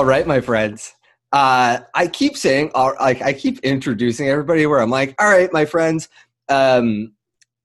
All 0.00 0.06
right, 0.06 0.26
my 0.26 0.40
friends. 0.40 0.94
Uh, 1.30 1.80
I 1.94 2.06
keep 2.06 2.34
saying, 2.34 2.70
like, 2.74 3.20
I 3.20 3.34
keep 3.34 3.58
introducing 3.58 4.30
everybody 4.30 4.64
where 4.64 4.80
I'm 4.80 4.88
like, 4.88 5.14
all 5.20 5.28
right, 5.28 5.52
my 5.52 5.66
friends. 5.66 6.08
Um, 6.48 7.12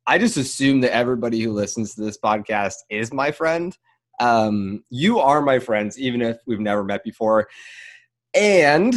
I 0.06 0.18
just 0.18 0.36
assume 0.36 0.82
that 0.82 0.94
everybody 0.94 1.40
who 1.40 1.54
listens 1.54 1.96
to 1.96 2.02
this 2.02 2.18
podcast 2.18 2.74
is 2.90 3.14
my 3.14 3.32
friend. 3.32 3.78
Um, 4.20 4.84
you 4.90 5.20
are 5.20 5.42
my 5.42 5.60
friends, 5.60 5.98
even 5.98 6.22
if 6.22 6.36
we've 6.46 6.60
never 6.60 6.84
met 6.84 7.06
before. 7.06 7.48
And 8.34 8.94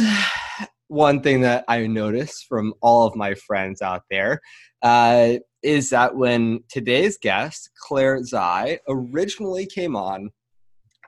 one 0.89 1.21
thing 1.21 1.39
that 1.39 1.63
I 1.69 1.87
notice 1.87 2.43
from 2.43 2.73
all 2.81 3.07
of 3.07 3.15
my 3.15 3.35
friends 3.35 3.81
out 3.81 4.03
there 4.11 4.41
uh, 4.81 5.35
is 5.63 5.91
that 5.91 6.13
when 6.13 6.65
today's 6.67 7.17
guest, 7.17 7.69
Claire 7.87 8.21
Zai, 8.21 8.79
originally 8.89 9.65
came 9.65 9.95
on, 9.95 10.31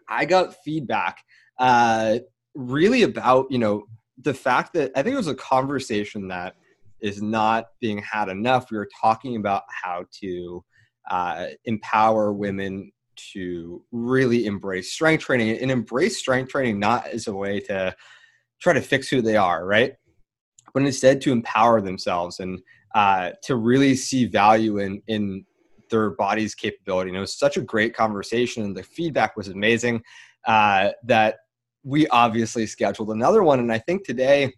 I 0.08 0.24
got 0.24 0.56
feedback 0.64 1.18
uh, 1.62 2.18
really 2.56 3.04
about, 3.04 3.46
you 3.52 3.60
know, 3.60 3.86
the 4.18 4.34
fact 4.34 4.74
that 4.74 4.92
I 4.96 5.04
think 5.04 5.14
it 5.14 5.18
was 5.18 5.28
a 5.28 5.36
conversation 5.36 6.28
that 6.30 6.56
is 7.02 7.22
not 7.22 7.68
being 7.80 8.00
had 8.00 8.30
enough. 8.30 8.72
We 8.72 8.78
were 8.78 8.90
talking 9.00 9.36
about 9.36 9.64
how 9.70 10.06
to 10.22 10.64
uh, 11.10 11.46
empower 11.66 12.34
women 12.34 12.92
to 13.34 13.84
really 13.92 14.48
embrace 14.48 14.92
strength 14.92 15.24
training 15.24 15.58
and 15.60 15.70
embrace 15.70 16.18
strength 16.18 16.52
training 16.52 16.80
not 16.80 17.08
as 17.08 17.28
a 17.28 17.34
way 17.34 17.60
to 17.60 17.96
try 18.60 18.74
to 18.74 18.82
fix 18.82 19.08
who 19.08 19.22
they 19.22 19.38
are, 19.38 19.66
right? 19.66 19.94
But 20.74 20.84
instead 20.84 21.22
to 21.22 21.32
empower 21.32 21.80
themselves 21.80 22.40
and 22.40 22.60
uh, 22.96 23.32
to 23.44 23.56
really 23.56 23.96
see 23.96 24.26
value 24.26 24.80
in 24.80 25.02
in 25.08 25.46
their 25.92 26.12
body's 26.12 26.56
capability. 26.56 27.10
And 27.10 27.18
it 27.18 27.22
was 27.22 27.38
such 27.38 27.58
a 27.58 27.62
great 27.62 27.94
conversation, 27.94 28.64
and 28.64 28.76
the 28.76 28.84
feedback 28.84 29.38
was 29.38 29.48
amazing. 29.48 30.02
Uh, 30.48 30.90
that 31.04 31.38
we 31.84 32.08
obviously 32.08 32.66
scheduled 32.66 33.10
another 33.10 33.44
one, 33.44 33.60
and 33.60 33.72
I 33.72 33.80
think 33.80 34.06
today, 34.06 34.54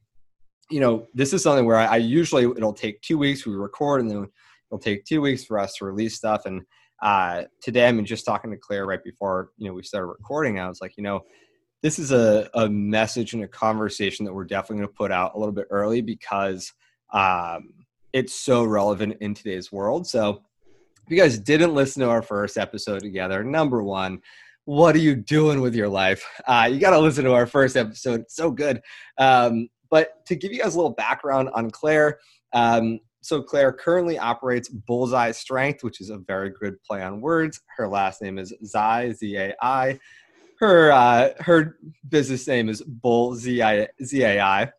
you 0.70 0.80
know, 0.80 1.08
this 1.14 1.34
is 1.34 1.44
something 1.44 1.66
where 1.66 1.78
I, 1.78 1.86
I 1.86 1.98
usually 1.98 2.44
it'll 2.44 2.74
take 2.74 3.02
two 3.02 3.18
weeks. 3.18 3.46
We 3.46 3.54
record, 3.54 4.02
and 4.02 4.10
then 4.10 4.28
it'll 4.70 4.80
take 4.80 5.06
two 5.06 5.22
weeks 5.22 5.44
for 5.44 5.60
us 5.60 5.76
to 5.76 5.86
release 5.86 6.16
stuff. 6.16 6.46
And 6.46 6.62
uh, 7.02 7.44
today, 7.62 7.88
I 7.88 7.92
mean, 7.92 8.06
just 8.06 8.26
talking 8.26 8.52
to 8.52 8.58
Claire 8.58 8.86
right 8.86 9.04
before 9.04 9.50
you 9.58 9.68
know 9.68 9.74
we 9.74 9.84
started 9.84 10.08
recording, 10.08 10.60
I 10.60 10.68
was 10.68 10.82
like, 10.82 10.98
you 10.98 11.04
know, 11.04 11.22
this 11.82 12.00
is 12.00 12.12
a, 12.12 12.50
a 12.54 12.70
message 12.70 13.34
and 13.34 13.44
a 13.44 13.48
conversation 13.48 14.26
that 14.26 14.34
we're 14.34 14.46
definitely 14.46 14.78
going 14.78 14.88
to 14.88 14.96
put 14.96 15.12
out 15.12 15.36
a 15.36 15.38
little 15.38 15.54
bit 15.54 15.68
early 15.70 16.02
because 16.02 16.72
um, 17.12 17.74
it's 18.14 18.34
so 18.34 18.64
relevant 18.64 19.18
in 19.20 19.34
today's 19.34 19.72
world. 19.72 20.08
So, 20.08 20.42
if 21.06 21.12
you 21.12 21.18
guys 21.18 21.38
didn't 21.38 21.76
listen 21.76 22.02
to 22.02 22.10
our 22.10 22.22
first 22.22 22.58
episode 22.58 23.02
together, 23.02 23.44
number 23.44 23.84
one, 23.84 24.22
what 24.66 24.95
are 24.95 25.00
you 25.00 25.16
doing 25.16 25.61
with 25.61 25.75
your 25.75 25.89
life? 25.89 26.25
Uh, 26.47 26.69
you 26.72 26.80
got 26.80 26.92
to 26.92 27.00
listen 27.00 27.25
to 27.25 27.33
our 27.33 27.45
first 27.45 27.75
episode. 27.75 28.22
It's 28.22 28.36
so 28.36 28.52
good. 28.52 28.81
Um, 29.17 29.69
but 29.89 30.25
to 30.28 30.36
give 30.36 30.52
you 30.52 30.59
guys 30.59 30.75
a 30.75 30.78
little 30.78 30.94
background 30.94 31.50
on 31.53 31.69
Claire, 31.69 32.19
um, 32.53 33.00
so 33.22 33.41
Claire 33.41 33.72
currently 33.72 34.17
operates 34.17 34.69
Bullzai 34.69 35.34
Strength, 35.34 35.84
which 35.84 36.02
is 36.02 36.09
a 36.09 36.17
very 36.17 36.50
good 36.50 36.81
play 36.84 37.02
on 37.02 37.22
words. 37.22 37.61
Her 37.78 37.88
last 37.88 38.22
name 38.22 38.38
is 38.38 38.53
Zai, 38.66 39.11
Z 39.14 39.38
A 39.38 39.56
I. 39.61 40.00
Her 40.59 40.91
uh, 40.91 41.30
her 41.39 41.78
business 42.09 42.47
name 42.47 42.69
is 42.69 42.81
Bull 42.81 43.36
Z 43.36 43.61
I 43.61 43.88
Z 44.03 44.23
A 44.23 44.41
I. 44.41 44.72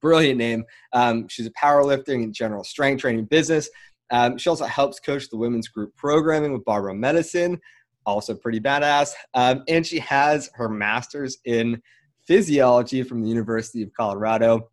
Brilliant 0.00 0.38
name. 0.38 0.64
Um, 0.92 1.28
she's 1.28 1.46
a 1.46 1.52
powerlifting 1.52 2.24
and 2.24 2.34
general 2.34 2.64
strength 2.64 3.00
training 3.00 3.26
business. 3.26 3.68
Um, 4.10 4.38
she 4.38 4.48
also 4.48 4.66
helps 4.66 5.00
coach 5.00 5.28
the 5.28 5.36
women's 5.36 5.68
group 5.68 5.94
programming 5.96 6.52
with 6.52 6.64
Barbell 6.64 6.94
Medicine, 6.94 7.60
also 8.06 8.34
pretty 8.34 8.60
badass. 8.60 9.10
Um, 9.34 9.64
and 9.68 9.86
she 9.86 9.98
has 9.98 10.48
her 10.54 10.68
master's 10.68 11.38
in 11.44 11.82
physiology 12.26 13.02
from 13.02 13.22
the 13.22 13.28
University 13.28 13.82
of 13.82 13.92
Colorado. 13.92 14.70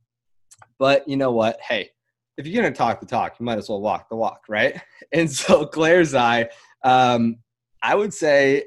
But 0.79 1.07
you 1.07 1.17
know 1.17 1.31
what? 1.31 1.59
Hey, 1.61 1.89
if 2.37 2.47
you're 2.47 2.61
going 2.61 2.73
to 2.73 2.77
talk 2.77 2.99
the 2.99 3.05
talk, 3.05 3.35
you 3.39 3.45
might 3.45 3.57
as 3.57 3.69
well 3.69 3.81
walk 3.81 4.09
the 4.09 4.15
walk, 4.15 4.43
right? 4.47 4.79
And 5.11 5.29
so 5.29 5.65
Claire 5.67 6.03
Zai, 6.05 6.49
um, 6.83 7.37
I 7.83 7.93
would 7.93 8.13
say, 8.13 8.63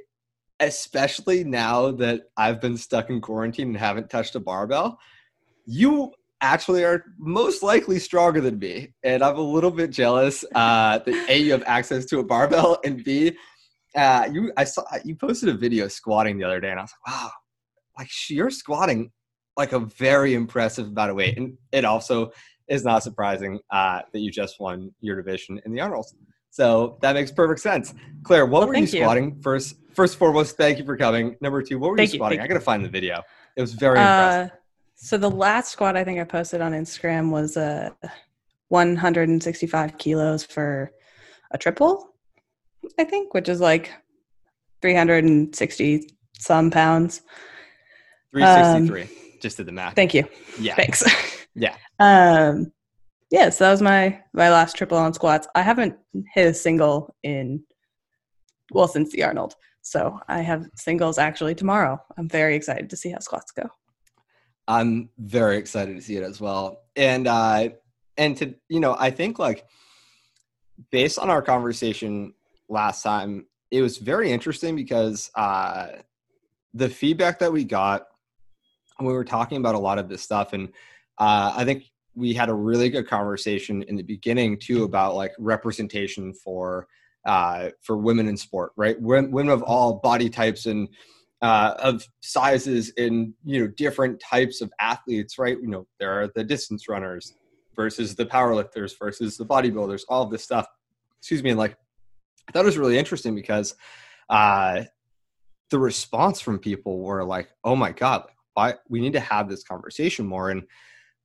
especially 0.61 1.43
now 1.43 1.91
that 1.91 2.23
I've 2.37 2.61
been 2.61 2.77
stuck 2.77 3.11
in 3.11 3.21
quarantine 3.21 3.69
and 3.69 3.77
haven't 3.77 4.11
touched 4.11 4.37
a 4.37 4.41
barbell, 4.41 5.01
you 5.65 6.13
actually 6.41 6.85
are 6.85 7.05
most 7.19 7.63
likely 7.63 7.99
stronger 7.99 8.41
than 8.41 8.59
me. 8.59 8.93
And 9.03 9.23
I'm 9.23 9.37
a 9.37 9.41
little 9.41 9.71
bit 9.73 9.91
jealous 9.91 10.45
uh, 10.55 10.99
that 10.99 11.27
A, 11.29 11.39
you 11.39 11.53
have 11.53 11.65
access 11.67 12.05
to 12.07 12.21
a 12.21 12.25
barbell, 12.25 12.79
and 12.85 13.03
B, 13.03 13.37
uh, 13.97 14.29
you 14.31 14.53
I 14.57 14.65
saw 14.65 14.85
you 15.05 15.17
posted 15.17 15.49
a 15.49 15.55
video 15.55 15.89
squatting 15.89 16.39
the 16.39 16.45
other 16.45 16.61
day, 16.61 16.71
and 16.71 16.79
I 16.79 16.83
was 16.83 16.93
like, 17.07 17.15
wow, 17.15 17.31
like 17.99 18.09
you're 18.29 18.51
squatting 18.51 19.11
like 19.57 19.73
a 19.73 19.81
very 19.81 20.35
impressive 20.35 20.89
amount 20.89 21.11
of 21.11 21.17
weight. 21.17 21.37
And 21.39 21.57
it 21.73 21.85
also 21.85 22.31
is 22.69 22.85
not 22.85 23.03
surprising 23.03 23.59
uh, 23.71 24.03
that 24.13 24.21
you 24.21 24.31
just 24.31 24.61
won 24.61 24.93
your 25.01 25.17
division 25.17 25.61
in 25.65 25.73
the 25.73 25.81
Arnold's. 25.81 26.15
So 26.51 26.99
that 27.03 27.15
makes 27.15 27.31
perfect 27.31 27.61
sense. 27.61 27.95
Claire, 28.23 28.47
what 28.47 28.61
well, 28.61 28.69
were 28.69 28.77
you 28.77 28.87
squatting? 28.87 29.37
You. 29.37 29.43
First, 29.43 29.77
first 29.95 30.17
foremost, 30.17 30.57
thank 30.57 30.79
you 30.79 30.85
for 30.85 30.97
coming. 30.97 31.37
Number 31.41 31.63
two, 31.63 31.79
what 31.79 31.91
were 31.91 31.97
thank 31.97 32.13
you 32.13 32.19
squatting? 32.19 32.39
You, 32.39 32.45
I 32.45 32.49
got 32.49 32.55
to 32.55 32.61
find 32.61 32.85
the 32.85 32.89
video. 32.89 33.23
It 33.57 33.61
was 33.61 33.75
very 33.75 33.99
uh, 33.99 34.03
impressive. 34.03 34.59
So 34.97 35.19
the 35.19 35.31
last 35.31 35.73
squat 35.73 35.97
I 35.97 36.05
think 36.05 36.19
I 36.19 36.25
posted 36.25 36.63
on 36.63 36.73
Instagram 36.73 37.31
was 37.31 37.57
uh, 37.57 37.91
165 38.69 39.99
kilos 39.99 40.45
for 40.45 40.93
a 41.51 41.59
triple, 41.59 42.15
I 42.99 43.05
think, 43.05 43.35
which 43.35 43.49
is 43.49 43.61
like 43.61 43.93
360 44.83 46.11
some 46.39 46.71
pounds. 46.71 47.23
363. 48.33 49.03
Um, 49.03 49.09
just 49.41 49.57
did 49.57 49.67
the 49.67 49.73
math. 49.73 49.95
Thank 49.95 50.15
you. 50.15 50.25
Yeah. 50.59 50.75
Thanks. 50.75 51.05
Yeah. 51.59 51.75
um, 52.01 52.71
yeah, 53.31 53.49
so 53.49 53.65
that 53.65 53.71
was 53.71 53.81
my 53.81 54.21
my 54.35 54.51
last 54.51 54.77
triple 54.77 54.99
on 54.99 55.15
squats. 55.15 55.49
I 55.55 55.63
haven't 55.63 55.97
hit 56.35 56.49
a 56.49 56.53
single 56.53 57.15
in 57.23 57.65
well 58.71 58.89
since 58.89 59.11
the 59.11 59.25
Arnold. 59.25 59.55
So 59.81 60.21
I 60.29 60.43
have 60.43 60.67
singles 60.77 61.17
actually 61.17 61.55
tomorrow. 61.55 61.99
I'm 62.19 62.29
very 62.29 62.57
excited 62.57 62.91
to 62.91 62.97
see 62.97 63.11
how 63.11 63.21
squats 63.21 63.53
go. 63.53 63.69
I'm 64.69 65.09
very 65.19 65.57
excited 65.57 65.97
to 65.97 66.03
see 66.03 66.17
it 66.17 66.25
as 66.25 66.41
well. 66.41 66.83
And 66.95 67.27
uh 67.27 67.71
and 68.19 68.37
to 68.37 68.55
you 68.69 68.81
know, 68.81 68.95
I 68.99 69.11
think 69.11 69.39
like 69.39 69.65
based 70.91 71.19
on 71.19 71.31
our 71.31 71.43
conversation 71.43 72.35
last 72.69 73.03
time, 73.03 73.47
it 73.71 73.83
was 73.83 73.99
very 73.99 74.31
interesting 74.31 74.77
because 74.77 75.31
uh 75.35 75.89
the 76.75 76.89
feedback 76.89 77.39
that 77.39 77.53
we 77.53 77.65
got 77.65 78.07
when 78.99 79.09
we 79.09 79.15
were 79.15 79.25
talking 79.25 79.59
about 79.59 79.75
a 79.75 79.79
lot 79.79 79.99
of 79.99 80.09
this 80.09 80.23
stuff 80.23 80.53
and 80.53 80.69
uh 81.19 81.53
I 81.57 81.65
think 81.65 81.85
we 82.17 82.33
had 82.33 82.49
a 82.49 82.55
really 82.55 82.89
good 82.89 83.07
conversation 83.07 83.83
in 83.83 83.95
the 83.95 84.03
beginning 84.03 84.59
too 84.59 84.85
about 84.85 85.15
like 85.15 85.33
representation 85.39 86.33
for 86.33 86.89
uh, 87.27 87.71
for 87.83 87.97
women 87.97 88.29
in 88.29 88.37
sport, 88.37 88.73
right? 88.77 89.01
Women 89.01 89.49
of 89.49 89.63
all 89.63 89.95
body 89.95 90.31
types 90.31 90.67
and 90.67 90.89
uh, 91.43 91.75
of 91.79 92.07
sizes 92.21 92.93
and 92.97 93.35
you 93.45 93.61
know 93.61 93.67
different 93.67 94.21
types 94.21 94.61
of 94.61 94.73
athletes, 94.81 95.39
right? 95.39 95.59
You 95.61 95.69
know 95.69 95.87
there 96.01 96.13
are 96.13 96.29
the 96.35 96.43
distance 96.43 96.89
runners 96.89 97.35
versus 97.75 98.15
the 98.15 98.25
powerlifters 98.25 98.93
versus 98.99 99.37
the 99.37 99.45
bodybuilders, 99.45 100.03
all 100.09 100.23
of 100.23 100.31
this 100.31 100.43
stuff. 100.43 100.67
Excuse 101.19 101.43
me, 101.43 101.51
and 101.51 101.59
like 101.59 101.77
I 102.49 102.53
thought 102.53 102.63
it 102.63 102.67
was 102.67 102.79
really 102.79 102.99
interesting 102.99 103.35
because 103.35 103.75
uh, 104.31 104.85
the 105.71 105.79
response 105.79 106.41
from 106.41 106.59
people 106.59 107.01
were 107.01 107.25
like, 107.25 107.49
"Oh 107.65 107.77
my 107.77 107.93
god, 107.93 108.25
why 108.55 108.75
we 108.89 109.01
need 109.01 109.15
to 109.15 109.21
have 109.21 109.49
this 109.49 109.65
conversation 109.65 110.27
more." 110.27 110.51
And 110.51 110.65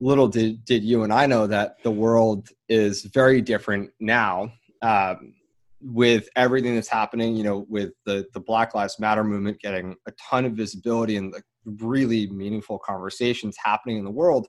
little 0.02 0.28
did, 0.28 0.64
did 0.64 0.82
you 0.82 1.04
and 1.04 1.12
I 1.12 1.26
know 1.26 1.46
that 1.46 1.82
the 1.84 1.90
world 1.90 2.48
is 2.68 3.04
very 3.04 3.40
different 3.40 3.90
now 4.00 4.52
um, 4.82 5.34
with 5.80 6.28
everything 6.34 6.74
that's 6.74 6.88
happening, 6.88 7.36
you 7.36 7.44
know, 7.44 7.64
with 7.68 7.92
the, 8.04 8.26
the 8.34 8.40
Black 8.40 8.74
Lives 8.74 8.98
Matter 8.98 9.22
movement 9.22 9.60
getting 9.60 9.94
a 10.06 10.12
ton 10.12 10.44
of 10.44 10.54
visibility 10.54 11.16
and 11.16 11.34
really 11.64 12.28
meaningful 12.30 12.78
conversations 12.78 13.56
happening 13.62 13.98
in 13.98 14.04
the 14.04 14.10
world. 14.10 14.48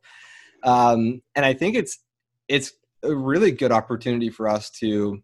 Um, 0.64 1.22
and 1.36 1.46
I 1.46 1.54
think 1.54 1.76
it's, 1.76 2.00
it's 2.48 2.74
a 3.04 3.14
really 3.14 3.52
good 3.52 3.72
opportunity 3.72 4.30
for 4.30 4.50
us 4.50 4.72
to, 4.80 5.22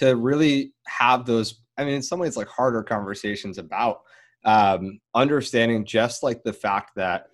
to 0.00 0.16
really 0.16 0.72
have 0.86 1.26
those, 1.26 1.60
I 1.76 1.84
mean, 1.84 1.94
in 1.94 2.02
some 2.02 2.18
ways 2.18 2.36
like 2.36 2.48
harder 2.48 2.82
conversations 2.82 3.58
about 3.58 4.00
um, 4.46 4.98
understanding 5.14 5.84
just 5.84 6.22
like 6.22 6.42
the 6.42 6.54
fact 6.54 6.92
that 6.96 7.26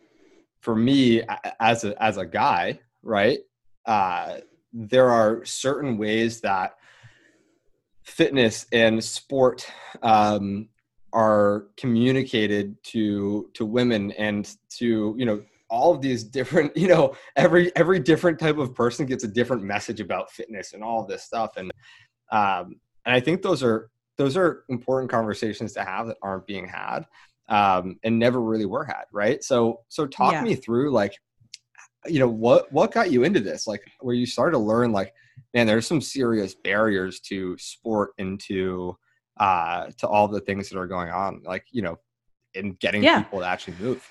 for 0.61 0.75
me 0.75 1.23
as 1.61 1.85
a 1.85 2.03
as 2.03 2.17
a 2.17 2.27
guy, 2.27 2.81
right? 3.05 3.39
Uh, 3.87 4.39
there 4.73 5.11
are 5.11 5.45
certain 5.45 5.97
ways 5.97 6.41
that 6.41 6.75
fitness 8.03 8.67
and 8.73 9.03
sport 9.03 9.71
um, 10.03 10.69
are 11.13 11.69
communicated 11.77 12.77
to 12.83 13.49
to 13.55 13.65
women 13.65 14.11
and 14.13 14.57
to 14.71 15.15
you 15.17 15.25
know 15.25 15.41
all 15.69 15.95
of 15.95 16.01
these 16.01 16.25
different 16.25 16.77
you 16.77 16.89
know 16.89 17.15
every 17.37 17.75
every 17.77 17.99
different 17.99 18.39
type 18.39 18.59
of 18.59 18.75
person 18.75 19.07
gets 19.07 19.25
a 19.25 19.29
different 19.29 19.63
message 19.63 20.01
about 20.01 20.31
fitness 20.31 20.73
and 20.73 20.83
all 20.83 21.07
this 21.07 21.23
stuff 21.23 21.57
and 21.57 21.71
um 22.33 22.77
and 23.05 23.15
i 23.15 23.21
think 23.21 23.43
those 23.43 23.63
are 23.63 23.91
those 24.19 24.37
are 24.37 24.65
important 24.69 25.11
conversations 25.11 25.73
to 25.75 25.85
have 25.85 26.07
that 26.07 26.17
aren't 26.23 26.47
being 26.47 26.67
had 26.67 27.07
um, 27.49 27.97
and 28.03 28.19
never 28.19 28.41
really 28.41 28.67
were 28.67 28.85
had, 28.85 29.05
right? 29.13 29.45
So 29.45 29.83
so 29.89 30.05
talk 30.07 30.33
Yeah. 30.33 30.43
me 30.43 30.55
through 30.57 30.91
like 30.91 31.15
you 32.07 32.19
know 32.19 32.29
what 32.29 32.73
what 32.73 32.93
got 32.93 33.11
you 33.13 33.25
into 33.25 33.41
this 33.41 33.67
like 33.67 33.83
where 34.01 34.15
you 34.15 34.27
started 34.27 34.53
to 34.53 34.59
learn 34.59 34.91
like 34.93 35.13
man 35.55 35.67
there's 35.67 35.87
some 35.87 36.01
serious 36.01 36.55
barriers 36.55 37.21
to 37.21 37.57
sport 37.59 38.11
into 38.19 38.97
uh 39.39 39.87
to 39.99 40.07
all 40.09 40.29
the 40.29 40.41
things 40.41 40.69
that 40.69 40.79
are 40.79 40.87
going 40.87 41.11
on 41.11 41.43
like 41.45 41.65
you 41.71 41.83
know 41.83 41.99
in 42.55 42.73
getting 42.75 43.03
Yeah. 43.03 43.23
people 43.23 43.41
to 43.41 43.47
actually 43.47 43.77
move 43.77 44.03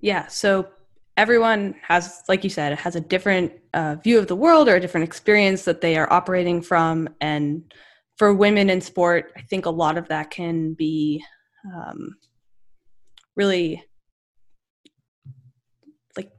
Yeah. 0.00 0.26
So 0.28 0.68
everyone 1.16 1.74
has, 1.82 2.22
like 2.28 2.44
you 2.44 2.50
said, 2.50 2.78
has 2.78 2.96
a 2.96 3.00
different 3.00 3.52
uh, 3.74 3.96
view 4.02 4.18
of 4.18 4.28
the 4.28 4.36
world 4.36 4.68
or 4.68 4.76
a 4.76 4.80
different 4.80 5.04
experience 5.04 5.64
that 5.64 5.80
they 5.80 5.96
are 5.96 6.10
operating 6.12 6.62
from. 6.62 7.08
And 7.20 7.72
for 8.16 8.32
women 8.32 8.70
in 8.70 8.80
sport, 8.80 9.32
I 9.36 9.42
think 9.42 9.66
a 9.66 9.70
lot 9.70 9.98
of 9.98 10.08
that 10.08 10.30
can 10.30 10.74
be 10.74 11.24
um, 11.74 12.16
really 13.36 13.84
like 16.16 16.30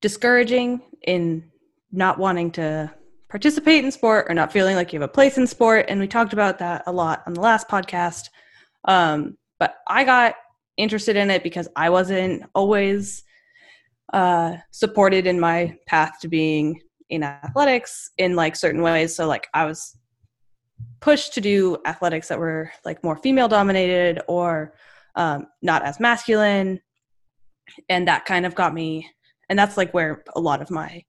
discouraging 0.00 0.82
in 1.02 1.50
not 1.92 2.18
wanting 2.18 2.52
to 2.52 2.92
participate 3.28 3.84
in 3.84 3.90
sport 3.90 4.26
or 4.28 4.34
not 4.34 4.52
feeling 4.52 4.76
like 4.76 4.92
you 4.92 5.00
have 5.00 5.08
a 5.08 5.12
place 5.12 5.38
in 5.38 5.46
sport. 5.46 5.86
And 5.88 6.00
we 6.00 6.06
talked 6.06 6.32
about 6.32 6.58
that 6.58 6.84
a 6.86 6.92
lot 6.92 7.22
on 7.26 7.34
the 7.34 7.40
last 7.40 7.68
podcast. 7.68 8.28
Um, 8.84 9.36
but 9.58 9.76
I 9.88 10.04
got 10.04 10.34
interested 10.76 11.16
in 11.16 11.30
it 11.30 11.42
because 11.42 11.68
I 11.76 11.90
wasn't 11.90 12.44
always 12.54 13.22
uh, 14.12 14.56
supported 14.70 15.26
in 15.26 15.38
my 15.38 15.76
path 15.86 16.18
to 16.20 16.28
being 16.28 16.80
in 17.08 17.22
athletics 17.22 18.10
in 18.18 18.36
like 18.36 18.56
certain 18.56 18.82
ways. 18.82 19.14
So 19.14 19.26
like 19.26 19.48
I 19.54 19.64
was 19.64 19.96
pushed 21.00 21.34
to 21.34 21.40
do 21.40 21.78
athletics 21.86 22.28
that 22.28 22.38
were 22.38 22.70
like 22.84 23.02
more 23.02 23.16
female 23.16 23.48
dominated 23.48 24.20
or 24.28 24.74
um, 25.16 25.46
not 25.62 25.82
as 25.82 26.00
masculine, 26.00 26.80
and 27.88 28.06
that 28.08 28.24
kind 28.24 28.46
of 28.46 28.54
got 28.54 28.74
me. 28.74 29.10
And 29.48 29.58
that's 29.58 29.76
like 29.76 29.92
where 29.92 30.22
a 30.36 30.40
lot 30.40 30.62
of 30.62 30.70
my 30.70 31.04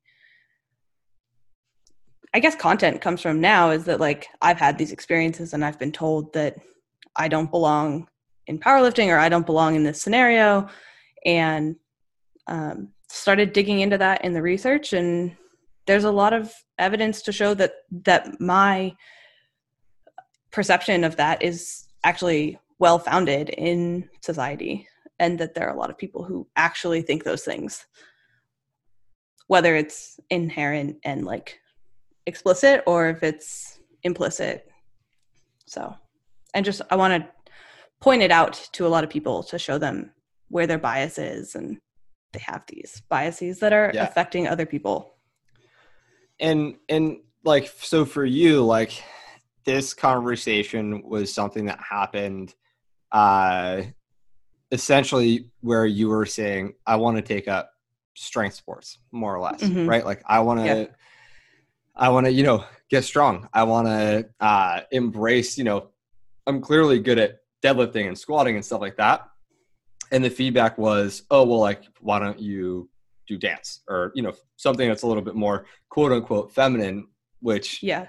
I 2.33 2.39
guess 2.39 2.55
content 2.55 3.01
comes 3.01 3.21
from 3.21 3.41
now 3.41 3.71
is 3.71 3.83
that 3.85 3.99
like 3.99 4.27
I've 4.41 4.59
had 4.59 4.77
these 4.77 4.93
experiences 4.93 5.53
and 5.53 5.65
I've 5.65 5.77
been 5.77 5.91
told 5.91 6.31
that 6.33 6.57
I 7.15 7.27
don't 7.27 7.51
belong 7.51 8.07
in 8.47 8.57
powerlifting 8.57 9.07
or 9.07 9.17
I 9.17 9.27
don't 9.27 9.45
belong 9.45 9.75
in 9.75 9.83
this 9.83 10.01
scenario 10.01 10.69
and 11.25 11.75
um, 12.47 12.89
started 13.09 13.53
digging 13.53 13.79
into 13.79 13.97
that 13.97 14.23
in 14.23 14.33
the 14.33 14.41
research 14.41 14.93
and 14.93 15.35
there's 15.87 16.03
a 16.03 16.11
lot 16.11 16.33
of 16.33 16.53
evidence 16.77 17.21
to 17.23 17.31
show 17.31 17.53
that 17.53 17.73
that 17.91 18.39
my 18.39 18.93
perception 20.51 21.03
of 21.03 21.15
that 21.15 21.41
is 21.41 21.87
actually 22.03 22.59
well 22.79 22.99
founded 22.99 23.49
in 23.49 24.09
society 24.21 24.87
and 25.19 25.39
that 25.39 25.53
there 25.53 25.67
are 25.67 25.75
a 25.75 25.79
lot 25.79 25.89
of 25.89 25.97
people 25.97 26.23
who 26.23 26.47
actually 26.55 27.01
think 27.01 27.23
those 27.23 27.43
things 27.43 27.85
whether 29.47 29.75
it's 29.75 30.19
inherent 30.29 30.95
and 31.03 31.25
like 31.25 31.59
explicit 32.25 32.81
or 32.87 33.09
if 33.09 33.21
it's 33.21 33.79
implicit. 34.03 34.65
So 35.65 35.93
and 36.53 36.65
just 36.65 36.81
i 36.89 36.95
want 36.95 37.23
to 37.23 37.29
point 37.99 38.21
it 38.21 38.31
out 38.31 38.69
to 38.73 38.85
a 38.85 38.89
lot 38.89 39.03
of 39.03 39.09
people 39.09 39.43
to 39.43 39.59
show 39.59 39.77
them 39.77 40.11
where 40.49 40.67
their 40.67 40.79
bias 40.79 41.17
is 41.17 41.55
and 41.55 41.77
they 42.33 42.39
have 42.39 42.63
these 42.67 43.01
biases 43.09 43.59
that 43.59 43.73
are 43.73 43.91
Yeah. 43.93 44.03
affecting 44.03 44.47
other 44.47 44.65
people 44.65 45.15
and 46.39 46.75
and 46.89 47.17
like 47.43 47.67
so 47.67 48.05
for 48.05 48.25
you 48.25 48.63
like 48.63 49.03
this 49.65 49.93
conversation 49.93 51.03
was 51.03 51.33
something 51.33 51.65
that 51.65 51.79
happened 51.79 52.53
uh 53.11 53.81
essentially 54.71 55.49
where 55.61 55.85
you 55.85 56.07
were 56.09 56.25
saying 56.25 56.73
i 56.85 56.95
want 56.95 57.17
to 57.17 57.21
take 57.21 57.47
up 57.47 57.71
strength 58.15 58.55
sports 58.55 58.99
more 59.11 59.35
or 59.35 59.39
less 59.39 59.61
Mhm. 59.61 59.87
right 59.87 60.05
like 60.05 60.21
i 60.25 60.39
want 60.39 60.59
to 60.59 60.65
Yeah. 60.65 60.85
i 61.95 62.09
want 62.09 62.25
to 62.25 62.31
you 62.31 62.43
know 62.43 62.63
get 62.89 63.03
strong 63.03 63.47
i 63.53 63.63
want 63.63 63.87
to 63.87 64.27
uh 64.39 64.81
embrace 64.91 65.57
you 65.57 65.63
know 65.63 65.89
i'm 66.47 66.61
clearly 66.61 66.99
good 66.99 67.19
at 67.19 67.39
deadlifting 67.63 68.07
and 68.07 68.17
squatting 68.17 68.55
and 68.55 68.65
stuff 68.65 68.81
like 68.81 68.97
that 68.97 69.27
and 70.11 70.23
the 70.23 70.29
feedback 70.29 70.77
was 70.77 71.23
oh 71.31 71.45
well 71.45 71.59
like 71.59 71.83
why 71.99 72.19
don't 72.19 72.39
you 72.39 72.89
do 73.27 73.37
dance? 73.37 73.81
Or 73.87 74.11
you 74.15 74.21
know 74.21 74.33
something 74.57 74.87
that's 74.87 75.03
a 75.03 75.07
little 75.07 75.23
bit 75.23 75.35
more 75.35 75.65
quote 75.89 76.11
unquote 76.11 76.53
feminine 76.53 77.07
which 77.39 77.81
yeah. 77.81 78.07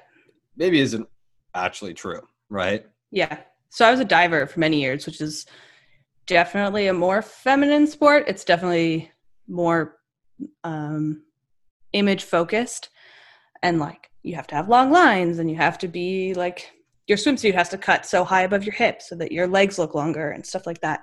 maybe 0.57 0.81
isn't 0.81 1.09
actually 1.55 1.95
true 1.95 2.21
right? 2.51 2.87
Yeah. 3.11 3.39
So 3.71 3.87
i 3.87 3.91
was 3.91 4.01
a 4.01 4.05
diver 4.05 4.47
for 4.47 4.61
many 4.61 4.81
years 4.81 5.07
which 5.07 5.21
is 5.21 5.47
definitely 6.27 6.87
a 6.89 6.93
more 6.93 7.23
feminine 7.23 7.87
sport. 7.87 8.25
It's 8.27 8.45
definitely 8.45 9.11
more 9.49 9.97
um 10.65 11.23
image 11.93 12.25
focused. 12.25 12.91
And 13.63 13.79
like 13.79 14.11
you 14.23 14.35
have 14.35 14.47
to 14.49 14.55
have 14.55 14.69
long 14.69 14.91
lines 14.91 15.39
and 15.39 15.51
you 15.51 15.57
have 15.57 15.79
to 15.79 15.89
be 15.89 16.35
like 16.35 16.73
your 17.07 17.19
swimsuit 17.19 17.55
has 17.55 17.69
to 17.71 17.79
cut 17.79 18.07
so 18.07 18.25
high 18.25 18.43
above 18.43 18.65
your 18.65 18.75
hips 18.75 19.09
so 19.09 19.17
that 19.17 19.33
your 19.33 19.47
legs 19.47 19.79
look 19.79 19.95
longer 19.95 20.31
and 20.31 20.47
stuff 20.47 20.67
like 20.67 20.81
that 20.81 21.01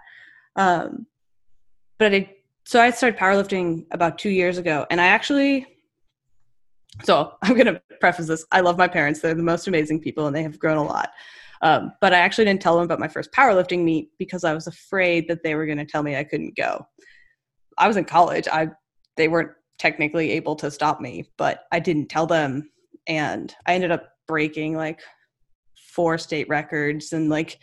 um 0.56 1.06
but 1.98 2.14
I, 2.14 2.36
so 2.66 2.82
i 2.82 2.90
started 2.92 3.20
powerlifting 3.20 3.86
about 3.92 4.18
two 4.18 4.30
years 4.30 4.58
ago 4.58 4.86
and 4.90 5.00
i 5.00 5.08
actually 5.08 5.68
so 7.04 7.34
i'm 7.42 7.56
to 7.56 7.82
preface 8.00 8.28
this. 8.28 8.46
I 8.52 8.62
love 8.62 8.78
my 8.78 8.88
parents. 8.88 9.20
They're 9.20 9.34
the 9.34 9.44
most 9.44 9.68
amazing 9.68 10.00
people 10.00 10.28
and 10.28 10.36
they 10.36 10.44
have 10.44 10.60
grown 10.60 10.78
a 10.78 10.84
lot. 10.84 11.12
Um, 11.62 11.92
but 12.00 12.14
i 12.14 12.18
actually 12.20 12.46
didn't 12.46 12.62
tell 12.62 12.76
them 12.76 12.86
about 12.86 13.02
my 13.02 13.10
first 13.10 13.34
powerlifting 13.34 13.84
meet 13.84 14.12
because 14.18 14.46
i 14.46 14.54
was 14.54 14.68
afraid 14.68 15.28
that 15.28 15.44
they 15.44 15.56
were 15.56 15.66
going 15.66 15.78
to 15.78 15.86
tell 15.86 16.04
me 16.04 16.16
i 16.16 16.24
couldn't 16.24 16.56
go. 16.56 16.88
I 17.78 17.88
was 17.88 17.98
in 17.98 18.06
college. 18.06 18.48
I 18.52 18.70
they 19.18 19.28
weren't 19.28 19.52
technically 19.78 20.32
able 20.32 20.56
to 20.56 20.72
stop 20.72 21.02
me 21.02 21.30
but 21.38 21.66
i 21.72 21.80
didn't 21.80 22.08
tell 22.08 22.26
them. 22.26 22.72
And 23.08 23.54
i 23.66 23.74
ended 23.74 23.92
up 23.92 24.10
breaking 24.28 24.76
like 24.76 25.02
four 25.76 26.18
state 26.18 26.48
records 26.48 27.12
and 27.12 27.30
like 27.30 27.60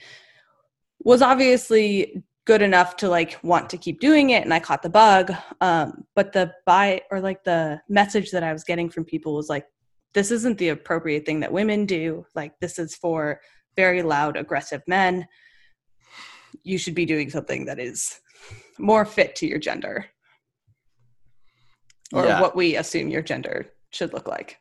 was 1.03 1.23
obviously 1.23 2.23
good 2.47 2.63
enough 2.63 2.97
to 2.97 3.09
like 3.09 3.39
want 3.43 3.69
to 3.71 3.77
keep 3.77 4.01
doing 4.01 4.31
it 4.31 4.45
and 4.45 4.55
i 4.55 4.61
caught 4.61 4.83
the 4.83 4.89
bug. 4.89 5.33
Um, 5.61 6.05
but 6.15 6.33
the 6.33 6.53
buy 6.65 7.03
or 7.11 7.21
like 7.21 7.45
the 7.45 7.81
message 7.89 8.31
that 8.31 8.43
i 8.43 8.53
was 8.53 8.65
getting 8.65 8.89
from 8.89 9.05
people 9.05 9.35
was 9.35 9.49
like 9.49 9.67
this 10.17 10.31
isn't 10.31 10.57
the 10.57 10.71
appropriate 10.71 11.27
thing 11.27 11.41
that 11.41 11.53
women 11.53 11.85
do. 11.85 12.25
Like 12.35 12.59
this 12.59 12.79
is 12.79 12.97
for 12.97 13.39
very 13.77 14.01
loud 14.03 14.39
aggressive 14.39 14.83
men. 14.87 15.29
You 16.63 16.79
should 16.79 16.95
be 16.95 17.05
doing 17.05 17.29
something 17.29 17.67
that 17.67 17.79
is 17.79 18.19
more 18.79 19.05
fit 19.05 19.37
to 19.37 19.47
your 19.47 19.59
gender. 19.59 20.07
Or 22.15 22.25
Yeah. 22.25 22.41
what 22.41 22.57
we 22.57 22.77
assume 22.77 23.11
your 23.11 23.21
gender 23.21 23.67
should 23.93 24.15
look 24.15 24.27
like. 24.27 24.59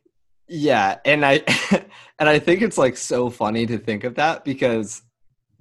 Yeah, 0.50 0.98
and 1.05 1.25
I 1.25 1.41
and 2.19 2.27
I 2.27 2.38
think 2.38 2.62
it's 2.62 2.77
like 2.77 2.98
so 2.98 3.29
funny 3.29 3.65
to 3.65 3.77
think 3.77 4.03
of 4.03 4.15
that 4.15 4.43
because 4.43 5.03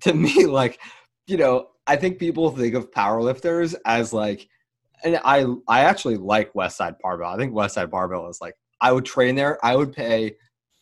to 0.00 0.12
me 0.12 0.46
like 0.60 0.80
you 1.28 1.36
know, 1.36 1.68
I 1.86 1.96
think 1.96 2.18
people 2.18 2.50
think 2.50 2.74
of 2.74 2.90
powerlifters 2.90 3.74
as 3.84 4.12
like 4.12 4.48
and 5.02 5.20
I 5.24 5.44
I 5.68 5.80
actually 5.80 6.16
like 6.16 6.52
Westside 6.54 6.96
Barbell. 7.00 7.30
I 7.30 7.36
think 7.36 7.52
Westside 7.52 7.90
Barbell 7.90 8.28
is 8.28 8.40
like 8.40 8.54
I 8.80 8.92
would 8.92 9.04
train 9.04 9.34
there, 9.34 9.64
I 9.64 9.76
would 9.76 9.92
pay 9.92 10.36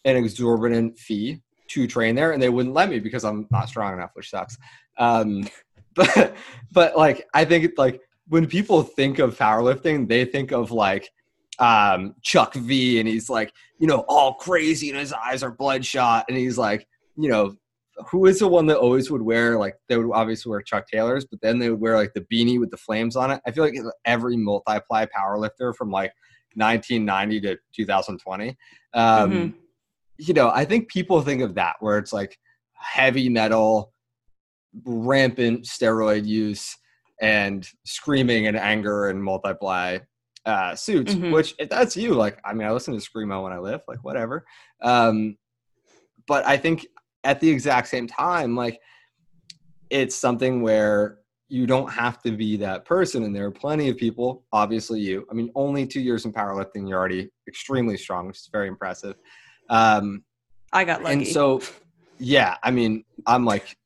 an 0.04 0.16
exorbitant 0.16 0.98
fee 0.98 1.42
to 1.68 1.86
train 1.86 2.14
there 2.14 2.32
and 2.32 2.42
they 2.42 2.48
wouldn't 2.48 2.74
let 2.74 2.90
me 2.90 2.98
because 2.98 3.24
I'm 3.24 3.46
not 3.50 3.68
strong 3.68 3.92
enough, 3.94 4.10
which 4.14 4.30
sucks. 4.30 4.56
Um 4.98 5.48
but 5.94 6.34
but 6.72 6.96
like 6.96 7.26
I 7.34 7.44
think 7.44 7.72
like 7.76 8.00
when 8.28 8.46
people 8.46 8.82
think 8.82 9.18
of 9.18 9.36
powerlifting, 9.36 10.08
they 10.08 10.24
think 10.24 10.52
of 10.52 10.70
like 10.70 11.10
um 11.58 12.14
Chuck 12.22 12.54
V 12.54 13.00
and 13.00 13.08
he's 13.08 13.28
like, 13.28 13.52
you 13.78 13.86
know, 13.86 14.04
all 14.08 14.34
crazy 14.34 14.90
and 14.90 14.98
his 14.98 15.12
eyes 15.12 15.42
are 15.42 15.50
bloodshot 15.50 16.26
and 16.28 16.36
he's 16.38 16.56
like, 16.56 16.86
you 17.16 17.28
know, 17.28 17.56
who 18.10 18.26
is 18.26 18.38
the 18.38 18.48
one 18.48 18.66
that 18.66 18.78
always 18.78 19.10
would 19.10 19.22
wear 19.22 19.58
like 19.58 19.76
they 19.88 19.96
would 19.96 20.12
obviously 20.14 20.50
wear 20.50 20.62
Chuck 20.62 20.86
Taylors, 20.90 21.24
but 21.24 21.40
then 21.42 21.58
they 21.58 21.70
would 21.70 21.80
wear 21.80 21.96
like 21.96 22.14
the 22.14 22.26
beanie 22.32 22.58
with 22.58 22.70
the 22.70 22.76
flames 22.76 23.16
on 23.16 23.30
it. 23.30 23.40
I 23.46 23.50
feel 23.50 23.64
like 23.64 23.74
every 24.04 24.36
multiply 24.36 25.06
powerlifter 25.06 25.74
from 25.74 25.90
like 25.90 26.12
1990 26.54 27.40
to 27.42 27.56
2020. 27.74 28.56
Um, 28.94 29.30
Mhm. 29.30 29.54
You 30.18 30.34
know, 30.34 30.50
I 30.50 30.64
think 30.64 30.88
people 30.88 31.20
think 31.22 31.42
of 31.42 31.54
that 31.54 31.76
where 31.80 31.98
it's 31.98 32.12
like 32.12 32.38
heavy 32.74 33.28
metal, 33.28 33.92
rampant 34.84 35.64
steroid 35.64 36.26
use, 36.26 36.76
and 37.20 37.68
screaming 37.84 38.46
and 38.46 38.56
anger 38.56 39.08
and 39.08 39.22
multiply 39.22 39.98
uh, 40.44 40.74
suits. 40.74 41.14
Mhm. 41.14 41.32
Which 41.32 41.54
if 41.58 41.68
that's 41.68 41.96
you, 41.96 42.14
like 42.14 42.40
I 42.44 42.52
mean, 42.52 42.66
I 42.66 42.72
listen 42.72 42.98
to 42.98 43.00
screamo 43.00 43.44
when 43.44 43.52
I 43.52 43.58
live, 43.58 43.80
like 43.86 44.02
whatever. 44.02 44.44
Um, 44.80 45.36
but 46.26 46.44
I 46.44 46.56
think 46.56 46.86
at 47.24 47.40
the 47.40 47.48
exact 47.48 47.88
same 47.88 48.06
time, 48.06 48.56
like 48.56 48.80
it's 49.90 50.14
something 50.14 50.62
where 50.62 51.18
you 51.48 51.66
don't 51.66 51.90
have 51.90 52.22
to 52.22 52.32
be 52.32 52.56
that 52.56 52.84
person. 52.84 53.24
And 53.24 53.36
there 53.36 53.44
are 53.44 53.50
plenty 53.50 53.90
of 53.90 53.96
people, 53.96 54.44
obviously 54.52 55.00
you. 55.00 55.26
I 55.30 55.34
mean, 55.34 55.50
only 55.54 55.86
two 55.86 56.00
years 56.00 56.24
in 56.24 56.32
powerlifting, 56.32 56.88
you're 56.88 56.98
already 56.98 57.28
extremely 57.46 57.96
strong, 57.96 58.26
which 58.26 58.38
is 58.38 58.48
very 58.50 58.68
impressive. 58.68 59.16
Um, 59.68 60.24
i 60.72 60.84
got 60.84 61.02
lucky 61.02 61.12
and 61.12 61.26
so, 61.26 61.60
yeah, 62.18 62.56
I 62.62 62.70
mean, 62.70 63.04
I'm 63.26 63.44
like 63.44 63.76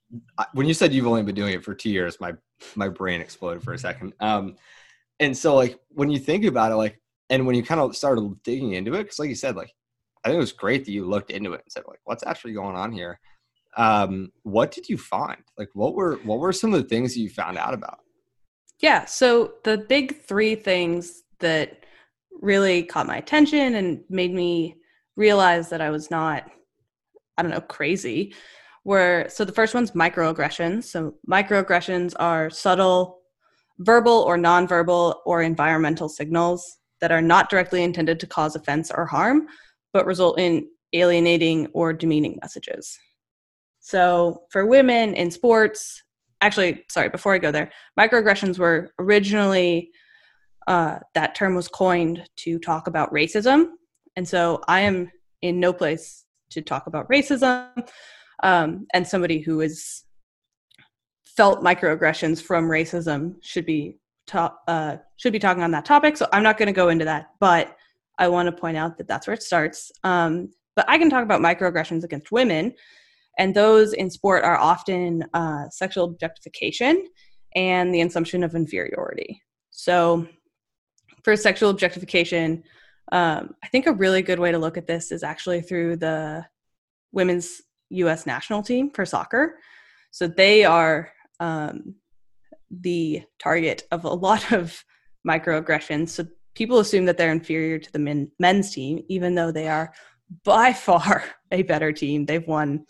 when 0.52 0.66
you 0.66 0.75
said 0.75 0.93
you've 0.93 1.07
only 1.07 1.23
been 1.23 1.35
doing 1.35 1.55
it 1.55 1.64
for 1.64 1.75
two 1.75 1.90
years, 1.90 2.21
my 2.21 2.33
my 2.75 2.88
brain 2.88 3.21
exploded 3.21 3.62
for 3.62 3.75
a 3.75 3.78
second. 3.78 4.12
Um, 4.21 4.57
and 5.21 5.37
so 5.37 5.55
like 5.55 5.78
when 5.90 6.11
you 6.11 6.19
think 6.19 6.45
about 6.45 6.73
it, 6.73 6.76
like, 6.76 7.00
and 7.31 7.47
when 7.47 7.57
you 7.57 7.62
kind 7.62 7.81
of 7.81 7.97
started 7.97 8.43
digging 8.45 8.73
into 8.73 8.95
it, 8.95 9.02
because 9.02 9.19
like 9.19 9.28
you 9.28 9.35
said, 9.35 9.57
like, 9.57 9.73
I 10.26 10.30
think 10.30 10.38
it 10.38 10.40
was 10.40 10.50
great 10.50 10.85
that 10.85 10.90
you 10.90 11.04
looked 11.06 11.30
into 11.30 11.52
it 11.52 11.61
and 11.62 11.71
said, 11.71 11.85
like, 11.87 12.00
what's 12.02 12.25
actually 12.26 12.52
going 12.52 12.75
on 12.75 12.90
here? 12.90 13.21
Um, 13.76 14.33
what 14.42 14.73
did 14.73 14.88
you 14.88 14.99
find? 14.99 15.40
Like, 15.56 15.68
what 15.75 15.95
were 15.95 16.16
what 16.25 16.40
were 16.40 16.52
some 16.52 16.75
of 16.75 16.83
the 16.83 16.88
things 16.88 17.14
that 17.14 17.21
you 17.21 17.30
found 17.30 17.59
out 17.59 17.75
about? 17.75 18.00
Yeah, 18.80 19.04
so 19.04 19.52
the 19.62 19.78
big 19.78 20.21
three 20.23 20.56
things 20.56 21.23
that 21.38 21.85
really 22.33 22.83
caught 22.83 23.06
my 23.06 23.18
attention 23.18 23.76
and 23.76 24.00
made 24.11 24.35
me 24.35 24.75
realize 25.14 25.68
that 25.68 25.80
I 25.80 25.90
was 25.90 26.11
not, 26.11 26.42
I 27.38 27.42
don't 27.42 27.52
know, 27.52 27.61
crazy 27.61 28.35
were 28.83 29.26
so 29.28 29.45
the 29.45 29.52
first 29.52 29.75
one's 29.75 29.92
microaggressions. 29.92 30.85
So 30.85 31.14
microaggressions 31.30 32.14
are 32.18 32.50
subtle 32.50 33.21
verbal 33.78 34.25
or 34.26 34.37
nonverbal 34.37 35.18
or 35.25 35.42
environmental 35.42 36.09
signals 36.09 36.78
that 37.00 37.12
are 37.12 37.23
not 37.23 37.49
directly 37.49 37.85
intended 37.85 38.18
to 38.18 38.26
cause 38.26 38.56
offense 38.56 38.90
or 38.90 39.06
harm, 39.06 39.47
but 39.93 40.07
result 40.07 40.38
in 40.38 40.69
alienating 40.93 41.66
or 41.73 41.93
demeaning 41.93 42.38
messages. 42.43 42.99
So 43.81 44.43
for 44.50 44.66
women 44.66 45.14
in 45.14 45.31
sports, 45.31 46.02
actually, 46.40 46.85
sorry, 46.90 47.09
before 47.09 47.35
I 47.35 47.38
go 47.38 47.50
there, 47.50 47.71
microaggressions 47.99 48.59
were 48.59 48.90
originally 48.99 49.90
uh, 50.66 50.99
that 51.14 51.35
term 51.35 51.55
was 51.55 51.69
coined 51.69 52.28
to 52.37 52.59
talk 52.59 52.88
about 52.88 53.12
racism. 53.12 53.66
And 54.16 54.26
so 54.26 54.61
I 54.66 54.81
am 54.81 55.11
in 55.43 55.61
no 55.61 55.73
place 55.73 56.25
to 56.50 56.62
talk 56.62 56.87
about 56.87 57.09
racism. 57.09 57.69
Um, 58.43 58.87
and 58.93 59.07
somebody 59.07 59.40
who 59.40 59.61
is 59.61 60.02
felt 61.25 61.62
microaggressions 61.62 62.43
from 62.43 62.69
racism 62.69 63.37
should 63.43 63.66
be 63.66 63.99
uh, 64.33 64.97
should 65.16 65.33
be 65.33 65.38
talking 65.38 65.62
on 65.62 65.71
that 65.71 65.85
topic. 65.85 66.16
So 66.16 66.26
I'm 66.33 66.43
not 66.43 66.59
going 66.59 66.66
to 66.66 66.73
go 66.73 66.88
into 66.88 67.05
that, 67.05 67.28
but 67.38 67.76
I 68.18 68.28
want 68.28 68.46
to 68.46 68.52
point 68.52 68.76
out 68.76 68.99
that 68.99 69.08
that's 69.08 69.26
where 69.26 69.35
it 69.35 69.42
starts. 69.42 69.92
Um, 70.04 70.50
but 70.75 70.85
I 70.88 70.99
can 70.99 71.11
talk 71.11 71.23
about 71.23 71.40
microaggressions 71.40 72.04
against 72.04 72.32
women, 72.32 72.75
and 73.38 73.54
those 73.54 73.92
in 73.92 74.11
sport 74.11 74.44
are 74.44 74.58
often 74.58 75.25
uh, 75.35 75.68
sexual 75.70 76.04
objectification 76.04 77.06
and 77.54 77.94
the 77.94 78.02
assumption 78.02 78.44
of 78.44 78.54
inferiority. 78.54 79.42
So 79.70 80.26
for 81.25 81.37
sexual 81.37 81.70
objectification, 81.70 82.62
um, 83.12 83.54
I 83.62 83.68
think 83.68 83.87
a 83.87 83.92
really 83.92 84.23
good 84.23 84.38
way 84.38 84.52
to 84.52 84.58
look 84.58 84.76
at 84.76 84.87
this 84.87 85.12
is 85.12 85.23
actually 85.23 85.61
through 85.61 85.96
the 85.96 86.44
women's 87.12 87.62
U.S. 87.90 88.26
national 88.26 88.62
team 88.62 88.90
for 88.90 89.04
soccer. 89.06 89.58
So 90.11 90.26
they 90.26 90.64
are 90.64 91.11
um, 91.40 91.96
the 92.70 93.23
target 93.38 93.85
of 93.90 94.04
a 94.04 94.08
lot 94.08 94.52
of 94.52 94.85
microaggressions. 95.26 96.11
So 96.11 96.26
people 96.57 96.81
assume 96.81 97.05
that 97.05 97.17
they're 97.17 97.31
inferior 97.31 97.79
to 97.79 97.93
the 97.93 97.99
men, 97.99 98.31
men's 98.41 98.73
team, 98.73 99.05
even 99.09 99.37
though 99.37 99.53
they 99.53 99.69
are 99.69 99.93
by 100.45 100.73
far 100.73 101.23
a 101.53 101.63
better 101.63 101.93
team. 101.93 102.27
They've 102.27 102.47
won 102.47 102.87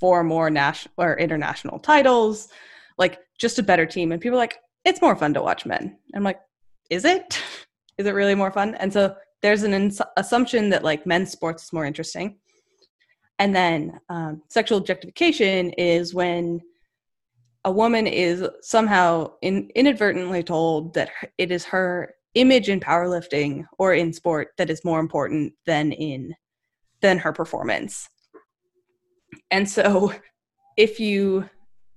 four 0.00 0.24
more 0.24 0.48
national 0.48 0.94
or 0.96 1.18
international 1.18 1.78
titles, 1.78 2.48
like 2.96 3.18
just 3.38 3.58
a 3.58 3.62
better 3.62 3.84
team. 3.84 4.12
And 4.12 4.20
people 4.20 4.38
are 4.38 4.42
like, 4.42 4.58
it's 4.84 5.02
more 5.02 5.16
fun 5.16 5.34
to 5.34 5.42
watch 5.42 5.66
men. 5.66 5.98
I'm 6.14 6.22
like, 6.22 6.40
is 6.88 7.04
it? 7.04 7.42
Is 7.98 8.06
it 8.06 8.12
really 8.12 8.34
more 8.34 8.50
fun? 8.50 8.74
And 8.74 8.92
so 8.92 9.16
there's 9.40 9.62
an 9.62 9.72
ins- 9.72 10.02
assumption 10.18 10.68
that 10.68 10.84
like 10.84 11.06
men's 11.06 11.32
sports 11.32 11.64
is 11.64 11.72
more 11.72 11.86
interesting. 11.86 12.36
And 13.38 13.56
then 13.56 13.98
um, 14.10 14.42
sexual 14.50 14.76
objectification 14.76 15.70
is 15.70 16.12
when 16.12 16.60
a 17.64 17.70
woman 17.70 18.06
is 18.06 18.46
somehow 18.60 19.32
in, 19.40 19.70
inadvertently 19.74 20.42
told 20.42 20.92
that 20.92 21.08
it 21.38 21.50
is 21.50 21.64
her 21.64 22.15
image 22.36 22.68
in 22.68 22.78
powerlifting 22.78 23.64
or 23.78 23.94
in 23.94 24.12
sport 24.12 24.48
that 24.58 24.70
is 24.70 24.84
more 24.84 25.00
important 25.00 25.52
than 25.64 25.90
in 25.92 26.34
than 27.00 27.18
her 27.18 27.32
performance. 27.32 28.08
And 29.50 29.68
so 29.68 30.12
if 30.76 31.00
you 31.00 31.48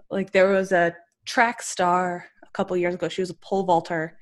like 0.10 0.32
there 0.32 0.50
was 0.50 0.72
a 0.72 0.96
track 1.26 1.62
star 1.62 2.26
a 2.44 2.52
couple 2.54 2.76
years 2.76 2.96
ago 2.96 3.08
she 3.08 3.22
was 3.22 3.30
a 3.30 3.36
pole 3.36 3.64
vaulter 3.64 4.18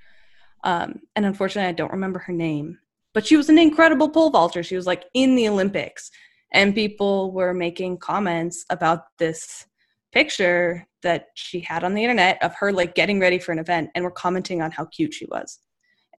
um, 0.63 0.99
and 1.15 1.25
unfortunately 1.25 1.69
i 1.69 1.71
don't 1.71 1.91
remember 1.91 2.19
her 2.19 2.33
name 2.33 2.77
but 3.13 3.25
she 3.25 3.37
was 3.37 3.49
an 3.49 3.57
incredible 3.57 4.09
pole 4.09 4.29
vaulter. 4.29 4.61
She 4.61 4.75
was 4.75 4.85
like 4.85 5.05
in 5.13 5.35
the 5.35 5.47
olympics 5.47 6.11
and 6.53 6.75
people 6.75 7.31
were 7.31 7.53
making 7.53 7.97
comments 7.97 8.65
about 8.69 9.05
this 9.17 9.65
picture 10.11 10.85
that 11.03 11.27
she 11.35 11.59
had 11.59 11.83
on 11.83 11.93
the 11.93 12.03
internet 12.03 12.41
of 12.43 12.53
her 12.55 12.71
like 12.71 12.95
getting 12.95 13.19
ready 13.19 13.39
for 13.39 13.51
an 13.51 13.59
event 13.59 13.89
and 13.95 14.03
were 14.03 14.11
commenting 14.11 14.61
on 14.61 14.71
how 14.71 14.85
cute 14.85 15.13
she 15.13 15.25
was 15.25 15.59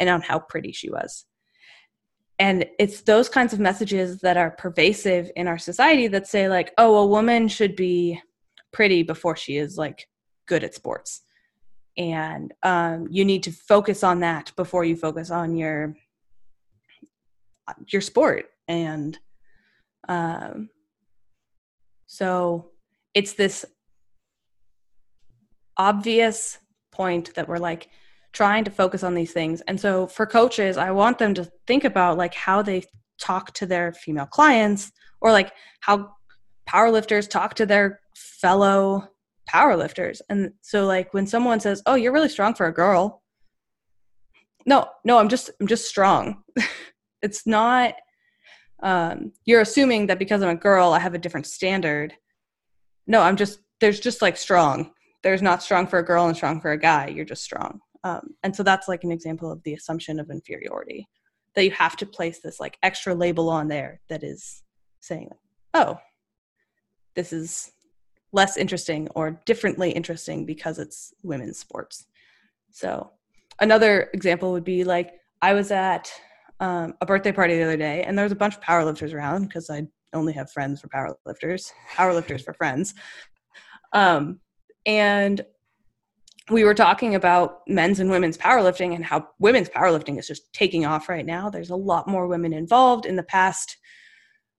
and 0.00 0.08
on 0.08 0.22
how 0.22 0.38
pretty 0.38 0.72
she 0.72 0.90
was. 0.90 1.24
And 2.38 2.66
it's 2.78 3.00
those 3.00 3.28
kinds 3.28 3.52
of 3.52 3.58
messages 3.58 4.20
that 4.20 4.36
are 4.36 4.52
pervasive 4.52 5.30
in 5.34 5.48
our 5.48 5.58
society 5.58 6.06
that 6.08 6.28
say, 6.28 6.48
like, 6.48 6.72
oh, 6.78 6.96
a 6.98 7.06
woman 7.06 7.48
should 7.48 7.74
be 7.74 8.20
pretty 8.72 9.02
before 9.02 9.34
she 9.36 9.56
is 9.56 9.76
like 9.76 10.08
good 10.46 10.62
at 10.62 10.74
sports. 10.74 11.22
And 11.96 12.54
um, 12.62 13.08
you 13.10 13.24
need 13.24 13.42
to 13.44 13.52
focus 13.52 14.04
on 14.04 14.20
that 14.20 14.52
before 14.54 14.84
you 14.84 14.94
focus 14.96 15.30
on 15.30 15.56
your 15.56 15.96
your 17.88 18.00
sport. 18.00 18.46
And 18.66 19.18
um, 20.08 20.70
so 22.06 22.70
it's 23.14 23.34
this 23.34 23.64
obvious 25.76 26.58
point 26.92 27.34
that 27.34 27.48
we're 27.48 27.58
like 27.58 27.88
trying 28.38 28.62
to 28.62 28.70
focus 28.70 29.02
on 29.02 29.14
these 29.14 29.32
things. 29.32 29.60
And 29.62 29.80
so 29.80 30.06
for 30.06 30.24
coaches, 30.24 30.76
I 30.76 30.92
want 30.92 31.18
them 31.18 31.34
to 31.34 31.50
think 31.66 31.82
about 31.82 32.16
like 32.16 32.34
how 32.34 32.62
they 32.62 32.84
talk 33.18 33.52
to 33.54 33.66
their 33.66 33.92
female 33.92 34.26
clients 34.26 34.92
or 35.20 35.32
like 35.32 35.50
how 35.80 36.12
powerlifters 36.70 37.28
talk 37.28 37.54
to 37.54 37.66
their 37.66 37.98
fellow 38.14 39.08
powerlifters. 39.50 40.20
And 40.28 40.52
so 40.62 40.86
like 40.86 41.12
when 41.12 41.26
someone 41.26 41.58
says, 41.58 41.82
"Oh, 41.84 41.96
you're 41.96 42.12
really 42.12 42.28
strong 42.28 42.54
for 42.54 42.66
a 42.66 42.72
girl." 42.72 43.24
No, 44.66 44.86
no, 45.04 45.18
I'm 45.18 45.28
just 45.28 45.50
I'm 45.60 45.66
just 45.66 45.88
strong. 45.88 46.44
it's 47.22 47.44
not 47.44 47.94
um 48.84 49.32
you're 49.46 49.62
assuming 49.62 50.06
that 50.06 50.20
because 50.20 50.42
I'm 50.42 50.56
a 50.56 50.64
girl, 50.68 50.92
I 50.92 51.00
have 51.00 51.14
a 51.14 51.18
different 51.24 51.48
standard. 51.48 52.14
No, 53.04 53.20
I'm 53.20 53.36
just 53.36 53.58
there's 53.80 53.98
just 53.98 54.22
like 54.22 54.36
strong 54.36 54.92
there's 55.22 55.42
not 55.42 55.62
strong 55.62 55.86
for 55.86 55.98
a 55.98 56.04
girl 56.04 56.26
and 56.26 56.36
strong 56.36 56.60
for 56.60 56.70
a 56.70 56.78
guy 56.78 57.08
you're 57.08 57.24
just 57.24 57.42
strong 57.42 57.80
um, 58.04 58.34
and 58.42 58.54
so 58.54 58.62
that's 58.62 58.88
like 58.88 59.04
an 59.04 59.12
example 59.12 59.50
of 59.50 59.62
the 59.62 59.74
assumption 59.74 60.20
of 60.20 60.30
inferiority 60.30 61.08
that 61.54 61.64
you 61.64 61.70
have 61.70 61.96
to 61.96 62.06
place 62.06 62.40
this 62.40 62.60
like 62.60 62.78
extra 62.82 63.14
label 63.14 63.48
on 63.48 63.68
there 63.68 64.00
that 64.08 64.22
is 64.22 64.62
saying 65.00 65.30
oh 65.74 65.98
this 67.14 67.32
is 67.32 67.72
less 68.32 68.56
interesting 68.56 69.08
or 69.14 69.40
differently 69.46 69.90
interesting 69.90 70.44
because 70.44 70.78
it's 70.78 71.14
women's 71.22 71.58
sports. 71.58 72.06
So 72.70 73.10
another 73.60 74.10
example 74.12 74.52
would 74.52 74.64
be 74.64 74.84
like 74.84 75.12
i 75.42 75.52
was 75.52 75.70
at 75.70 76.12
um, 76.60 76.94
a 77.00 77.06
birthday 77.06 77.32
party 77.32 77.56
the 77.56 77.62
other 77.62 77.76
day 77.76 78.02
and 78.02 78.16
there 78.16 78.24
was 78.24 78.32
a 78.32 78.36
bunch 78.36 78.56
of 78.56 78.60
powerlifters 78.60 79.14
around 79.14 79.44
because 79.44 79.70
i 79.70 79.86
only 80.14 80.32
have 80.32 80.50
friends 80.50 80.80
for 80.80 80.88
powerlifters 80.88 81.72
powerlifters 81.94 82.42
for 82.42 82.54
friends. 82.54 82.94
Um, 83.92 84.40
and 84.86 85.40
we 86.50 86.64
were 86.64 86.74
talking 86.74 87.14
about 87.14 87.60
men's 87.66 88.00
and 88.00 88.10
women's 88.10 88.38
powerlifting 88.38 88.94
and 88.94 89.04
how 89.04 89.28
women's 89.38 89.68
powerlifting 89.68 90.18
is 90.18 90.26
just 90.26 90.52
taking 90.52 90.86
off 90.86 91.08
right 91.08 91.26
now. 91.26 91.50
There's 91.50 91.70
a 91.70 91.76
lot 91.76 92.08
more 92.08 92.26
women 92.26 92.52
involved. 92.52 93.06
In 93.06 93.16
the 93.16 93.22
past, 93.22 93.76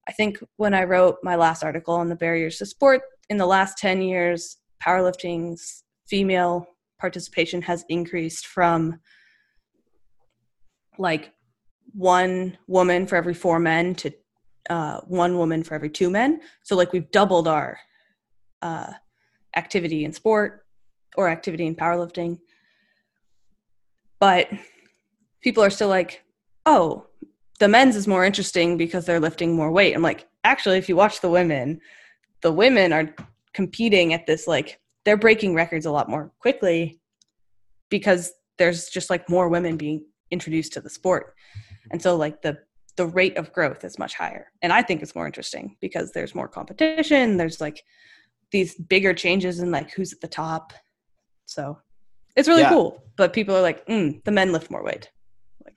I 0.08 0.12
think 0.12 0.40
when 0.58 0.74
I 0.74 0.84
wrote 0.84 1.18
my 1.24 1.36
last 1.36 1.64
article 1.64 1.96
on 1.96 2.10
the 2.10 2.16
barriers 2.16 2.58
to 2.58 2.66
sport, 2.66 3.02
in 3.30 3.38
the 3.38 3.46
last 3.46 3.78
10 3.78 4.02
years, 4.02 4.58
powerlifting's 4.84 5.84
female 6.08 6.68
participation 7.00 7.62
has 7.62 7.86
increased 7.90 8.48
from 8.48 9.00
like 10.98 11.32
one 11.94 12.58
woman 12.68 13.08
for 13.08 13.16
every 13.16 13.34
four 13.34 13.60
men 13.60 13.96
to 13.96 14.12
uh, 14.70 15.02
one 15.02 15.38
woman 15.38 15.64
for 15.64 15.74
every 15.74 15.90
two 15.90 16.10
men. 16.10 16.40
So, 16.64 16.76
like, 16.76 16.94
we've 16.94 17.10
doubled 17.10 17.48
our 17.48 17.80
uh, 18.62 18.92
activity 19.56 20.06
in 20.06 20.14
sport 20.14 20.66
or 21.20 21.28
activity 21.28 21.68
in 21.68 21.76
powerlifting. 21.76 22.40
But 24.22 24.50
people 25.42 25.62
are 25.62 25.70
still 25.70 25.90
like, 25.90 26.24
oh, 26.66 27.08
the 27.60 27.68
men's 27.68 27.98
is 27.98 28.08
more 28.08 28.24
interesting 28.24 28.78
because 28.78 29.06
they're 29.06 29.20
lifting 29.20 29.54
more 29.54 29.70
weight. 29.70 29.94
I'm 29.94 30.02
like, 30.02 30.30
actually, 30.46 30.78
if 30.78 30.88
you 30.88 30.96
watch 30.96 31.20
the 31.20 31.30
women, 31.30 31.82
the 32.42 32.54
women 32.54 32.94
are 32.94 33.14
competing 33.54 34.14
at 34.14 34.26
this, 34.28 34.48
like, 34.48 34.80
they're 35.04 35.18
breaking 35.18 35.56
records 35.56 35.86
a 35.86 35.92
lot 35.92 36.10
more 36.10 36.32
quickly 36.40 37.02
because 37.90 38.32
there's 38.58 38.88
just 38.88 39.10
like 39.10 39.30
more 39.30 39.50
women 39.50 39.76
being 39.76 40.06
introduced 40.32 40.72
to 40.74 40.82
the 40.82 40.90
sport. 40.90 41.34
And 41.92 42.02
so, 42.02 42.16
like, 42.16 42.42
the 42.42 42.60
the 42.96 43.08
rate 43.08 43.38
of 43.38 43.54
growth 43.54 43.86
is 43.86 44.00
much 44.00 44.14
higher. 44.14 44.52
And 44.62 44.74
I 44.74 44.82
think 44.82 45.02
it's 45.02 45.16
more 45.16 45.26
interesting 45.26 45.78
because 45.80 46.12
there's 46.12 46.36
more 46.36 46.50
competition. 46.50 47.38
There's 47.38 47.62
like 47.62 47.84
these 48.52 48.76
bigger 48.76 49.14
changes 49.14 49.60
in 49.60 49.72
like 49.72 49.92
who's 49.92 50.12
at 50.12 50.22
the 50.22 50.28
top. 50.28 50.74
So 51.50 51.80
it's 52.36 52.48
really 52.48 52.62
Yeah. 52.62 52.70
cool. 52.70 53.04
But 53.18 53.34
people 53.34 53.56
are 53.56 53.62
like, 53.62 53.86
mm, 53.88 54.24
the 54.24 54.32
men 54.32 54.52
lift 54.54 54.70
more 54.72 54.84
weight. 54.84 55.10
Like 55.66 55.76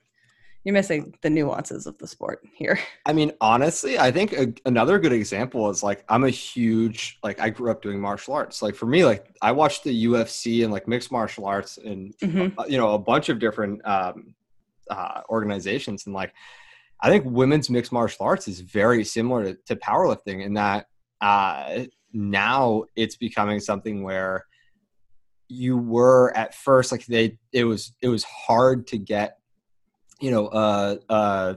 you're 0.63 0.73
missing 0.73 1.15
the 1.21 1.29
nuances 1.29 1.87
of 1.87 1.97
the 1.97 2.07
sport 2.07 2.41
here. 2.55 2.79
I 3.05 3.11
mean, 3.13 3.33
honestly, 3.41 3.97
I 3.99 4.11
think 4.11 4.33
a, 4.33 4.53
another 4.65 4.99
good 4.99 5.11
example 5.11 5.69
is 5.69 5.83
like 5.83 6.05
I'm 6.07 6.23
a 6.23 6.29
huge 6.29 7.17
like 7.23 7.39
I 7.39 7.49
grew 7.49 7.71
up 7.71 7.81
doing 7.81 7.99
martial 7.99 8.35
arts. 8.35 8.61
Like 8.61 8.75
for 8.75 8.85
me, 8.85 9.03
like 9.03 9.35
I 9.41 9.51
watched 9.51 9.83
the 9.83 10.05
UFC 10.05 10.63
and 10.63 10.71
like 10.71 10.87
mixed 10.87 11.11
martial 11.11 11.45
arts 11.45 11.77
and 11.77 12.13
Mhm. 12.21 12.53
uh, 12.57 12.65
you 12.67 12.77
know 12.77 12.93
a 12.93 12.99
bunch 12.99 13.29
of 13.29 13.39
different 13.39 13.85
um, 13.85 14.35
uh, 14.89 15.21
organizations, 15.29 16.05
and 16.05 16.13
like 16.15 16.33
I 17.01 17.09
think 17.09 17.25
women's 17.25 17.69
mixed 17.69 17.91
martial 17.91 18.25
arts 18.25 18.47
is 18.47 18.61
very 18.61 19.03
similar 19.03 19.43
to, 19.43 19.57
to 19.65 19.75
powerlifting 19.75 20.45
in 20.45 20.53
that 20.53 20.85
uh, 21.19 21.85
now 22.13 22.83
it's 22.95 23.17
becoming 23.17 23.59
something 23.59 24.03
where 24.03 24.45
you 25.47 25.77
were 25.77 26.35
at 26.35 26.55
first 26.55 26.91
like 26.91 27.05
they 27.05 27.37
it 27.51 27.65
was 27.65 27.93
it 28.01 28.07
was 28.07 28.23
hard 28.23 28.87
to 28.87 28.97
get 28.97 29.37
you 30.19 30.31
know 30.31 30.47
uh 30.47 30.95
uh 31.09 31.53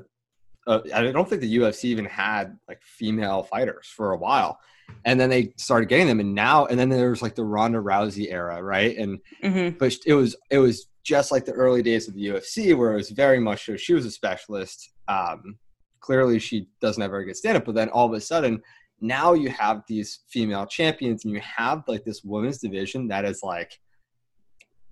uh, 0.66 0.80
I 0.92 1.12
don't 1.12 1.28
think 1.28 1.40
the 1.42 1.58
UFC 1.58 1.84
even 1.84 2.04
had 2.06 2.58
like 2.66 2.82
female 2.82 3.44
fighters 3.44 3.86
for 3.86 4.12
a 4.12 4.16
while, 4.16 4.58
and 5.04 5.18
then 5.20 5.30
they 5.30 5.52
started 5.56 5.88
getting 5.88 6.08
them, 6.08 6.18
and 6.18 6.34
now 6.34 6.66
and 6.66 6.78
then 6.78 6.88
there 6.88 7.10
was 7.10 7.22
like 7.22 7.36
the 7.36 7.44
Ronda 7.44 7.78
Rousey 7.78 8.32
era, 8.32 8.60
right? 8.62 8.96
And 8.96 9.20
Mm-hmm. 9.44 9.78
but 9.78 9.94
it 10.04 10.14
was 10.14 10.34
it 10.50 10.58
was 10.58 10.88
just 11.04 11.30
like 11.30 11.44
the 11.44 11.52
early 11.52 11.82
days 11.82 12.08
of 12.08 12.14
the 12.14 12.26
UFC, 12.26 12.76
where 12.76 12.92
it 12.92 12.96
was 12.96 13.10
very 13.10 13.38
much 13.38 13.66
so 13.66 13.76
she 13.76 13.94
was 13.94 14.04
a 14.06 14.10
specialist. 14.10 14.90
Um, 15.06 15.58
clearly, 16.00 16.40
she 16.40 16.66
doesn't 16.80 17.00
have 17.00 17.12
very 17.12 17.26
good 17.26 17.36
stand 17.36 17.58
up, 17.58 17.64
but 17.64 17.76
then 17.76 17.88
all 17.90 18.06
of 18.06 18.12
a 18.12 18.20
sudden, 18.20 18.60
now 19.00 19.34
you 19.34 19.48
have 19.50 19.82
these 19.86 20.20
female 20.28 20.66
champions, 20.66 21.24
and 21.24 21.34
you 21.34 21.40
have 21.40 21.84
like 21.86 22.04
this 22.04 22.22
women's 22.24 22.58
division 22.58 23.08
that 23.08 23.24
is 23.24 23.40
like, 23.42 23.78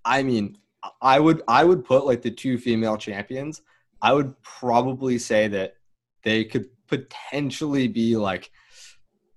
I 0.04 0.22
mean, 0.22 0.58
I 1.00 1.18
would 1.20 1.42
I 1.48 1.64
would 1.64 1.84
put 1.84 2.04
like 2.06 2.22
the 2.22 2.30
two 2.30 2.58
female 2.58 2.96
champions. 2.96 3.62
I 4.02 4.12
would 4.12 4.34
probably 4.42 5.18
say 5.18 5.48
that 5.48 5.74
they 6.22 6.44
could 6.44 6.66
potentially 6.88 7.88
be 7.88 8.16
like 8.16 8.50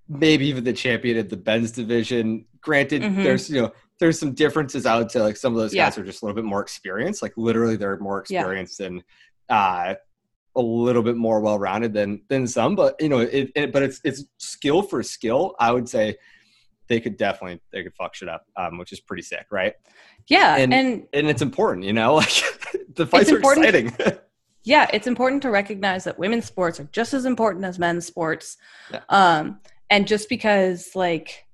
maybe 0.10 0.48
even 0.48 0.64
the 0.64 0.74
champion 0.74 1.18
of 1.18 1.30
the 1.30 1.38
Benz 1.38 1.72
division. 1.72 2.46
Granted, 2.62 3.02
Mhm. 3.04 3.24
there's 3.24 3.50
you 3.50 3.62
know 3.62 3.72
there's 4.00 4.20
some 4.20 4.34
differences. 4.34 4.86
I 4.86 4.98
would 4.98 5.10
say 5.10 5.22
like 5.22 5.38
some 5.38 5.54
of 5.54 5.60
those 5.60 5.74
Yeah. 5.74 5.86
guys 5.86 5.98
are 5.98 6.04
just 6.04 6.22
a 6.22 6.26
little 6.26 6.36
bit 6.36 6.46
more 6.46 6.62
experienced. 6.62 7.22
Like 7.22 7.34
literally, 7.38 7.78
they're 7.78 7.98
more 8.00 8.24
Yeah. 8.30 8.42
experienced 8.42 8.80
and 8.82 9.04
uh, 9.50 9.96
a 10.58 10.62
little 10.62 11.04
bit 11.04 11.16
more 11.16 11.40
well 11.40 11.58
rounded 11.58 11.94
than 11.94 12.22
than 12.28 12.48
some. 12.48 12.76
But 12.76 12.96
you 13.00 13.08
know, 13.10 13.20
it, 13.20 13.52
it 13.56 13.72
but 13.72 13.84
it's 13.84 14.02
it's 14.04 14.26
skill 14.38 14.82
for 14.82 15.02
skill. 15.04 15.56
I 15.60 15.72
would 15.72 15.88
say 15.88 16.18
they 16.88 17.00
could 17.00 17.16
definitely 17.18 17.62
they 17.72 17.84
could 17.84 17.94
fuck 17.94 18.16
shit 18.16 18.28
up, 18.28 18.46
um, 18.58 18.78
which 18.78 18.92
is 18.92 19.00
pretty 19.00 19.24
sick, 19.24 19.46
right? 19.52 19.74
Yeah, 20.28 20.58
And- 20.58 20.74
and 20.74 21.08
And 21.14 21.28
it's 21.28 21.42
important, 21.42 21.86
you 21.86 21.94
know, 21.94 22.16
like 22.24 22.44
the 22.96 23.06
fights 23.06 23.32
are 23.32 23.38
exciting. 23.40 23.96
yeah, 24.64 24.90
it's 24.92 25.08
important 25.08 25.42
to 25.44 25.50
recognize 25.52 26.04
that 26.06 26.18
women's 26.20 26.46
sports 26.46 26.80
are 26.80 26.90
just 26.92 27.14
as 27.14 27.26
important 27.26 27.64
as 27.66 27.80
men's 27.80 28.06
sports. 28.06 28.58
Yeah. 28.92 29.02
Um, 29.10 29.60
and 29.90 30.08
just 30.08 30.28
because 30.28 30.92
like 30.96 31.46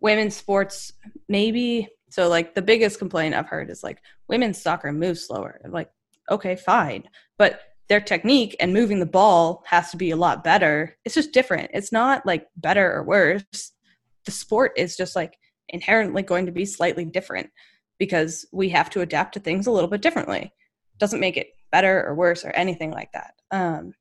women's 0.00 0.36
sports 0.36 0.92
maybe 1.28 1.88
so 2.10 2.28
like 2.28 2.54
the 2.54 2.62
biggest 2.62 2.98
complaint 2.98 3.34
I've 3.34 3.46
heard 3.48 3.68
is 3.70 3.82
like 3.82 4.00
women's 4.28 4.60
soccer 4.60 4.92
moves 4.92 5.26
slower. 5.26 5.60
I'm 5.64 5.72
like, 5.72 5.90
okay, 6.30 6.56
fine. 6.56 7.08
But 7.36 7.60
their 7.88 8.00
technique 8.00 8.56
and 8.58 8.72
moving 8.72 8.98
the 8.98 9.06
ball 9.06 9.62
has 9.66 9.90
to 9.90 9.96
be 9.96 10.10
a 10.10 10.16
lot 10.16 10.42
better. 10.42 10.96
It's 11.04 11.14
just 11.14 11.32
different. 11.32 11.70
It's 11.72 11.92
not 11.92 12.26
like 12.26 12.46
better 12.56 12.92
or 12.92 13.04
worse. 13.04 13.72
The 14.24 14.32
sport 14.32 14.72
is 14.76 14.96
just 14.96 15.14
like 15.14 15.38
inherently 15.68 16.22
going 16.22 16.46
to 16.46 16.52
be 16.52 16.64
slightly 16.64 17.04
different 17.04 17.50
because 17.98 18.46
we 18.52 18.68
have 18.70 18.90
to 18.90 19.00
adapt 19.00 19.34
to 19.34 19.40
things 19.40 19.66
a 19.66 19.70
little 19.70 19.88
bit 19.88 20.02
differently. 20.02 20.52
Doesn't 20.98 21.20
make 21.20 21.36
it 21.36 21.48
better 21.70 22.04
or 22.06 22.14
worse 22.14 22.44
or 22.44 22.50
anything 22.50 22.90
like 22.90 23.12
that. 23.12 23.34
Um, 23.50 23.92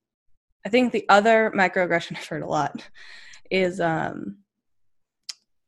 I 0.66 0.70
think 0.70 0.92
the 0.92 1.06
other 1.10 1.52
microaggression 1.56 2.18
I've 2.18 2.28
heard 2.28 2.44
a 2.44 2.48
lot 2.48 2.88
is, 3.52 3.80
um, 3.80 4.40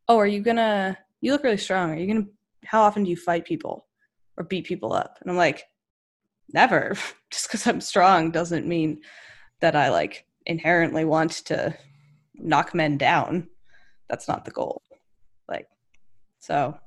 "Oh, 0.07 0.17
are 0.17 0.27
you 0.27 0.41
gonna? 0.41 0.97
You 1.21 1.31
look 1.31 1.43
really 1.43 1.57
strong. 1.57 1.91
Are 1.91 1.97
you 1.97 2.07
gonna? 2.07 2.25
How 2.65 2.81
often 2.81 3.03
do 3.03 3.09
you 3.09 3.17
fight 3.17 3.45
people 3.45 3.85
or 4.37 4.43
beat 4.43 4.65
people 4.65 4.93
up?" 4.93 5.17
And 5.21 5.29
I'm 5.29 5.37
like, 5.37 5.63
"Never. 6.53 6.95
Just 7.31 7.47
because 7.47 7.67
I'm 7.67 7.81
strong 7.81 8.31
doesn't 8.31 8.65
mean 8.65 9.01
that 9.59 9.75
I 9.75 9.89
like 9.89 10.25
inherently 10.45 11.03
want 11.03 11.31
to 11.47 11.77
knock 12.35 12.73
men 12.73 12.97
down. 12.97 13.49
That's 14.09 14.27
not 14.29 14.45
the 14.45 14.51
goal. 14.51 14.81
Like, 15.49 15.67
so 16.39 16.77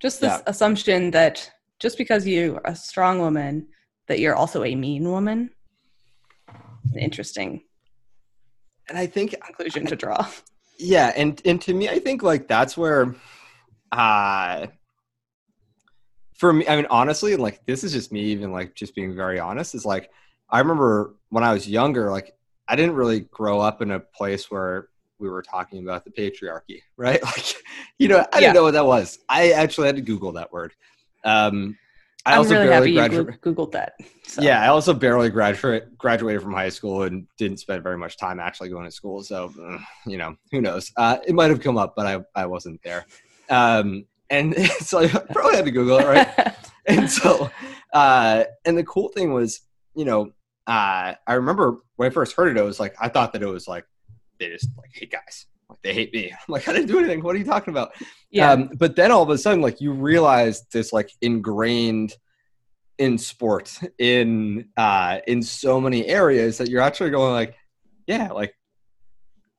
just 0.00 0.20
this 0.20 0.30
Yeah. 0.32 0.42
assumption 0.46 1.10
that 1.10 1.50
just 1.80 1.98
because 1.98 2.26
you 2.26 2.56
are 2.64 2.70
a 2.72 2.76
strong 2.76 3.18
woman, 3.18 3.66
that 4.06 4.20
you're 4.20 4.36
also 4.36 4.62
a 4.64 4.74
mean 4.76 5.10
woman. 5.10 5.50
Interesting 6.96 7.62
and 8.88 8.98
I 8.98 9.06
think 9.06 9.34
conclusion 9.44 9.86
to 9.86 9.96
draw. 9.96 10.26
yeah 10.78 11.12
and 11.16 11.40
and 11.44 11.60
to 11.62 11.72
me 11.74 11.88
i 11.88 11.98
think 11.98 12.22
like 12.22 12.48
that's 12.48 12.76
where 12.76 13.14
uh 13.92 14.66
for 16.40 16.54
me 16.54 16.66
i 16.66 16.74
mean 16.74 16.86
honestly 16.88 17.36
like 17.36 17.60
this 17.66 17.84
is 17.84 17.92
just 17.92 18.10
me 18.10 18.20
even 18.22 18.50
like 18.50 18.74
just 18.74 18.94
being 18.94 19.14
very 19.14 19.38
honest 19.38 19.74
is 19.74 19.84
like 19.84 20.10
i 20.48 20.58
remember 20.58 21.14
when 21.28 21.44
i 21.44 21.52
was 21.52 21.68
younger 21.68 22.10
like 22.10 22.32
i 22.66 22.74
didn't 22.74 22.94
really 22.94 23.20
grow 23.30 23.60
up 23.60 23.82
in 23.82 23.90
a 23.90 24.00
place 24.00 24.50
where 24.50 24.88
we 25.18 25.28
were 25.28 25.42
talking 25.42 25.82
about 25.82 26.02
the 26.02 26.10
patriarchy 26.10 26.80
right 26.96 27.22
like 27.22 27.54
you 27.98 28.08
know 28.08 28.24
i 28.32 28.36
Yeah. 28.36 28.40
didn't 28.40 28.54
know 28.54 28.62
what 28.62 28.72
that 28.72 28.86
was 28.86 29.18
i 29.28 29.50
actually 29.50 29.86
had 29.86 29.96
to 29.96 30.02
google 30.02 30.32
that 30.32 30.50
word 30.50 30.72
um 31.24 31.76
i 32.24 32.32
I'm 32.32 32.38
also 32.38 32.54
really 32.54 32.68
barely 32.68 32.92
graduated 32.94 33.40
Googled 33.42 33.72
that. 33.72 33.92
So. 34.26 34.42
yeah, 34.42 34.62
I 34.62 34.68
also 34.68 34.94
barely 34.94 35.28
graduate, 35.28 35.98
graduated 35.98 36.40
from 36.42 36.52
high 36.52 36.68
school 36.68 37.02
and 37.02 37.26
didn't 37.36 37.58
spend 37.58 37.82
very 37.82 37.98
much 37.98 38.16
time 38.16 38.38
actually 38.38 38.68
going 38.68 38.84
to 38.84 38.90
school. 38.92 39.24
So, 39.24 39.52
uh, 39.60 39.78
you 40.06 40.18
know, 40.18 40.36
who 40.52 40.60
knows? 40.60 40.92
Uh, 40.96 41.18
it 41.26 41.34
might 41.34 41.50
have 41.50 41.60
come 41.60 41.76
up, 41.76 41.94
but 41.96 42.06
I, 42.06 42.20
I 42.36 42.46
wasn't 42.46 42.80
there. 42.84 43.06
Um, 43.48 44.04
and 44.30 44.56
so 44.80 45.00
I 45.00 45.08
probably 45.08 45.56
had 45.56 45.64
to 45.64 45.70
Google 45.70 45.98
it, 45.98 46.06
right? 46.06 46.56
and 46.86 47.10
so, 47.10 47.50
uh, 47.92 48.44
and 48.64 48.78
the 48.78 48.84
cool 48.84 49.08
thing 49.08 49.32
was, 49.32 49.60
you 49.94 50.04
know, 50.04 50.30
uh, 50.66 51.14
I 51.26 51.34
remember 51.34 51.78
when 51.96 52.06
I 52.06 52.10
first 52.10 52.34
heard 52.34 52.56
it, 52.56 52.60
it 52.60 52.64
was 52.64 52.80
like, 52.80 52.94
I 53.00 53.08
thought 53.08 53.32
that 53.32 53.42
it 53.42 53.48
was 53.48 53.66
like, 53.66 53.84
they 54.38 54.48
just 54.48 54.68
like 54.78 54.90
hate 54.94 55.10
guys. 55.10 55.46
Like 55.68 55.82
they 55.82 55.92
hate 55.92 56.14
me. 56.14 56.30
I'm 56.32 56.38
like, 56.48 56.68
I 56.68 56.72
didn't 56.72 56.88
do 56.88 56.98
anything. 56.98 57.22
What 57.22 57.34
are 57.34 57.38
you 57.38 57.44
talking 57.44 57.72
about? 57.72 57.92
yeah. 58.30 58.52
Um, 58.52 58.70
but 58.78 58.96
then 58.96 59.10
all 59.10 59.22
of 59.22 59.30
a 59.30 59.38
sudden, 59.38 59.60
like 59.60 59.80
you 59.80 59.92
realize 59.92 60.62
this 60.72 60.92
like 60.92 61.10
ingrained 61.20 62.14
in 62.98 63.16
sport 63.16 63.78
in 63.98 64.68
uh 64.76 65.20
in 65.26 65.42
so 65.42 65.80
many 65.80 66.06
areas 66.06 66.58
that 66.58 66.68
you're 66.68 66.82
actually 66.82 67.10
going 67.10 67.32
like, 67.32 67.54
yeah, 68.06 68.30
like 68.30 68.54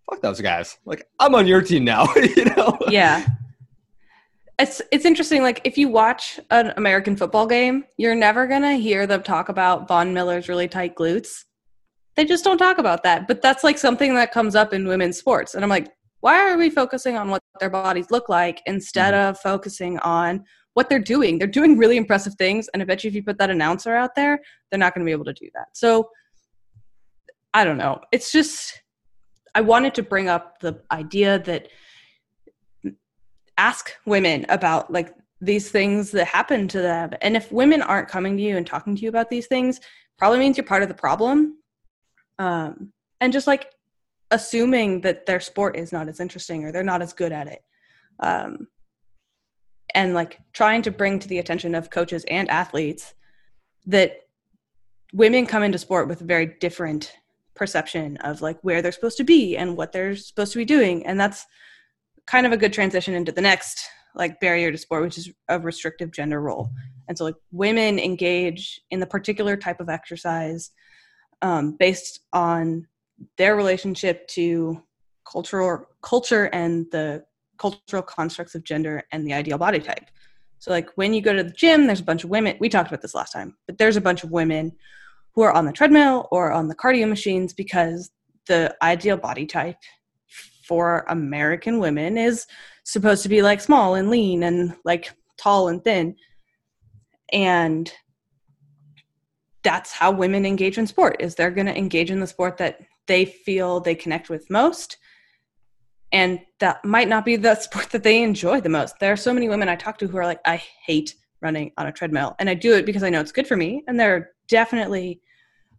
fuck 0.10 0.21
those 0.21 0.41
guys. 0.41 0.77
Like 0.86 1.07
I'm 1.19 1.36
on 1.36 1.47
your 1.47 1.62
team 1.62 1.84
now, 1.84 2.07
you 2.15 2.45
know? 2.45 2.77
yeah. 2.88 3.25
It's 4.62 4.80
it's 4.91 5.06
interesting. 5.06 5.41
Like 5.41 5.60
if 5.63 5.76
you 5.76 5.89
watch 5.89 6.39
an 6.52 6.71
American 6.78 7.15
football 7.15 7.47
game, 7.47 7.84
you're 7.97 8.13
never 8.13 8.45
gonna 8.45 8.76
hear 8.76 9.08
them 9.08 9.24
talk 9.24 9.50
about 9.50 9.88
Von 9.88 10.13
Miller's 10.13 10.47
really 10.47 10.67
tight 10.67 10.95
glutes. 10.95 11.45
They 12.15 12.26
just 12.26 12.43
don't 12.43 12.60
talk 12.60 12.78
about 12.78 13.02
that. 13.02 13.28
But 13.28 13.41
that's 13.41 13.63
like 13.63 13.80
something 13.80 14.13
that 14.13 14.32
comes 14.32 14.56
up 14.56 14.71
in 14.71 14.88
women's 14.88 15.17
sports. 15.17 15.56
And 15.56 15.63
I'm 15.63 15.69
like, 15.69 15.91
why 16.19 16.47
are 16.47 16.58
we 16.60 16.69
focusing 16.69 17.17
on 17.17 17.30
what 17.30 17.41
their 17.60 17.71
bodies 17.71 18.12
look 18.12 18.30
like 18.30 18.62
instead 18.67 19.15
mm-hmm. 19.15 19.30
of 19.30 19.39
focusing 19.39 19.97
on 20.00 20.43
what 20.76 20.89
they're 20.89 21.00
doing? 21.00 21.39
They're 21.39 21.47
doing 21.47 21.76
really 21.76 21.97
impressive 21.97 22.36
things. 22.36 22.69
And 22.71 22.84
I 22.84 22.86
bet 22.86 23.04
you 23.04 23.08
if 23.08 23.15
you 23.15 23.24
put 23.24 23.39
that 23.39 23.50
announcer 23.50 23.95
out 23.95 24.13
there, 24.15 24.39
they're 24.69 24.78
not 24.78 24.93
gonna 24.93 25.06
be 25.06 25.12
able 25.12 25.26
to 25.26 25.34
do 25.34 25.50
that. 25.56 25.69
So 25.74 26.12
I 27.52 27.63
don't 27.63 27.80
know. 27.80 28.00
It's 28.12 28.32
just 28.32 28.84
I 29.56 29.62
wanted 29.62 29.95
to 29.95 30.04
bring 30.04 30.30
up 30.30 30.60
the 30.60 30.84
idea 30.91 31.39
that 31.39 31.69
ask 33.62 33.91
women 34.06 34.43
about 34.50 34.91
like 34.91 35.13
these 35.39 35.69
things 35.69 36.10
that 36.12 36.26
happen 36.26 36.67
to 36.67 36.82
them. 36.82 37.12
And 37.21 37.38
if 37.38 37.52
women 37.52 37.84
aren't 37.84 38.08
coming 38.08 38.36
to 38.36 38.43
you 38.43 38.58
and 38.58 38.65
talking 38.65 38.95
to 38.95 39.02
you 39.04 39.10
about 39.10 39.30
these 39.30 39.45
things, 39.45 39.80
probably 40.17 40.39
means 40.39 40.58
you're 40.58 40.65
part 40.65 40.82
of 40.82 40.89
the 40.89 40.95
problem. 40.95 41.58
Um, 42.39 42.91
and 43.19 43.32
just 43.32 43.45
like 43.45 43.71
assuming 44.32 45.02
that 45.02 45.28
their 45.28 45.39
sport 45.39 45.76
is 45.76 45.91
not 45.91 46.10
as 46.10 46.19
interesting 46.19 46.65
or 46.65 46.71
they're 46.71 46.84
not 46.84 47.04
as 47.04 47.13
good 47.13 47.32
at 47.32 47.47
it. 47.47 47.63
Um, 48.19 48.67
and 49.93 50.15
like 50.15 50.39
trying 50.54 50.82
to 50.84 50.91
bring 50.91 51.19
to 51.19 51.28
the 51.28 51.38
attention 51.38 51.76
of 51.76 51.91
coaches 51.91 52.26
and 52.28 52.50
athletes 52.50 53.13
that 53.86 54.21
women 55.13 55.45
come 55.45 55.62
into 55.62 55.78
sport 55.78 56.08
with 56.08 56.21
a 56.21 56.26
very 56.26 56.47
different 56.60 57.13
perception 57.54 58.17
of 58.17 58.41
like 58.41 58.60
where 58.62 58.82
they're 58.82 58.91
supposed 58.91 59.17
to 59.17 59.24
be 59.24 59.56
and 59.56 59.78
what 59.78 59.91
they're 59.91 60.15
supposed 60.15 60.54
to 60.54 60.58
be 60.58 60.65
doing 60.65 61.06
and 61.06 61.19
that's 61.19 61.45
kind 62.32 62.46
of 62.46 62.54
a 62.54 62.58
good 62.58 62.74
transition 62.74 63.13
into 63.13 63.32
the 63.32 63.41
next 63.41 63.86
like 64.15 64.39
barrier 64.39 64.72
to 64.72 64.78
sport 64.78 65.04
which 65.04 65.17
is 65.17 65.30
a 65.50 65.60
restrictive 65.60 66.12
gender 66.12 66.41
role 66.41 66.70
and 67.08 67.17
so 67.17 67.26
like 67.26 67.36
women 67.52 68.00
engage 68.00 68.82
in 68.89 69.00
the 69.00 69.06
particular 69.06 69.58
type 69.58 69.80
of 69.80 69.89
exercise 69.89 70.72
um, 71.41 71.76
based 71.78 72.22
on 72.34 72.88
their 73.38 73.56
relationship 73.56 74.28
to 74.28 74.82
cultural 75.26 75.86
culture 76.02 76.46
and 76.46 76.86
the 76.91 77.24
cultural 77.58 78.02
constructs 78.02 78.56
of 78.56 78.63
gender 78.63 79.04
and 79.12 79.26
the 79.26 79.34
ideal 79.34 79.58
body 79.58 79.80
type. 79.80 80.10
So, 80.60 80.72
like 80.72 80.89
when 80.96 81.13
you 81.13 81.22
go 81.22 81.34
to 81.34 81.44
the 81.44 81.52
gym, 81.52 81.88
there's 81.88 82.00
a 82.00 82.04
bunch 82.04 82.24
of 82.24 82.30
women. 82.30 82.58
We 82.60 82.70
talked 82.70 82.89
about 82.89 83.02
this 83.02 83.15
last 83.15 83.32
time, 83.32 83.56
but 83.67 83.78
there's 83.78 83.98
a 83.98 84.02
bunch 84.02 84.24
of 84.24 84.32
women 84.32 84.74
who 85.34 85.41
are 85.41 85.54
on 85.54 85.65
the 85.65 85.72
treadmill 85.72 86.28
or 86.32 86.52
on 86.52 86.67
the 86.67 86.76
cardio 86.76 87.08
machines 87.08 87.54
because 87.54 88.12
the 88.48 88.76
ideal 88.82 89.17
body 89.17 89.46
type 89.46 89.78
for 90.67 91.06
American 91.10 91.80
women 91.80 92.17
is 92.17 92.48
supposed 92.84 93.24
to 93.24 93.30
be 93.30 93.41
like 93.41 93.62
small 93.62 93.96
and 93.96 94.10
lean 94.10 94.44
and 94.44 94.76
like 94.86 95.13
tall 95.38 95.67
and 95.67 95.84
thin. 95.84 96.15
And 97.34 97.91
that's 99.63 99.91
how 99.91 100.12
women 100.12 100.46
engage 100.46 100.78
in 100.78 100.88
sport 100.88 101.17
is 101.20 101.36
they're 101.36 101.52
going 101.52 101.67
to 101.67 101.78
engage 101.78 102.12
in 102.12 102.20
the 102.20 102.28
sport 102.28 102.58
that 102.58 102.80
they 103.08 103.26
feel 103.26 103.80
they 103.80 103.96
connect 103.96 104.30
with 104.30 104.50
most. 104.50 104.98
And 106.12 106.39
that 106.60 106.84
might 106.84 107.08
not 107.08 107.26
be 107.26 107.36
the 107.36 107.56
sport 107.67 107.89
that 107.91 108.04
they 108.04 108.24
enjoy 108.24 108.62
the 108.62 108.70
most. 108.70 108.96
There 109.00 109.13
are 109.13 109.17
so 109.17 109.34
many 109.34 109.50
women 109.50 109.70
i 109.70 109.76
talk 109.76 109.98
to 110.00 110.08
who 110.08 110.17
are 110.17 110.26
like 110.26 110.41
i 110.46 110.62
hate 110.86 111.15
running 111.41 111.72
on 111.78 111.88
a 111.88 111.91
treadmill. 111.91 112.36
And 112.39 112.50
i 112.50 112.54
do 112.54 112.74
it 112.76 112.86
because 112.86 113.04
i 113.04 113.10
know 113.10 113.22
it's 113.22 113.32
good 113.32 113.48
for 113.48 113.58
me 113.58 113.84
and 113.88 114.00
there 114.00 114.15
are 114.15 114.30
definitely 114.48 115.22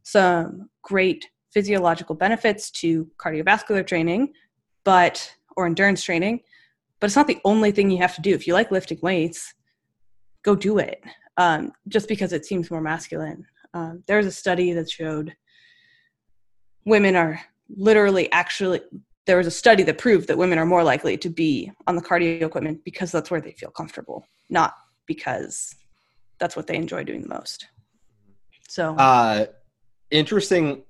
some 0.02 0.68
great 0.82 1.28
physiological 1.52 2.14
benefits 2.14 2.70
to 2.70 3.08
cardiovascular 3.18 3.86
training 3.86 4.32
but 4.84 5.34
or 5.56 5.66
endurance 5.66 6.02
training 6.02 6.40
but 7.00 7.06
it's 7.06 7.16
not 7.16 7.26
the 7.26 7.40
only 7.44 7.72
thing 7.72 7.90
you 7.90 7.98
have 7.98 8.14
to 8.14 8.22
do 8.22 8.34
if 8.34 8.46
you 8.46 8.54
like 8.54 8.70
lifting 8.70 8.98
weights 9.02 9.54
go 10.42 10.54
do 10.54 10.78
it 10.78 11.02
um, 11.38 11.72
just 11.88 12.08
because 12.08 12.32
it 12.32 12.44
seems 12.44 12.70
more 12.70 12.80
masculine 12.80 13.44
um, 13.74 14.02
there 14.06 14.18
was 14.18 14.26
a 14.26 14.32
study 14.32 14.72
that 14.72 14.90
showed 14.90 15.34
women 16.84 17.16
are 17.16 17.40
literally 17.76 18.30
actually 18.32 18.80
there 19.26 19.36
was 19.36 19.46
a 19.46 19.52
study 19.52 19.82
that 19.84 19.98
proved 19.98 20.28
that 20.28 20.36
women 20.36 20.58
are 20.58 20.66
more 20.66 20.82
likely 20.82 21.16
to 21.16 21.28
be 21.28 21.70
on 21.86 21.94
the 21.94 22.02
cardio 22.02 22.42
equipment 22.42 22.84
because 22.84 23.12
that's 23.12 23.30
where 23.30 23.40
they 23.40 23.52
feel 23.52 23.70
comfortable, 23.70 24.26
not 24.50 24.74
because 25.06 25.74
that's 26.38 26.56
what 26.56 26.66
they 26.66 26.74
enjoy 26.74 27.04
doing 27.04 27.22
the 27.22 27.28
most. 27.28 27.68
So, 28.68 28.96
uh, 28.96 29.46
interesting 30.10 30.82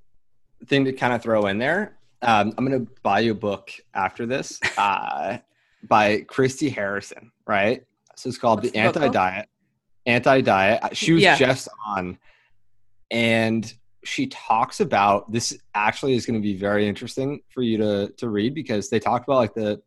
thing 0.66 0.84
to 0.86 0.92
kind 0.92 1.12
of 1.12 1.22
throw 1.22 1.46
in 1.46 1.58
there. 1.58 1.98
Um, 2.22 2.54
I'm 2.56 2.64
going 2.64 2.86
to 2.86 2.92
buy 3.02 3.20
you 3.20 3.32
a 3.32 3.34
book 3.34 3.70
after 3.94 4.26
this 4.26 4.60
uh, 4.78 5.38
by 5.82 6.20
Christy 6.22 6.68
Harrison, 6.70 7.32
right? 7.46 7.84
So 8.16 8.28
it's 8.28 8.38
called 8.38 8.60
What's 8.60 8.72
The 8.72 8.78
Anti 8.78 9.08
Diet. 9.08 9.48
Anti 10.06 10.40
Diet. 10.40 10.96
She 10.96 11.12
was 11.12 11.22
yeah. 11.22 11.36
just 11.36 11.68
on, 11.86 12.18
and 13.10 13.72
she 14.04 14.26
talks 14.28 14.80
about 14.80 15.30
this 15.30 15.56
actually 15.74 16.14
is 16.14 16.26
going 16.26 16.40
to 16.40 16.42
be 16.42 16.56
very 16.56 16.88
interesting 16.88 17.40
for 17.48 17.62
you 17.62 17.78
to 17.78 18.12
to 18.18 18.28
read 18.28 18.54
because 18.54 18.90
they 18.90 18.98
talk 18.98 19.24
about 19.24 19.36
like 19.36 19.54
the 19.54 19.80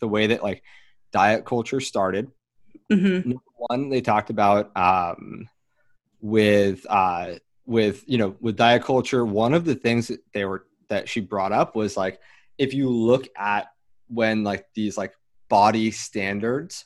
the 0.00 0.08
way 0.08 0.26
that 0.28 0.42
like 0.42 0.62
diet 1.12 1.44
culture 1.44 1.80
started. 1.80 2.30
Mm-hmm. 2.92 3.30
Number 3.30 3.42
one, 3.56 3.88
they 3.88 4.00
talked 4.00 4.30
about 4.30 4.76
um, 4.76 5.48
with 6.20 6.86
uh, 6.88 7.34
with 7.64 8.04
you 8.06 8.18
know 8.18 8.36
with 8.40 8.56
diet 8.56 8.84
culture. 8.84 9.24
One 9.24 9.54
of 9.54 9.64
the 9.64 9.74
things 9.74 10.08
that 10.08 10.20
they 10.32 10.44
were 10.44 10.66
that 10.88 11.08
she 11.08 11.20
brought 11.20 11.52
up 11.52 11.74
was 11.76 11.96
like 11.96 12.20
if 12.58 12.74
you 12.74 12.88
look 12.88 13.28
at 13.36 13.68
when 14.08 14.44
like 14.44 14.66
these 14.74 14.96
like 14.96 15.12
body 15.48 15.90
standards 15.90 16.84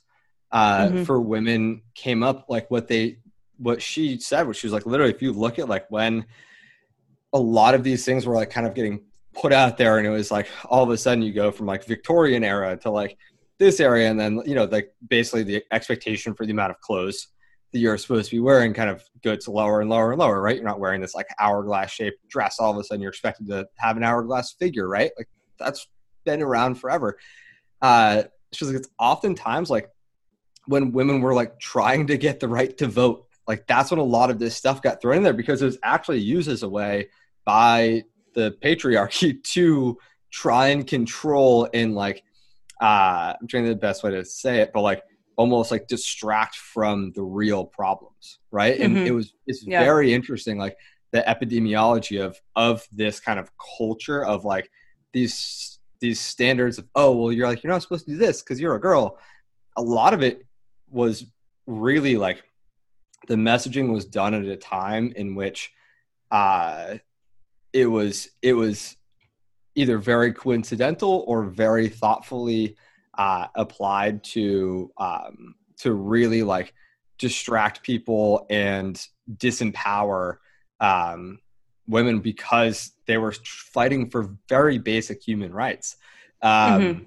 uh, 0.52 0.86
mm-hmm. 0.86 1.02
for 1.04 1.20
women 1.20 1.82
came 1.94 2.22
up, 2.22 2.46
like 2.48 2.70
what 2.70 2.88
they 2.88 3.18
what 3.58 3.82
she 3.82 4.18
said 4.18 4.46
was 4.46 4.56
she 4.56 4.66
was 4.66 4.72
like 4.72 4.86
literally 4.86 5.12
if 5.12 5.20
you 5.20 5.32
look 5.32 5.58
at 5.58 5.68
like 5.68 5.86
when 5.90 6.24
a 7.32 7.38
lot 7.38 7.74
of 7.74 7.84
these 7.84 8.04
things 8.04 8.26
were 8.26 8.34
like 8.34 8.50
kind 8.50 8.66
of 8.66 8.74
getting 8.74 9.04
put 9.34 9.52
out 9.52 9.76
there 9.76 9.98
and 9.98 10.06
it 10.06 10.10
was 10.10 10.30
like 10.30 10.48
all 10.64 10.82
of 10.82 10.90
a 10.90 10.96
sudden 10.96 11.22
you 11.22 11.32
go 11.32 11.50
from 11.50 11.66
like 11.66 11.84
victorian 11.84 12.42
era 12.42 12.76
to 12.76 12.90
like 12.90 13.18
this 13.58 13.78
area 13.78 14.10
and 14.10 14.18
then 14.18 14.42
you 14.46 14.54
know 14.54 14.64
like 14.64 14.92
basically 15.06 15.42
the 15.42 15.62
expectation 15.70 16.32
for 16.34 16.46
the 16.46 16.52
amount 16.52 16.70
of 16.70 16.80
clothes 16.80 17.28
you're 17.72 17.96
supposed 17.96 18.30
to 18.30 18.36
be 18.36 18.40
wearing 18.40 18.74
kind 18.74 18.90
of 18.90 19.02
gets 19.22 19.46
lower 19.46 19.80
and 19.80 19.90
lower 19.90 20.12
and 20.12 20.20
lower 20.20 20.40
right? 20.40 20.56
You're 20.56 20.64
not 20.64 20.80
wearing 20.80 21.00
this 21.00 21.14
like 21.14 21.28
hourglass 21.38 21.90
shaped 21.90 22.26
dress 22.28 22.58
all 22.58 22.72
of 22.72 22.76
a 22.78 22.84
sudden 22.84 23.00
you're 23.00 23.10
expected 23.10 23.46
to 23.48 23.66
have 23.76 23.96
an 23.96 24.02
hourglass 24.02 24.52
figure 24.52 24.88
right? 24.88 25.10
Like 25.16 25.28
that's 25.58 25.88
been 26.24 26.42
around 26.42 26.76
forever. 26.76 27.18
Uh 27.80 28.24
it's 28.50 28.58
just 28.58 28.72
like 28.72 28.80
it's 28.80 28.90
oftentimes 28.98 29.70
like 29.70 29.90
when 30.66 30.92
women 30.92 31.20
were 31.20 31.34
like 31.34 31.58
trying 31.60 32.06
to 32.08 32.16
get 32.16 32.40
the 32.40 32.48
right 32.48 32.76
to 32.78 32.86
vote 32.86 33.26
like 33.46 33.66
that's 33.66 33.90
when 33.90 34.00
a 34.00 34.04
lot 34.04 34.30
of 34.30 34.38
this 34.38 34.56
stuff 34.56 34.82
got 34.82 35.00
thrown 35.00 35.18
in 35.18 35.22
there 35.22 35.32
because 35.32 35.62
it 35.62 35.66
was 35.66 35.78
actually 35.82 36.20
used 36.20 36.48
as 36.48 36.62
a 36.62 36.68
way 36.68 37.08
by 37.44 38.02
the 38.34 38.56
patriarchy 38.62 39.42
to 39.44 39.98
try 40.30 40.68
and 40.68 40.86
control 40.86 41.68
and 41.74 41.94
like 41.94 42.22
uh 42.80 43.34
I'm 43.40 43.46
trying 43.46 43.66
the 43.66 43.74
best 43.74 44.02
way 44.02 44.12
to 44.12 44.24
say 44.24 44.60
it, 44.60 44.72
but 44.72 44.82
like 44.82 45.02
almost 45.40 45.70
like 45.70 45.86
distract 45.86 46.54
from 46.56 47.12
the 47.12 47.22
real 47.22 47.64
problems, 47.64 48.40
right? 48.50 48.78
And 48.78 48.94
mm-hmm. 48.94 49.06
it 49.06 49.10
was 49.12 49.32
it's 49.46 49.66
yeah. 49.66 49.82
very 49.82 50.12
interesting, 50.12 50.58
like 50.58 50.76
the 51.12 51.24
epidemiology 51.26 52.22
of 52.22 52.38
of 52.56 52.86
this 52.92 53.20
kind 53.20 53.40
of 53.40 53.50
culture 53.78 54.22
of 54.22 54.44
like 54.44 54.70
these 55.14 55.78
these 56.00 56.20
standards 56.20 56.76
of 56.76 56.86
oh 56.94 57.16
well 57.16 57.32
you're 57.32 57.48
like 57.48 57.62
you're 57.62 57.72
not 57.72 57.80
supposed 57.80 58.04
to 58.04 58.10
do 58.10 58.18
this 58.18 58.42
because 58.42 58.60
you're 58.60 58.74
a 58.74 58.80
girl. 58.80 59.18
A 59.78 59.82
lot 59.82 60.12
of 60.12 60.22
it 60.22 60.44
was 60.90 61.24
really 61.66 62.18
like 62.18 62.44
the 63.26 63.36
messaging 63.36 63.90
was 63.90 64.04
done 64.04 64.34
at 64.34 64.44
a 64.44 64.56
time 64.58 65.10
in 65.16 65.34
which 65.34 65.72
uh 66.30 66.98
it 67.72 67.86
was 67.86 68.28
it 68.42 68.52
was 68.52 68.94
either 69.74 69.96
very 69.96 70.34
coincidental 70.34 71.24
or 71.26 71.44
very 71.44 71.88
thoughtfully 71.88 72.76
uh, 73.20 73.48
applied 73.54 74.24
to 74.24 74.90
um, 74.96 75.54
to 75.76 75.92
really 75.92 76.42
like 76.42 76.72
distract 77.18 77.82
people 77.82 78.46
and 78.48 79.06
disempower 79.30 80.38
um, 80.80 81.38
women 81.86 82.20
because 82.20 82.92
they 83.06 83.18
were 83.18 83.32
fighting 83.44 84.08
for 84.08 84.36
very 84.48 84.78
basic 84.78 85.22
human 85.22 85.52
rights. 85.52 85.96
Um, 86.40 86.80
mm-hmm. 86.80 87.02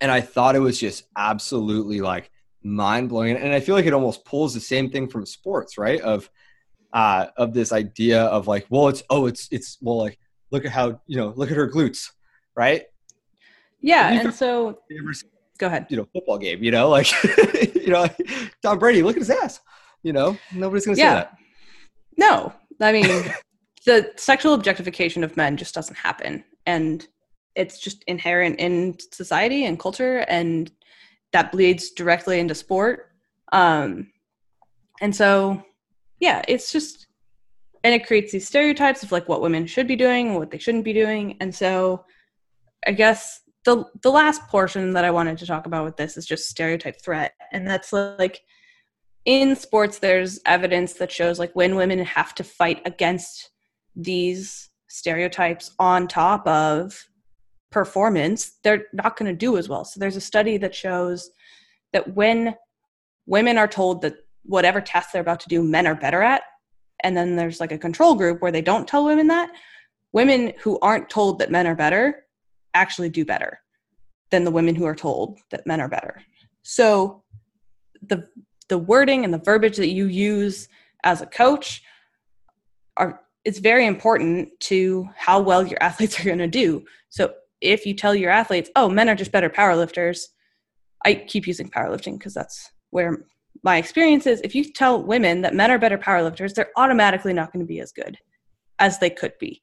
And 0.00 0.12
I 0.12 0.20
thought 0.20 0.54
it 0.54 0.60
was 0.60 0.78
just 0.78 1.02
absolutely 1.16 2.00
like 2.00 2.30
mind 2.62 3.08
blowing. 3.08 3.36
And 3.36 3.52
I 3.52 3.58
feel 3.58 3.74
like 3.74 3.86
it 3.86 3.94
almost 3.94 4.24
pulls 4.24 4.54
the 4.54 4.60
same 4.60 4.90
thing 4.90 5.08
from 5.08 5.26
sports, 5.26 5.76
right? 5.76 6.00
Of 6.00 6.30
uh, 6.92 7.26
of 7.36 7.52
this 7.52 7.72
idea 7.72 8.22
of 8.26 8.46
like, 8.46 8.66
well, 8.70 8.86
it's 8.86 9.02
oh, 9.10 9.26
it's 9.26 9.48
it's 9.50 9.76
well, 9.80 9.98
like 9.98 10.20
look 10.52 10.64
at 10.64 10.70
how 10.70 11.00
you 11.08 11.16
know, 11.16 11.32
look 11.34 11.50
at 11.50 11.56
her 11.56 11.68
glutes, 11.68 12.12
right? 12.54 12.84
Yeah, 13.82 14.12
and 14.12 14.32
so 14.32 14.78
go 15.58 15.66
ahead. 15.66 15.86
You 15.90 15.98
know, 15.98 16.08
football 16.12 16.38
game. 16.38 16.62
You 16.62 16.70
know, 16.70 16.88
like 16.98 17.10
you 17.74 17.88
know, 17.88 18.06
Tom 18.62 18.78
Brady, 18.78 19.02
look 19.02 19.16
at 19.16 19.20
his 19.20 19.30
ass. 19.30 19.60
You 20.02 20.12
know, 20.12 20.36
nobody's 20.54 20.86
gonna 20.86 20.98
yeah. 20.98 21.10
say 21.10 21.14
that. 21.16 21.38
No, 22.16 22.52
I 22.80 22.92
mean, 22.92 23.32
the 23.86 24.12
sexual 24.16 24.54
objectification 24.54 25.24
of 25.24 25.36
men 25.36 25.56
just 25.56 25.74
doesn't 25.74 25.96
happen, 25.96 26.44
and 26.66 27.06
it's 27.54 27.78
just 27.78 28.02
inherent 28.04 28.58
in 28.58 28.96
society 29.12 29.66
and 29.66 29.78
culture, 29.78 30.18
and 30.28 30.70
that 31.32 31.52
bleeds 31.52 31.90
directly 31.90 32.38
into 32.38 32.54
sport. 32.54 33.10
Um, 33.52 34.10
and 35.00 35.14
so 35.14 35.62
yeah, 36.20 36.42
it's 36.46 36.72
just 36.72 37.08
and 37.84 37.92
it 37.92 38.06
creates 38.06 38.32
these 38.32 38.46
stereotypes 38.46 39.02
of 39.02 39.12
like 39.12 39.28
what 39.28 39.40
women 39.40 39.66
should 39.66 39.88
be 39.88 39.96
doing 39.96 40.28
and 40.28 40.36
what 40.36 40.50
they 40.50 40.58
shouldn't 40.58 40.84
be 40.84 40.92
doing. 40.92 41.36
And 41.40 41.52
so 41.52 42.04
I 42.86 42.92
guess 42.92 43.40
the 43.64 43.84
the 44.02 44.10
last 44.10 44.46
portion 44.48 44.92
that 44.92 45.04
I 45.04 45.10
wanted 45.10 45.38
to 45.38 45.46
talk 45.46 45.66
about 45.66 45.84
with 45.84 45.96
this 45.96 46.16
is 46.16 46.26
just 46.26 46.48
stereotype 46.48 47.00
threat. 47.00 47.34
And 47.52 47.66
that's 47.66 47.92
like 47.92 48.42
in 49.24 49.54
sports 49.54 49.98
there's 49.98 50.40
evidence 50.46 50.94
that 50.94 51.12
shows 51.12 51.38
like 51.38 51.52
when 51.54 51.76
women 51.76 52.00
have 52.00 52.34
to 52.36 52.44
fight 52.44 52.82
against 52.84 53.50
these 53.94 54.70
stereotypes 54.88 55.72
on 55.78 56.08
top 56.08 56.46
of 56.46 57.06
performance, 57.70 58.58
they're 58.62 58.86
not 58.92 59.16
going 59.16 59.30
to 59.30 59.36
do 59.36 59.56
as 59.56 59.68
well. 59.68 59.84
So 59.84 60.00
there's 60.00 60.16
a 60.16 60.20
study 60.20 60.58
that 60.58 60.74
shows 60.74 61.30
that 61.92 62.14
when 62.14 62.54
women 63.26 63.58
are 63.58 63.68
told 63.68 64.02
that 64.02 64.16
whatever 64.44 64.80
test 64.80 65.12
they're 65.12 65.22
about 65.22 65.40
to 65.40 65.48
do, 65.48 65.62
men 65.62 65.86
are 65.86 65.94
better 65.94 66.22
at. 66.22 66.42
And 67.04 67.16
then 67.16 67.36
there's 67.36 67.60
like 67.60 67.72
a 67.72 67.78
control 67.78 68.14
group 68.14 68.42
where 68.42 68.52
they 68.52 68.60
don't 68.60 68.86
tell 68.86 69.04
women 69.04 69.28
that. 69.28 69.50
Women 70.12 70.52
who 70.60 70.78
aren't 70.80 71.08
told 71.08 71.38
that 71.38 71.50
men 71.50 71.66
are 71.66 71.74
better 71.74 72.21
actually 72.74 73.10
do 73.10 73.24
better 73.24 73.60
than 74.30 74.44
the 74.44 74.50
women 74.50 74.74
who 74.74 74.86
are 74.86 74.94
told 74.94 75.38
that 75.50 75.66
men 75.66 75.80
are 75.80 75.88
better. 75.88 76.22
So 76.62 77.22
the 78.02 78.28
the 78.68 78.78
wording 78.78 79.24
and 79.24 79.34
the 79.34 79.38
verbiage 79.38 79.76
that 79.76 79.90
you 79.90 80.06
use 80.06 80.68
as 81.04 81.20
a 81.20 81.26
coach 81.26 81.82
are 82.96 83.20
it's 83.44 83.58
very 83.58 83.86
important 83.86 84.48
to 84.60 85.08
how 85.16 85.40
well 85.40 85.66
your 85.66 85.78
athletes 85.82 86.18
are 86.18 86.24
going 86.24 86.38
to 86.38 86.46
do. 86.46 86.84
So 87.10 87.34
if 87.60 87.86
you 87.86 87.94
tell 87.94 88.14
your 88.14 88.30
athletes, 88.30 88.70
"Oh, 88.76 88.88
men 88.88 89.08
are 89.08 89.14
just 89.14 89.32
better 89.32 89.50
powerlifters," 89.50 90.28
I 91.04 91.14
keep 91.14 91.46
using 91.46 91.68
powerlifting 91.68 92.18
because 92.18 92.34
that's 92.34 92.70
where 92.90 93.26
my 93.62 93.76
experience 93.76 94.26
is 94.26 94.40
if 94.42 94.54
you 94.54 94.64
tell 94.64 95.02
women 95.02 95.42
that 95.42 95.54
men 95.54 95.70
are 95.70 95.78
better 95.78 95.98
powerlifters, 95.98 96.54
they're 96.54 96.70
automatically 96.76 97.32
not 97.32 97.52
going 97.52 97.64
to 97.64 97.68
be 97.68 97.80
as 97.80 97.92
good 97.92 98.18
as 98.78 98.98
they 98.98 99.10
could 99.10 99.34
be. 99.38 99.62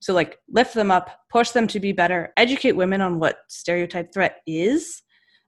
So, 0.00 0.14
like, 0.14 0.38
lift 0.48 0.74
them 0.74 0.90
up, 0.90 1.10
push 1.30 1.50
them 1.50 1.66
to 1.68 1.80
be 1.80 1.92
better, 1.92 2.32
educate 2.36 2.72
women 2.72 3.00
on 3.00 3.18
what 3.18 3.40
stereotype 3.48 4.12
threat 4.12 4.40
is, 4.46 5.02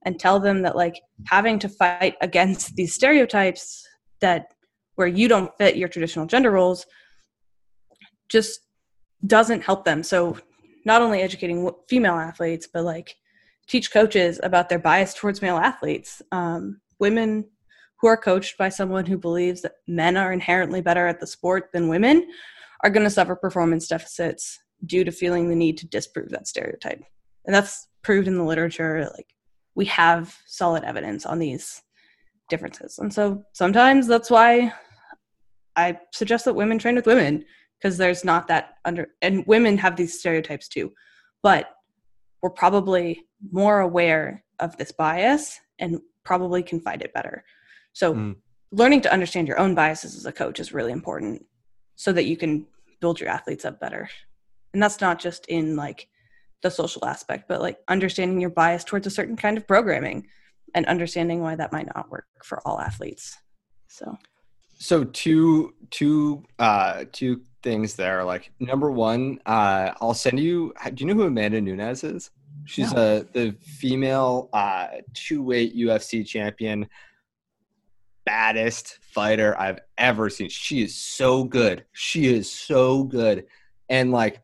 and 0.04 0.18
tell 0.18 0.40
them 0.40 0.62
that 0.62 0.76
like 0.76 1.00
having 1.26 1.58
to 1.60 1.68
fight 1.68 2.16
against 2.20 2.74
these 2.76 2.94
stereotypes 2.94 3.86
that 4.20 4.46
where 4.94 5.08
you 5.08 5.28
don't 5.28 5.56
fit 5.58 5.76
your 5.76 5.88
traditional 5.88 6.26
gender 6.26 6.50
roles 6.50 6.86
just 8.28 8.60
doesn't 9.26 9.62
help 9.62 9.84
them. 9.84 10.02
So 10.02 10.38
not 10.84 11.02
only 11.02 11.22
educating 11.22 11.70
female 11.88 12.14
athletes 12.14 12.68
but 12.72 12.84
like 12.84 13.14
teach 13.68 13.92
coaches 13.92 14.40
about 14.42 14.68
their 14.68 14.78
bias 14.78 15.14
towards 15.14 15.42
male 15.42 15.56
athletes. 15.56 16.20
Um, 16.32 16.80
women 16.98 17.44
who 18.00 18.08
are 18.08 18.16
coached 18.16 18.58
by 18.58 18.68
someone 18.68 19.06
who 19.06 19.16
believes 19.16 19.62
that 19.62 19.74
men 19.86 20.16
are 20.16 20.32
inherently 20.32 20.80
better 20.80 21.06
at 21.06 21.20
the 21.20 21.26
sport 21.26 21.70
than 21.72 21.88
women 21.88 22.28
are 22.82 22.90
going 22.90 23.04
to 23.04 23.10
suffer 23.10 23.36
performance 23.36 23.88
deficits 23.88 24.58
due 24.84 25.04
to 25.04 25.12
feeling 25.12 25.48
the 25.48 25.56
need 25.56 25.78
to 25.78 25.86
disprove 25.86 26.30
that 26.30 26.48
stereotype. 26.48 27.02
And 27.44 27.54
that's 27.54 27.86
proved 28.02 28.28
in 28.28 28.36
the 28.36 28.44
literature 28.44 29.08
like 29.16 29.34
we 29.74 29.84
have 29.86 30.36
solid 30.46 30.84
evidence 30.84 31.24
on 31.24 31.38
these 31.38 31.82
differences. 32.48 32.98
And 32.98 33.12
so 33.12 33.42
sometimes 33.52 34.06
that's 34.06 34.30
why 34.30 34.72
i 35.74 35.98
suggest 36.12 36.44
that 36.44 36.54
women 36.54 36.78
train 36.78 36.94
with 36.94 37.06
women 37.06 37.42
because 37.78 37.96
there's 37.96 38.26
not 38.26 38.46
that 38.46 38.74
under 38.84 39.08
and 39.22 39.46
women 39.46 39.78
have 39.78 39.96
these 39.96 40.18
stereotypes 40.18 40.68
too. 40.68 40.92
But 41.42 41.70
we're 42.42 42.50
probably 42.50 43.24
more 43.50 43.80
aware 43.80 44.44
of 44.58 44.76
this 44.76 44.92
bias 44.92 45.58
and 45.78 46.00
probably 46.24 46.62
can 46.62 46.80
fight 46.80 47.02
it 47.02 47.14
better. 47.14 47.44
So 47.92 48.14
mm. 48.14 48.36
learning 48.70 49.00
to 49.02 49.12
understand 49.12 49.48
your 49.48 49.58
own 49.58 49.74
biases 49.74 50.16
as 50.16 50.26
a 50.26 50.32
coach 50.32 50.60
is 50.60 50.72
really 50.72 50.92
important 50.92 51.44
so 52.02 52.12
that 52.12 52.24
you 52.24 52.36
can 52.36 52.66
build 53.00 53.20
your 53.20 53.28
athletes 53.28 53.64
up 53.64 53.78
better 53.78 54.08
and 54.72 54.82
that's 54.82 55.00
not 55.00 55.18
just 55.18 55.46
in 55.46 55.76
like 55.76 56.08
the 56.62 56.70
social 56.70 57.04
aspect, 57.04 57.48
but 57.48 57.60
like 57.60 57.78
understanding 57.88 58.40
your 58.40 58.50
bias 58.50 58.84
towards 58.84 59.06
a 59.06 59.10
certain 59.10 59.36
kind 59.36 59.58
of 59.58 59.66
programming 59.66 60.26
and 60.74 60.86
understanding 60.86 61.40
why 61.40 61.54
that 61.56 61.72
might 61.72 61.88
not 61.94 62.10
work 62.10 62.26
for 62.42 62.66
all 62.66 62.80
athletes. 62.80 63.36
So 63.88 64.16
so 64.78 65.04
two 65.04 65.74
two 65.90 66.44
uh 66.58 67.04
two 67.12 67.42
things 67.62 67.94
there. 67.94 68.24
Like 68.24 68.50
number 68.60 68.90
one, 68.90 69.40
uh 69.44 69.92
I'll 70.00 70.14
send 70.14 70.40
you 70.40 70.72
do 70.94 71.04
you 71.04 71.06
know 71.06 71.14
who 71.14 71.26
Amanda 71.26 71.60
Nunes 71.60 72.04
is? 72.04 72.30
She's 72.64 72.92
no. 72.94 73.18
a 73.18 73.24
the 73.32 73.56
female 73.60 74.48
uh 74.52 74.86
two 75.14 75.42
weight 75.42 75.76
UFC 75.76 76.26
champion 76.26 76.88
baddest 78.24 78.98
fighter 79.02 79.58
I've 79.58 79.80
ever 79.98 80.30
seen. 80.30 80.48
She 80.48 80.82
is 80.82 80.96
so 80.96 81.44
good. 81.44 81.84
She 81.92 82.32
is 82.32 82.50
so 82.50 83.04
good. 83.04 83.46
And 83.88 84.12
like 84.12 84.40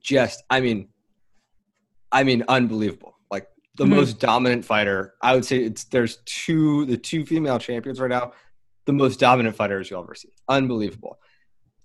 just 0.00 0.42
I 0.50 0.60
mean 0.60 0.88
I 2.12 2.24
mean, 2.24 2.44
unbelievable. 2.48 3.16
Like 3.30 3.48
the 3.76 3.84
mm-hmm. 3.84 3.94
most 3.94 4.20
dominant 4.20 4.64
fighter. 4.64 5.14
I 5.22 5.34
would 5.34 5.44
say 5.44 5.58
it's 5.58 5.84
there's 5.84 6.18
two 6.26 6.86
the 6.86 6.96
two 6.96 7.24
female 7.24 7.58
champions 7.58 8.00
right 8.00 8.10
now. 8.10 8.32
The 8.86 8.92
most 8.92 9.20
dominant 9.20 9.56
fighters 9.56 9.90
you'll 9.90 10.02
ever 10.02 10.14
see. 10.14 10.30
Unbelievable. 10.48 11.18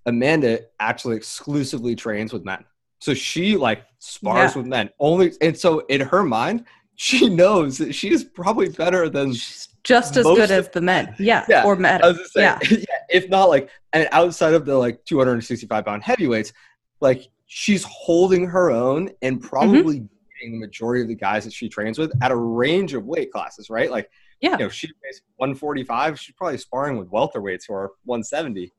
Amanda 0.05 0.61
actually 0.79 1.17
exclusively 1.17 1.95
trains 1.95 2.31
with 2.31 2.45
men. 2.45 2.63
So 2.99 3.13
she 3.13 3.57
like 3.57 3.83
spars 3.99 4.55
yeah. 4.55 4.61
with 4.61 4.67
men 4.67 4.89
only, 4.99 5.33
and 5.41 5.57
so 5.57 5.79
in 5.87 6.01
her 6.01 6.23
mind, 6.23 6.65
she 6.95 7.29
knows 7.29 7.77
that 7.77 7.93
she 7.93 8.11
is 8.11 8.23
probably 8.23 8.69
better 8.69 9.09
than 9.09 9.33
She's 9.33 9.69
just 9.83 10.17
as 10.17 10.23
good 10.23 10.51
as 10.51 10.69
the 10.69 10.81
men. 10.81 11.15
Yeah, 11.19 11.45
yeah. 11.47 11.63
or 11.63 11.75
men. 11.75 12.01
yeah. 12.35 12.59
yeah, 12.69 12.85
if 13.09 13.29
not 13.29 13.49
like, 13.49 13.69
and 13.93 14.07
outside 14.11 14.53
of 14.53 14.65
the 14.65 14.75
like 14.75 15.03
265 15.05 15.85
pound 15.85 16.03
heavyweights, 16.03 16.53
like 17.01 17.27
she's 17.45 17.83
holding 17.83 18.47
her 18.47 18.71
own 18.71 19.11
and 19.21 19.37
mm-hmm. 19.37 19.47
probably 19.47 19.97
mm-hmm 19.97 20.05
the 20.51 20.59
majority 20.59 21.01
of 21.01 21.07
the 21.07 21.15
guys 21.15 21.43
that 21.43 21.53
she 21.53 21.69
trains 21.69 21.97
with 21.97 22.11
at 22.21 22.31
a 22.31 22.35
range 22.35 22.93
of 22.93 23.05
weight 23.05 23.31
classes, 23.31 23.69
right? 23.69 23.89
Like, 23.89 24.09
yeah, 24.41 24.51
you 24.51 24.57
know, 24.57 24.69
she 24.69 24.87
weighs 25.03 25.21
145. 25.37 26.19
She's 26.19 26.35
probably 26.35 26.57
sparring 26.57 26.97
with 26.97 27.09
welterweights 27.09 27.63
who 27.67 27.73
are 27.73 27.93
170. 28.03 28.71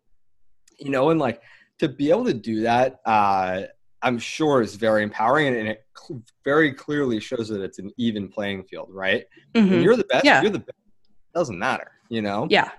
You 0.78 0.90
know, 0.90 1.10
and 1.10 1.18
like 1.18 1.40
to 1.78 1.88
be 1.88 2.10
able 2.10 2.26
to 2.26 2.34
do 2.34 2.62
that, 2.62 3.00
uh, 3.04 3.62
I'm 4.02 4.18
sure 4.18 4.60
is 4.62 4.76
very 4.76 5.02
empowering, 5.02 5.56
and, 5.56 5.68
it 5.68 5.84
cl- 5.96 6.22
very 6.44 6.72
clearly 6.72 7.18
shows 7.20 7.48
that 7.48 7.62
it's 7.62 7.78
an 7.78 7.90
even 7.96 8.28
playing 8.28 8.64
field, 8.64 8.88
right? 8.90 9.24
Mm-hmm. 9.54 9.80
you're 9.80 9.96
the 9.96 10.04
best. 10.04 10.24
Yeah. 10.24 10.42
You're 10.42 10.50
the 10.50 10.60
best. 10.60 10.78
It 11.08 11.38
doesn't 11.38 11.58
matter, 11.58 11.92
you 12.08 12.22
know. 12.22 12.46
Yeah. 12.50 12.70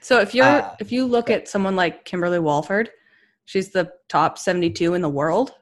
So 0.00 0.20
if 0.20 0.34
you're 0.34 0.46
uh, 0.46 0.76
if 0.80 0.92
you 0.92 1.06
look 1.06 1.30
at 1.30 1.48
someone 1.48 1.76
like 1.76 2.04
Kimberly 2.04 2.38
Walford, 2.38 2.90
she's 3.46 3.70
the 3.70 3.92
top 4.08 4.38
72 4.38 4.94
in 4.94 5.02
the 5.02 5.08
world 5.08 5.52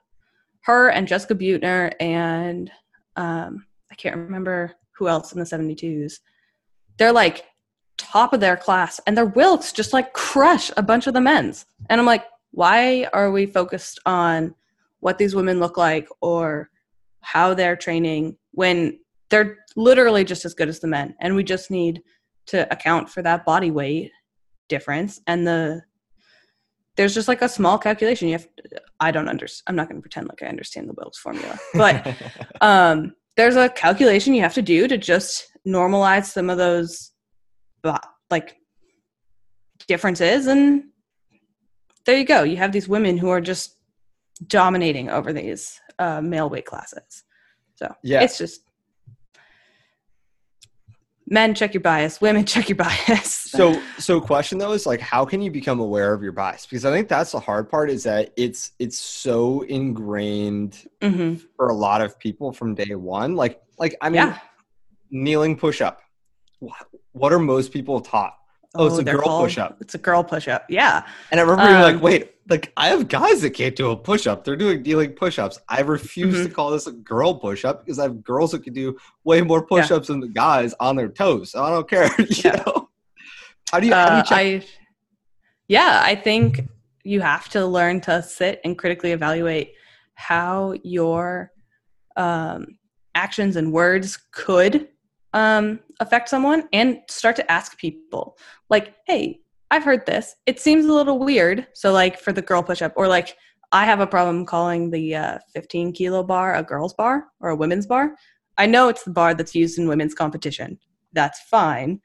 her 0.67 0.89
and 0.89 1.07
Jessica 1.07 1.35
Buettner 1.35 1.93
and 2.01 2.71
um, 3.15 3.65
I 3.91 3.95
can't 3.95 4.17
remember 4.17 4.73
who 4.99 5.07
else 5.07 5.33
in 5.33 5.39
the 5.39 5.45
72s. 5.45 6.19
They're 6.99 7.13
like 7.13 7.45
top 7.97 8.33
of 8.33 8.41
their 8.41 8.57
class, 8.57 9.01
and 9.07 9.17
their 9.17 9.27
wilks 9.27 9.73
just 9.73 9.93
like 9.93 10.13
crush 10.13 10.71
a 10.77 10.83
bunch 10.83 11.07
of 11.07 11.15
the 11.15 11.21
men's. 11.21 11.67
And 11.89 12.01
I'm 12.01 12.07
like, 12.07 12.25
why 12.51 13.05
are 13.13 13.31
we 13.31 13.47
focused 13.47 14.01
on 14.07 14.55
what 15.01 15.19
these 15.19 15.35
women 15.35 15.61
look 15.61 15.77
like 15.77 16.09
or 16.21 16.71
how 17.21 17.55
they're 17.55 17.77
training 17.77 18.37
when 18.53 18.99
they're 19.31 19.59
literally 19.77 20.25
just 20.25 20.45
as 20.45 20.55
good 20.55 20.69
as 20.69 20.81
the 20.81 20.87
men? 20.87 21.15
And 21.21 21.35
we 21.35 21.45
just 21.45 21.71
need 21.71 22.03
to 22.47 22.71
account 22.73 23.11
for 23.11 23.23
that 23.23 23.45
body 23.45 23.71
weight 23.71 24.13
difference 24.69 25.21
and 25.27 25.47
the 25.47 25.83
there's 26.97 27.15
just 27.15 27.29
like 27.29 27.43
a 27.43 27.49
small 27.49 27.79
calculation 27.79 28.27
you 28.27 28.35
have 28.35 28.49
to, 28.57 28.83
i 28.99 29.11
don't 29.11 29.29
understand 29.29 29.63
i'm 29.69 29.77
not 29.77 29.89
going 29.89 29.97
to 29.97 30.03
pretend 30.03 30.27
like 30.29 30.43
i 30.43 30.47
understand 30.47 30.89
the 30.89 30.95
wilks 30.95 31.19
formula 31.19 31.57
but 31.75 32.17
um, 32.61 33.15
there's 33.37 33.57
a 33.57 33.69
calculation 33.69 34.35
you 34.35 34.43
have 34.43 34.55
to 34.55 34.63
do 34.63 34.89
to 34.89 34.99
just 34.99 35.47
normalize 35.67 36.27
some 36.27 36.51
of 36.51 36.59
those 36.59 37.13
like 38.31 38.57
differences 39.87 40.47
and 40.47 40.85
there 42.07 42.17
you 42.17 42.25
go. 42.25 42.43
You 42.43 42.57
have 42.57 42.73
these 42.73 42.89
women 42.89 43.19
who 43.19 43.29
are 43.29 43.41
just 43.41 43.77
dominating 44.47 45.11
over 45.11 45.33
these 45.33 45.81
uh, 45.99 46.21
male 46.21 46.49
weight 46.49 46.65
classes. 46.65 47.25
So 47.75 47.95
yeah. 48.03 48.23
it's 48.23 48.39
just 48.39 48.63
men 51.29 51.57
check 51.57 51.75
your 51.75 51.81
bias 51.81 52.21
women 52.21 52.45
check 52.47 52.69
your 52.69 52.77
bias. 52.77 53.35
So 53.35 53.81
so 53.99 54.21
question 54.21 54.59
though 54.59 54.73
is 54.73 54.87
like 54.87 55.01
how 55.01 55.25
can 55.25 55.43
you 55.43 55.51
become 55.51 55.81
aware 55.81 56.15
of 56.15 56.23
your 56.23 56.33
bias? 56.33 56.65
Because 56.67 56.85
i 56.85 56.93
think 56.93 57.09
that's 57.09 57.33
the 57.33 57.41
hard 57.41 57.69
part 57.69 57.91
is 57.91 58.05
that 58.05 58.33
it's 58.37 58.73
it's 58.79 58.99
so 58.99 59.63
ingrained 59.63 60.89
mm-hmm. 61.01 61.45
for 61.57 61.69
a 61.69 61.75
lot 61.75 62.01
of 62.01 62.19
people 62.19 62.53
from 62.53 62.75
day 62.75 62.95
one. 62.95 63.35
Like 63.35 63.61
like 63.79 63.97
i 64.01 64.09
mean 64.09 64.17
yeah. 64.17 64.39
kneeling 65.11 65.57
push 65.57 65.81
up 65.81 66.01
what 67.13 67.33
are 67.33 67.39
most 67.39 67.73
people 67.73 68.01
taught 68.01 68.37
Oh, 68.79 68.87
it's 68.87 68.99
a 68.99 69.05
girl 69.05 69.21
called, 69.23 69.45
push 69.47 69.59
up. 69.59 69.77
It's 69.81 69.95
a 69.95 69.99
girl 69.99 70.25
push 70.25 70.49
up. 70.49 70.65
Yeah. 70.69 71.07
And 71.31 71.41
I 71.41 71.43
remember 71.43 71.63
um, 71.63 71.69
being 71.69 71.95
like, 71.95 72.03
wait, 72.03 72.33
like 72.49 72.73
I 72.77 72.89
have 72.89 73.09
guys 73.09 73.43
that 73.43 73.51
can't 73.51 73.75
do 73.75 73.91
a 73.91 73.97
push 73.97 74.27
up. 74.27 74.45
They're 74.45 74.57
doing 74.57 74.83
kneeling 74.83 75.13
push 75.13 75.39
ups. 75.39 75.59
I 75.69 75.81
refuse 75.81 76.35
mm-hmm. 76.35 76.47
to 76.47 76.51
call 76.51 76.71
this 76.71 76.87
a 76.87 76.93
girl 76.93 77.35
push 77.35 77.65
up 77.65 77.85
because 77.85 77.99
I 77.99 78.05
have 78.05 78.23
girls 78.23 78.53
that 78.53 78.63
can 78.63 78.73
do 78.73 78.97
way 79.25 79.43
more 79.43 79.65
push 79.65 79.91
ups 79.91 80.09
yeah. 80.09 80.15
than 80.15 80.21
the 80.21 80.29
guys 80.29 80.75
on 80.81 80.97
their 80.97 81.09
toes. 81.09 81.53
So 81.53 81.63
I 81.63 81.71
don't 81.71 81.89
care. 81.89 82.09
you 82.19 82.27
yeah. 82.45 82.63
know? 82.67 82.91
How 83.71 83.81
do 83.81 83.87
you, 83.87 83.95
how 83.95 84.09
do 84.09 84.15
you 84.15 84.21
uh, 84.21 84.23
check? 84.23 84.39
I, 84.39 84.67
yeah, 85.69 86.01
I 86.05 86.15
think 86.15 86.61
you 87.03 87.21
have 87.21 87.49
to 87.51 87.67
learn 87.67 88.01
to 88.03 88.23
sit 88.23 88.61
and 88.65 88.79
critically 88.79 89.13
evaluate 89.13 89.73
how 90.15 90.75
your 90.83 91.53
um, 92.17 92.79
actions 93.15 93.57
and 93.57 93.73
words 93.73 94.19
could 94.33 94.89
um, 95.37 95.81
affect 96.01 96.31
someone 96.31 96.67
and 96.73 97.01
start 97.09 97.37
to 97.37 97.53
ask 97.53 97.79
people 97.79 98.37
like 98.71 98.95
hey 99.07 99.39
i've 99.71 99.85
heard 99.85 100.07
this. 100.07 100.35
It 100.47 100.59
seems 100.61 100.87
a 100.87 100.93
little 100.93 101.19
weird. 101.19 101.67
So 101.75 101.93
like 101.93 102.19
for 102.19 102.33
the 102.33 102.43
girl 102.43 102.63
push-up 102.63 102.95
or 102.97 103.07
like 103.07 103.37
i 103.73 103.85
have 103.85 104.01
a 104.01 104.07
problem 104.07 104.47
calling 104.47 104.91
the 104.91 105.15
uh, 105.15 105.39
15 105.53 105.93
kilo 105.93 106.23
bar 106.23 106.55
a 106.55 106.63
girl's 106.63 106.95
bar 106.95 107.27
or 107.41 107.51
a 107.51 107.57
women's 107.57 107.87
bar. 107.87 108.17
I 108.59 108.67
know 108.67 108.89
it's 108.89 109.05
the 109.05 109.11
bar 109.11 109.35
that's 109.35 109.55
used 109.55 109.79
in 109.79 109.89
women's 109.89 110.15
competition. 110.15 110.79
That's 111.13 111.41
fine. 111.51 112.01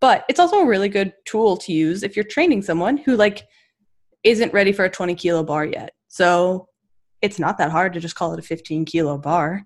But 0.00 0.24
it's 0.28 0.40
also 0.40 0.56
a 0.56 0.66
really 0.66 0.88
good 0.88 1.12
tool 1.24 1.56
to 1.58 1.72
use 1.72 2.02
if 2.02 2.16
you're 2.16 2.24
training 2.24 2.62
someone 2.62 2.96
who 2.96 3.16
like 3.16 3.46
isn't 4.24 4.52
ready 4.52 4.72
for 4.72 4.84
a 4.84 4.90
20 4.90 5.14
kilo 5.14 5.44
bar 5.44 5.64
yet. 5.64 5.92
So 6.08 6.68
it's 7.20 7.38
not 7.38 7.58
that 7.58 7.70
hard 7.70 7.92
to 7.92 8.00
just 8.00 8.16
call 8.16 8.32
it 8.32 8.40
a 8.40 8.42
15 8.42 8.84
kilo 8.86 9.18
bar 9.18 9.64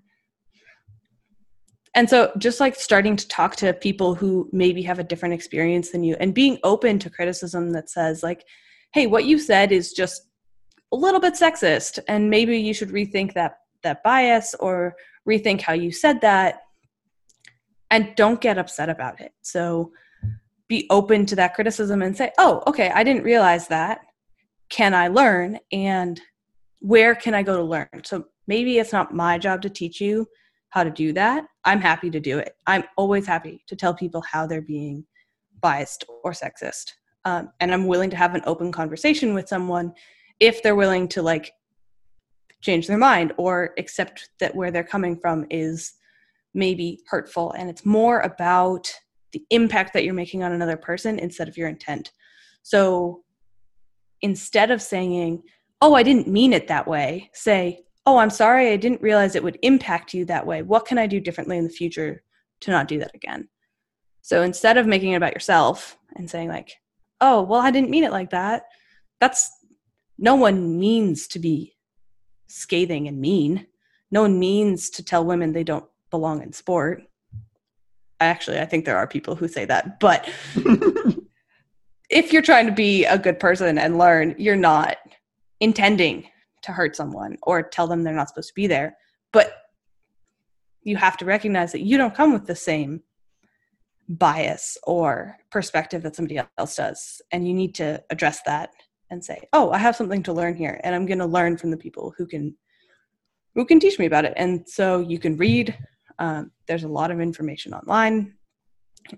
and 1.97 2.09
so 2.09 2.31
just 2.37 2.61
like 2.61 2.75
starting 2.75 3.17
to 3.17 3.27
talk 3.27 3.57
to 3.57 3.73
people 3.73 4.15
who 4.15 4.47
maybe 4.53 4.81
have 4.83 4.99
a 4.99 5.03
different 5.03 5.33
experience 5.33 5.91
than 5.91 6.03
you 6.03 6.15
and 6.19 6.33
being 6.33 6.57
open 6.63 6.99
to 6.99 7.09
criticism 7.09 7.71
that 7.71 7.89
says 7.89 8.23
like 8.23 8.45
hey 8.93 9.07
what 9.07 9.25
you 9.25 9.37
said 9.37 9.71
is 9.71 9.91
just 9.91 10.27
a 10.93 10.95
little 10.95 11.19
bit 11.19 11.33
sexist 11.33 11.99
and 12.07 12.29
maybe 12.29 12.57
you 12.57 12.73
should 12.73 12.89
rethink 12.89 13.33
that 13.33 13.57
that 13.83 14.03
bias 14.03 14.55
or 14.59 14.95
rethink 15.27 15.61
how 15.61 15.73
you 15.73 15.91
said 15.91 16.21
that. 16.21 16.61
And 17.89 18.13
don't 18.15 18.41
get 18.41 18.57
upset 18.57 18.89
about 18.89 19.21
it. 19.21 19.33
So 19.41 19.91
be 20.67 20.85
open 20.89 21.25
to 21.25 21.35
that 21.37 21.53
criticism 21.53 22.01
and 22.01 22.15
say 22.15 22.31
oh 22.37 22.61
okay 22.67 22.89
i 22.93 23.03
didn't 23.03 23.23
realize 23.23 23.67
that. 23.69 24.01
Can 24.69 24.93
i 24.93 25.07
learn? 25.07 25.59
And 25.71 26.19
where 26.79 27.15
can 27.15 27.33
i 27.33 27.43
go 27.43 27.57
to 27.57 27.63
learn? 27.63 28.01
So 28.03 28.25
maybe 28.47 28.77
it's 28.77 28.93
not 28.93 29.13
my 29.13 29.37
job 29.37 29.61
to 29.63 29.69
teach 29.69 30.01
you 30.01 30.27
how 30.69 30.83
to 30.83 30.91
do 30.91 31.13
that, 31.13 31.45
I'm 31.63 31.81
happy 31.81 32.09
to 32.09 32.19
do 32.19 32.39
it. 32.39 32.55
I'm 32.67 32.83
always 32.97 33.25
happy 33.25 33.63
to 33.67 33.75
tell 33.75 33.93
people 33.93 34.21
how 34.21 34.45
they're 34.45 34.61
being 34.61 35.05
biased 35.61 36.05
or 36.23 36.31
sexist. 36.31 36.93
Um, 37.25 37.51
and 37.59 37.73
I'm 37.73 37.87
willing 37.87 38.09
to 38.11 38.15
have 38.15 38.35
an 38.35 38.43
open 38.45 38.71
conversation 38.71 39.33
with 39.33 39.47
someone 39.47 39.93
if 40.39 40.61
they're 40.61 40.75
willing 40.75 41.07
to 41.09 41.21
like 41.21 41.51
change 42.61 42.87
their 42.87 42.97
mind 42.97 43.33
or 43.37 43.73
accept 43.77 44.29
that 44.39 44.55
where 44.55 44.71
they're 44.71 44.83
coming 44.83 45.17
from 45.17 45.45
is 45.49 45.93
maybe 46.53 46.99
hurtful 47.07 47.51
and 47.53 47.69
it's 47.69 47.85
more 47.85 48.21
about 48.21 48.91
the 49.33 49.43
impact 49.49 49.93
that 49.93 50.03
you're 50.03 50.13
making 50.13 50.43
on 50.43 50.51
another 50.51 50.77
person 50.77 51.19
instead 51.19 51.47
of 51.47 51.57
your 51.57 51.67
intent. 51.67 52.11
So 52.63 53.23
instead 54.21 54.71
of 54.71 54.81
saying, 54.81 55.43
Oh, 55.79 55.93
I 55.93 56.01
didn't 56.01 56.27
mean 56.27 56.53
it 56.53 56.69
that 56.69 56.87
way, 56.87 57.29
say, 57.33 57.83
Oh, 58.07 58.19
I'm 58.19 58.29
sorry, 58.29 58.71
I 58.71 58.77
didn't 58.77 59.01
realize 59.01 59.35
it 59.35 59.43
would 59.43 59.59
impact 59.63 60.13
you 60.13 60.23
that 60.25 60.47
way. 60.47 60.61
What 60.61 60.85
can 60.85 60.97
I 60.97 61.07
do 61.07 61.19
differently 61.19 61.57
in 61.57 61.65
the 61.65 61.69
future 61.69 62.23
to 62.61 62.71
not 62.71 62.87
do 62.87 62.99
that 62.99 63.13
again? 63.13 63.49
So 64.21 64.43
instead 64.43 64.77
of 64.77 64.87
making 64.87 65.11
it 65.11 65.17
about 65.17 65.33
yourself 65.33 65.97
and 66.15 66.29
saying, 66.29 66.47
like, 66.47 66.71
Oh, 67.19 67.41
well, 67.41 67.59
I 67.59 67.69
didn't 67.69 67.89
mean 67.89 68.05
it 68.05 68.13
like 68.13 68.29
that, 68.29 68.63
that's 69.19 69.51
no 70.17 70.35
one 70.35 70.79
means 70.79 71.27
to 71.27 71.39
be 71.39 71.75
scathing 72.47 73.09
and 73.09 73.19
mean. 73.19 73.67
No 74.09 74.21
one 74.21 74.39
means 74.39 74.89
to 74.91 75.03
tell 75.03 75.25
women 75.25 75.51
they 75.51 75.65
don't 75.65 75.85
belong 76.09 76.41
in 76.41 76.53
sport. 76.53 77.03
Actually, 78.21 78.59
I 78.59 78.65
think 78.65 78.85
there 78.85 78.97
are 78.97 79.05
people 79.05 79.35
who 79.35 79.49
say 79.49 79.65
that, 79.65 79.99
but 79.99 80.29
if 82.09 82.31
you're 82.31 82.41
trying 82.41 82.67
to 82.67 82.71
be 82.71 83.03
a 83.03 83.17
good 83.17 83.37
person 83.37 83.77
and 83.77 83.97
learn, 83.97 84.33
you're 84.37 84.55
not 84.55 84.95
intending 85.59 86.29
to 86.63 86.71
hurt 86.71 86.95
someone 86.95 87.37
or 87.43 87.61
tell 87.61 87.87
them 87.87 88.03
they're 88.03 88.13
not 88.13 88.29
supposed 88.29 88.49
to 88.49 88.55
be 88.55 88.67
there. 88.67 88.97
But 89.31 89.53
you 90.81 90.97
have 90.97 91.17
to 91.17 91.25
recognize 91.25 91.71
that 91.71 91.81
you 91.81 91.97
don't 91.97 92.15
come 92.15 92.33
with 92.33 92.45
the 92.45 92.55
same 92.55 93.01
bias 94.09 94.77
or 94.83 95.37
perspective 95.51 96.01
that 96.03 96.15
somebody 96.15 96.39
else 96.57 96.75
does. 96.75 97.21
And 97.31 97.47
you 97.47 97.53
need 97.53 97.75
to 97.75 98.01
address 98.09 98.41
that 98.43 98.69
and 99.09 99.23
say, 99.23 99.47
"Oh, 99.53 99.71
I 99.71 99.77
have 99.77 99.95
something 99.95 100.23
to 100.23 100.33
learn 100.33 100.55
here 100.55 100.79
and 100.83 100.95
I'm 100.95 101.05
going 101.05 101.19
to 101.19 101.25
learn 101.25 101.57
from 101.57 101.71
the 101.71 101.77
people 101.77 102.13
who 102.17 102.25
can 102.25 102.55
who 103.55 103.65
can 103.65 103.79
teach 103.79 103.99
me 103.99 104.05
about 104.05 104.25
it." 104.25 104.33
And 104.37 104.67
so 104.67 104.99
you 104.99 105.19
can 105.19 105.35
read 105.37 105.77
um, 106.19 106.51
there's 106.67 106.83
a 106.83 106.87
lot 106.89 107.11
of 107.11 107.19
information 107.19 107.73
online. 107.73 108.33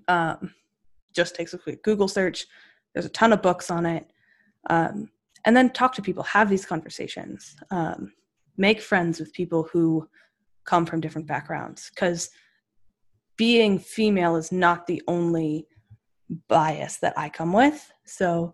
Um, 0.07 0.53
just 1.15 1.35
takes 1.35 1.53
a 1.53 1.57
quick 1.57 1.83
Google 1.83 2.07
search. 2.07 2.45
There's 2.93 3.05
a 3.05 3.09
ton 3.09 3.33
of 3.33 3.41
books 3.41 3.71
on 3.71 3.85
it. 3.85 4.05
Um, 4.69 5.09
and 5.45 5.55
then 5.55 5.69
talk 5.69 5.93
to 5.95 6.01
people, 6.01 6.23
have 6.23 6.49
these 6.49 6.65
conversations, 6.65 7.55
um, 7.71 8.11
make 8.57 8.81
friends 8.81 9.19
with 9.19 9.33
people 9.33 9.67
who 9.71 10.07
come 10.65 10.85
from 10.85 11.01
different 11.01 11.27
backgrounds. 11.27 11.89
Because 11.93 12.29
being 13.37 13.79
female 13.79 14.35
is 14.35 14.51
not 14.51 14.85
the 14.85 15.01
only 15.07 15.67
bias 16.47 16.97
that 16.97 17.13
I 17.17 17.29
come 17.29 17.53
with. 17.53 17.91
So, 18.05 18.53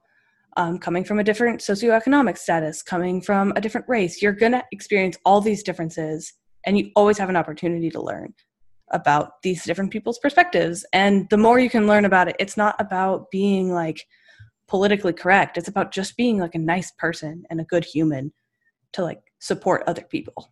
um, 0.57 0.77
coming 0.77 1.03
from 1.03 1.19
a 1.19 1.23
different 1.23 1.59
socioeconomic 1.59 2.37
status, 2.37 2.81
coming 2.81 3.19
from 3.19 3.51
a 3.57 3.61
different 3.61 3.89
race, 3.89 4.21
you're 4.21 4.31
going 4.31 4.53
to 4.53 4.63
experience 4.71 5.17
all 5.25 5.41
these 5.41 5.63
differences 5.63 6.31
and 6.65 6.77
you 6.77 6.91
always 6.95 7.17
have 7.17 7.29
an 7.29 7.35
opportunity 7.35 7.89
to 7.89 8.01
learn 8.01 8.33
about 8.91 9.41
these 9.41 9.63
different 9.63 9.91
people's 9.91 10.19
perspectives 10.19 10.85
and 10.93 11.27
the 11.29 11.37
more 11.37 11.59
you 11.59 11.69
can 11.69 11.87
learn 11.87 12.05
about 12.05 12.27
it 12.27 12.35
it's 12.39 12.55
not 12.55 12.75
about 12.79 13.31
being 13.31 13.71
like 13.71 14.05
politically 14.67 15.13
correct 15.13 15.57
it's 15.57 15.67
about 15.67 15.91
just 15.91 16.17
being 16.17 16.39
like 16.39 16.55
a 16.55 16.59
nice 16.59 16.91
person 16.91 17.43
and 17.49 17.59
a 17.61 17.65
good 17.65 17.85
human 17.85 18.31
to 18.93 19.03
like 19.03 19.21
support 19.39 19.83
other 19.87 20.03
people 20.03 20.51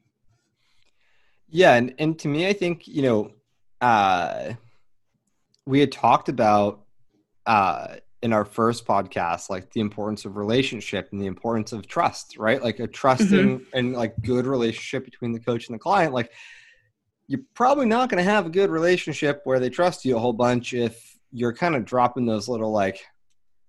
yeah 1.50 1.74
and, 1.76 1.94
and 2.00 2.20
to 2.20 2.28
me 2.28 2.48
i 2.48 2.54
think 2.54 2.88
you 2.88 3.02
know 3.02 3.32
uh 3.82 4.54
we 5.66 5.80
had 5.80 5.92
talked 5.92 6.30
about 6.30 6.84
uh 7.46 7.96
in 8.22 8.32
our 8.32 8.46
first 8.46 8.86
podcast 8.86 9.50
like 9.50 9.70
the 9.72 9.82
importance 9.82 10.24
of 10.24 10.38
relationship 10.38 11.10
and 11.12 11.22
the 11.22 11.26
importance 11.26 11.74
of 11.74 11.86
trust 11.88 12.38
right 12.38 12.64
like 12.64 12.80
a 12.80 12.88
trusting 12.88 13.60
mm-hmm. 13.60 13.78
and 13.78 13.94
like 13.94 14.14
good 14.22 14.46
relationship 14.46 15.04
between 15.04 15.34
the 15.34 15.40
coach 15.40 15.68
and 15.68 15.76
the 15.76 15.80
client 15.80 16.14
like 16.14 16.32
you're 17.28 17.42
probably 17.54 17.86
not 17.86 18.10
going 18.10 18.24
to 18.24 18.30
have 18.30 18.46
a 18.46 18.50
good 18.50 18.70
relationship 18.70 19.42
where 19.44 19.60
they 19.60 19.70
trust 19.70 20.06
you 20.06 20.16
a 20.16 20.20
whole 20.20 20.34
bunch 20.34 20.74
if 20.74 21.18
you're 21.32 21.54
kind 21.54 21.76
of 21.76 21.84
dropping 21.84 22.26
those 22.26 22.48
little 22.48 22.72
like 22.72 23.04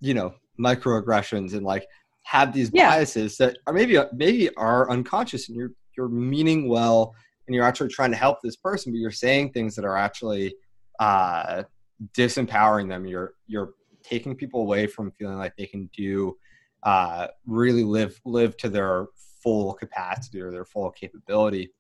you 0.05 0.15
know 0.15 0.35
microaggressions 0.59 1.55
and 1.55 1.65
like 1.65 1.87
have 2.23 2.53
these 2.53 2.71
yeah. 2.73 2.91
biases 2.91 3.37
that 3.37 3.59
are 3.67 3.73
maybe 3.73 3.99
maybe 4.13 4.55
are 4.57 4.91
unconscious 4.91 5.49
and 5.49 5.57
you're 5.57 5.73
you're 5.97 6.09
meaning 6.09 6.69
well 6.69 7.15
and 7.47 7.55
you're 7.55 7.65
actually 7.65 7.89
trying 7.89 8.11
to 8.11 8.17
help 8.17 8.39
this 8.43 8.57
person 8.57 8.93
but 8.93 8.99
you're 8.99 9.11
saying 9.11 9.51
things 9.51 9.75
that 9.75 9.85
are 9.85 9.97
actually 9.97 10.55
uh 11.01 11.63
disempowering 12.17 12.89
them 12.89 13.07
you're 13.07 13.35
you're 13.47 13.75
taking 14.03 14.35
people 14.35 14.61
away 14.61 14.87
from 14.87 15.11
feeling 15.13 15.39
like 15.39 15.55
they 15.57 15.67
can 15.67 15.89
do 15.97 16.37
uh 16.83 17.27
really 17.47 17.85
live 17.85 18.21
live 18.25 18.57
to 18.57 18.69
their 18.69 19.07
full 19.43 19.75
capacity 19.75 20.41
or 20.41 20.51
their 20.51 20.65
full 20.65 20.91
capability 20.91 21.71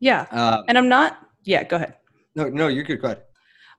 yeah. 0.00 0.26
Um, 0.30 0.64
and 0.68 0.78
I'm 0.78 0.88
not, 0.88 1.18
yeah, 1.44 1.64
go 1.64 1.76
ahead. 1.76 1.94
No, 2.34 2.48
no, 2.48 2.68
you're 2.68 2.84
good. 2.84 3.00
Go 3.00 3.08
ahead. 3.08 3.22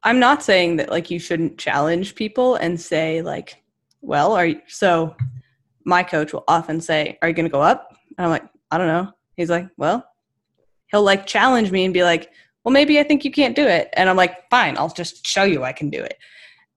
I'm 0.04 0.20
not 0.20 0.44
saying 0.44 0.78
that 0.78 0.90
like 0.90 1.12
you 1.12 1.20
shouldn't 1.20 1.58
challenge 1.58 2.16
people 2.16 2.56
and 2.56 2.80
say 2.80 3.22
like, 3.22 3.64
well, 4.02 4.34
are 4.34 4.46
you, 4.46 4.62
so 4.68 5.16
my 5.86 6.04
coach 6.04 6.34
will 6.34 6.44
often 6.48 6.82
say, 6.82 7.18
are 7.22 7.28
you 7.28 7.34
going 7.34 7.48
to 7.48 7.52
go 7.52 7.62
up? 7.62 7.96
And 8.18 8.26
I'm 8.26 8.32
like, 8.32 8.46
I 8.72 8.78
don't 8.78 8.88
know. 8.88 9.12
He's 9.36 9.50
like, 9.50 9.68
well, 9.78 10.06
he'll 10.88 11.04
like 11.04 11.26
challenge 11.26 11.72
me 11.72 11.86
and 11.86 11.94
be 11.94 12.04
like, 12.04 12.30
well, 12.64 12.74
maybe 12.74 13.00
I 13.00 13.04
think 13.04 13.24
you 13.24 13.32
can't 13.32 13.56
do 13.56 13.66
it. 13.66 13.90
And 13.94 14.10
I'm 14.10 14.18
like, 14.18 14.50
fine, 14.50 14.78
I'll 14.78 14.90
just 14.90 15.26
show 15.26 15.44
you 15.44 15.64
I 15.64 15.72
can 15.72 15.90
do 15.90 16.04
it. 16.04 16.18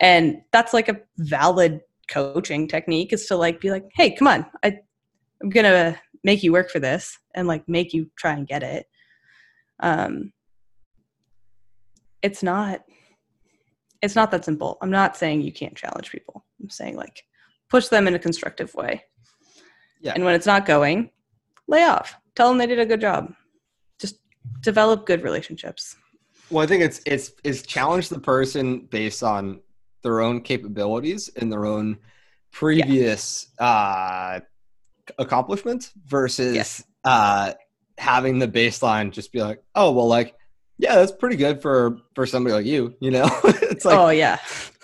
And 0.00 0.42
that's 0.52 0.72
like 0.72 0.88
a 0.88 1.00
valid 1.18 1.80
coaching 2.08 2.68
technique 2.68 3.12
is 3.12 3.26
to 3.26 3.36
like 3.36 3.60
be 3.60 3.70
like, 3.70 3.84
hey, 3.94 4.14
come 4.14 4.28
on, 4.28 4.46
I, 4.62 4.78
I'm 5.42 5.50
going 5.50 5.64
to 5.64 5.98
make 6.24 6.42
you 6.42 6.52
work 6.52 6.70
for 6.70 6.78
this 6.78 7.18
and 7.34 7.48
like 7.48 7.68
make 7.68 7.92
you 7.92 8.10
try 8.16 8.32
and 8.32 8.46
get 8.46 8.62
it 8.62 8.86
um, 9.82 10.32
it's 12.22 12.42
not 12.42 12.82
it's 14.02 14.16
not 14.16 14.30
that 14.32 14.44
simple. 14.44 14.78
I'm 14.82 14.90
not 14.90 15.16
saying 15.16 15.42
you 15.42 15.52
can't 15.52 15.76
challenge 15.76 16.10
people. 16.10 16.44
I'm 16.60 16.70
saying 16.70 16.96
like 16.96 17.24
push 17.70 17.88
them 17.88 18.06
in 18.06 18.14
a 18.14 18.18
constructive 18.18 18.74
way. 18.74 19.04
Yeah. 20.00 20.12
And 20.14 20.24
when 20.24 20.34
it's 20.34 20.46
not 20.46 20.66
going 20.66 21.10
lay 21.68 21.84
off. 21.84 22.16
Tell 22.34 22.48
them 22.48 22.58
they 22.58 22.66
did 22.66 22.80
a 22.80 22.86
good 22.86 23.00
job. 23.00 23.32
Just 23.98 24.18
develop 24.60 25.06
good 25.06 25.22
relationships. 25.22 25.96
Well 26.50 26.62
i 26.62 26.66
think 26.66 26.82
it's 26.82 27.00
it's 27.06 27.32
it's 27.44 27.62
challenge 27.62 28.10
the 28.10 28.20
person 28.20 28.80
based 28.80 29.22
on 29.22 29.60
their 30.02 30.20
own 30.20 30.42
capabilities 30.42 31.30
and 31.36 31.50
their 31.50 31.64
own 31.64 31.96
previous 32.50 33.46
yeah. 33.58 33.66
uh 33.66 34.40
accomplishments 35.18 35.92
versus 36.06 36.54
yes. 36.54 36.84
uh 37.04 37.54
having 37.98 38.38
the 38.38 38.48
baseline 38.48 39.10
just 39.10 39.32
be 39.32 39.42
like, 39.42 39.62
oh 39.74 39.92
well, 39.92 40.08
like 40.08 40.34
yeah, 40.78 40.96
that's 40.96 41.12
pretty 41.12 41.36
good 41.36 41.62
for 41.62 41.98
for 42.14 42.26
somebody 42.26 42.54
like 42.54 42.66
you. 42.66 42.94
You 43.00 43.12
know, 43.12 43.24
it's 43.82 43.86
like 43.86 43.98
oh 43.98 44.10
yeah, 44.10 44.38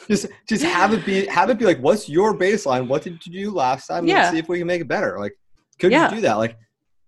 just 0.09 0.27
just 0.49 0.65
have 0.65 0.93
it 0.93 1.05
be 1.05 1.27
have 1.27 1.51
it 1.51 1.59
be 1.59 1.65
like, 1.65 1.79
what's 1.79 2.09
your 2.09 2.37
baseline? 2.37 2.89
What 2.89 3.03
did 3.03 3.25
you 3.27 3.45
do 3.45 3.51
last 3.51 3.87
time? 3.87 4.07
Yeah. 4.07 4.15
Let's 4.17 4.31
see 4.31 4.39
if 4.39 4.49
we 4.49 4.59
can 4.59 4.67
make 4.67 4.81
it 4.81 4.89
better. 4.89 5.19
Like, 5.19 5.39
could 5.79 5.93
yeah. 5.93 6.09
you 6.09 6.17
do 6.17 6.21
that? 6.23 6.35
Like, 6.35 6.57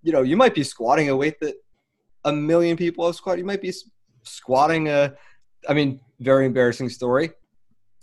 you 0.02 0.12
know, 0.12 0.22
you 0.22 0.36
might 0.36 0.54
be 0.54 0.62
squatting 0.62 1.08
a 1.08 1.16
weight 1.16 1.40
that 1.40 1.54
a 2.24 2.32
million 2.32 2.76
people 2.76 3.06
have 3.06 3.16
squatted. 3.16 3.40
You 3.40 3.46
might 3.46 3.62
be 3.62 3.72
squatting 4.22 4.88
a. 4.88 5.14
I 5.68 5.74
mean, 5.74 6.00
very 6.20 6.46
embarrassing 6.46 6.88
story. 6.90 7.30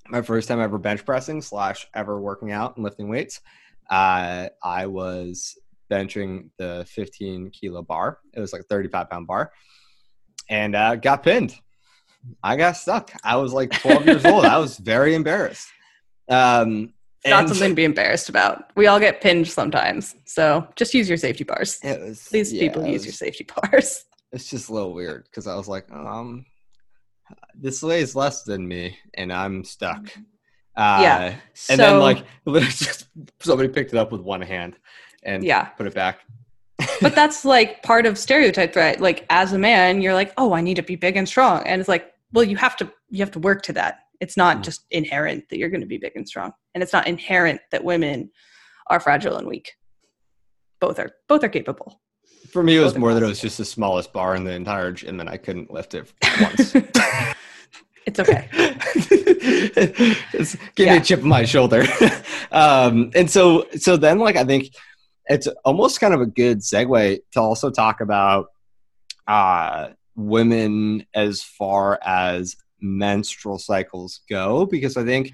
My 0.10 0.22
first 0.22 0.48
time 0.48 0.60
ever 0.60 0.78
bench 0.78 1.06
pressing 1.06 1.42
slash 1.42 1.88
ever 1.94 2.20
working 2.20 2.52
out 2.52 2.76
and 2.76 2.84
lifting 2.84 3.10
weights. 3.10 3.42
Uh, 3.90 4.50
I 4.64 4.88
was 4.88 5.58
benching 5.92 6.50
the 6.58 6.86
15 6.90 7.52
kilo 7.52 7.82
bar. 7.82 8.20
It 8.34 8.40
was 8.40 8.52
like 8.52 8.62
a 8.62 8.66
35 8.66 9.10
pound 9.10 9.28
bar, 9.28 9.52
and 10.50 10.76
uh, 10.76 10.96
got 10.96 11.24
pinned. 11.24 11.56
I 12.44 12.56
got 12.56 12.78
stuck. 12.78 13.12
I 13.24 13.38
was 13.38 13.54
like 13.54 13.72
12 13.72 14.06
years 14.06 14.26
old. 14.26 14.46
I 14.46 14.58
was 14.58 14.78
very 14.78 15.16
embarrassed. 15.16 15.68
Um, 16.30 16.94
not 17.26 17.48
something 17.48 17.70
to 17.70 17.76
be 17.76 17.84
embarrassed 17.84 18.30
about. 18.30 18.72
We 18.76 18.88
all 18.88 19.00
get 19.00 19.22
pinned 19.22 19.48
sometimes, 19.48 20.16
so 20.26 20.68
just 20.76 20.94
use 20.94 21.10
your 21.10 21.18
safety 21.18 21.44
bars. 21.44 21.80
It 21.84 22.00
was, 22.00 22.28
Please, 22.28 22.54
yeah, 22.54 22.62
people, 22.62 22.86
use 22.86 23.06
your 23.06 23.14
safety 23.14 23.46
bars. 23.56 24.04
It's 24.34 24.50
just 24.50 24.68
a 24.68 24.74
little 24.74 24.94
weird 24.94 25.24
because 25.24 25.48
I 25.48 25.56
was 25.56 25.70
like, 25.70 25.90
um, 25.90 26.46
this 27.56 27.82
weighs 27.82 28.14
less 28.14 28.44
than 28.44 28.68
me, 28.68 28.98
and 29.14 29.32
I'm 29.32 29.64
stuck. 29.64 30.06
Uh, 30.76 31.00
yeah. 31.02 31.36
So, 31.54 31.74
and 31.74 31.80
then 31.80 32.00
like 32.00 32.26
just 32.46 33.08
somebody 33.40 33.70
picked 33.70 33.94
it 33.94 33.98
up 33.98 34.12
with 34.12 34.20
one 34.20 34.42
hand 34.42 34.76
and 35.24 35.46
yeah. 35.46 35.70
put 35.70 35.88
it 35.88 35.94
back. 35.94 36.20
but 37.02 37.16
that's 37.16 37.46
like 37.46 37.82
part 37.84 38.06
of 38.06 38.18
stereotype 38.18 38.76
right? 38.76 39.00
Like 39.00 39.26
as 39.30 39.54
a 39.54 39.58
man, 39.58 40.02
you're 40.02 40.14
like, 40.14 40.34
oh, 40.36 40.52
I 40.52 40.60
need 40.60 40.76
to 40.76 40.84
be 40.84 40.98
big 40.98 41.16
and 41.16 41.28
strong, 41.28 41.66
and 41.66 41.80
it's 41.80 41.88
like, 41.88 42.14
well, 42.34 42.44
you 42.44 42.58
have 42.58 42.76
to 42.78 42.92
you 43.10 43.20
have 43.20 43.32
to 43.32 43.40
work 43.40 43.62
to 43.64 43.74
that. 43.74 44.00
It's 44.20 44.38
not 44.38 44.58
mm. 44.58 44.64
just 44.64 44.86
inherent 44.92 45.50
that 45.50 45.58
you're 45.58 45.70
going 45.70 45.82
to 45.82 45.88
be 45.88 45.98
big 45.98 46.16
and 46.16 46.28
strong, 46.28 46.52
and 46.74 46.84
it's 46.84 46.94
not 46.94 47.08
inherent 47.08 47.62
that 47.72 47.84
women 47.84 48.32
are 48.88 49.00
fragile 49.00 49.38
and 49.38 49.48
weak. 49.48 49.74
Both 50.80 51.00
are 51.00 51.12
both 51.28 51.44
are 51.44 51.50
capable. 51.50 52.02
For 52.50 52.64
me, 52.64 52.78
it 52.78 52.80
was 52.80 52.98
more 52.98 53.14
that 53.14 53.24
it 53.24 53.28
was 53.28 53.42
just 53.42 53.58
the 53.58 53.66
smallest 53.66 54.14
bar 54.14 54.36
in 54.36 54.44
the 54.44 54.54
entire 54.54 54.92
gym, 54.92 55.10
and 55.10 55.20
then 55.20 55.28
I 55.28 55.38
couldn't 55.38 55.72
lift 55.72 55.94
it 55.94 56.12
once. 56.42 56.76
it's 58.06 58.20
okay. 58.20 58.48
it's, 58.54 60.56
give 60.76 60.88
yeah. 60.88 60.94
me 60.94 61.00
a 61.00 61.02
chip 61.02 61.22
on 61.22 61.28
my 61.28 61.44
shoulder. 61.44 61.84
um, 62.52 63.12
and 63.16 63.30
so, 63.30 63.68
so 63.78 63.98
then, 63.98 64.20
like, 64.20 64.38
I 64.38 64.46
think 64.46 64.74
it's 65.26 65.48
almost 65.66 66.00
kind 66.00 66.14
of 66.14 66.22
a 66.22 66.26
good 66.26 66.60
segue 66.60 67.20
to 67.34 67.42
also 67.42 67.70
talk 67.70 68.00
about 68.00 68.48
uh, 69.28 69.90
women 70.18 71.06
as 71.14 71.42
far 71.42 72.00
as 72.04 72.58
menstrual 72.82 73.60
cycles 73.60 74.22
go, 74.30 74.66
because 74.66 74.98
I 74.98 75.06
think 75.06 75.34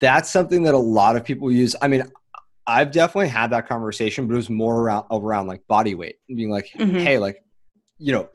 that's 0.00 0.30
something 0.30 0.64
that 0.64 0.74
a 0.74 0.78
lot 0.78 1.14
of 1.14 1.24
people 1.24 1.52
use. 1.52 1.76
I 1.80 1.86
mean, 1.86 2.02
I've 2.66 2.90
definitely 2.90 3.28
had 3.28 3.50
that 3.50 3.68
conversation, 3.68 4.26
but 4.26 4.34
it 4.34 4.36
was 4.36 4.50
more 4.50 4.80
around 4.80 5.06
around 5.10 5.46
like 5.46 5.66
body 5.68 5.94
weight 5.94 6.16
and 6.28 6.36
being 6.36 6.50
like, 6.50 6.70
mm-hmm. 6.76 6.98
hey, 6.98 7.18
like, 7.18 7.44
you 7.98 8.12
know, 8.12 8.28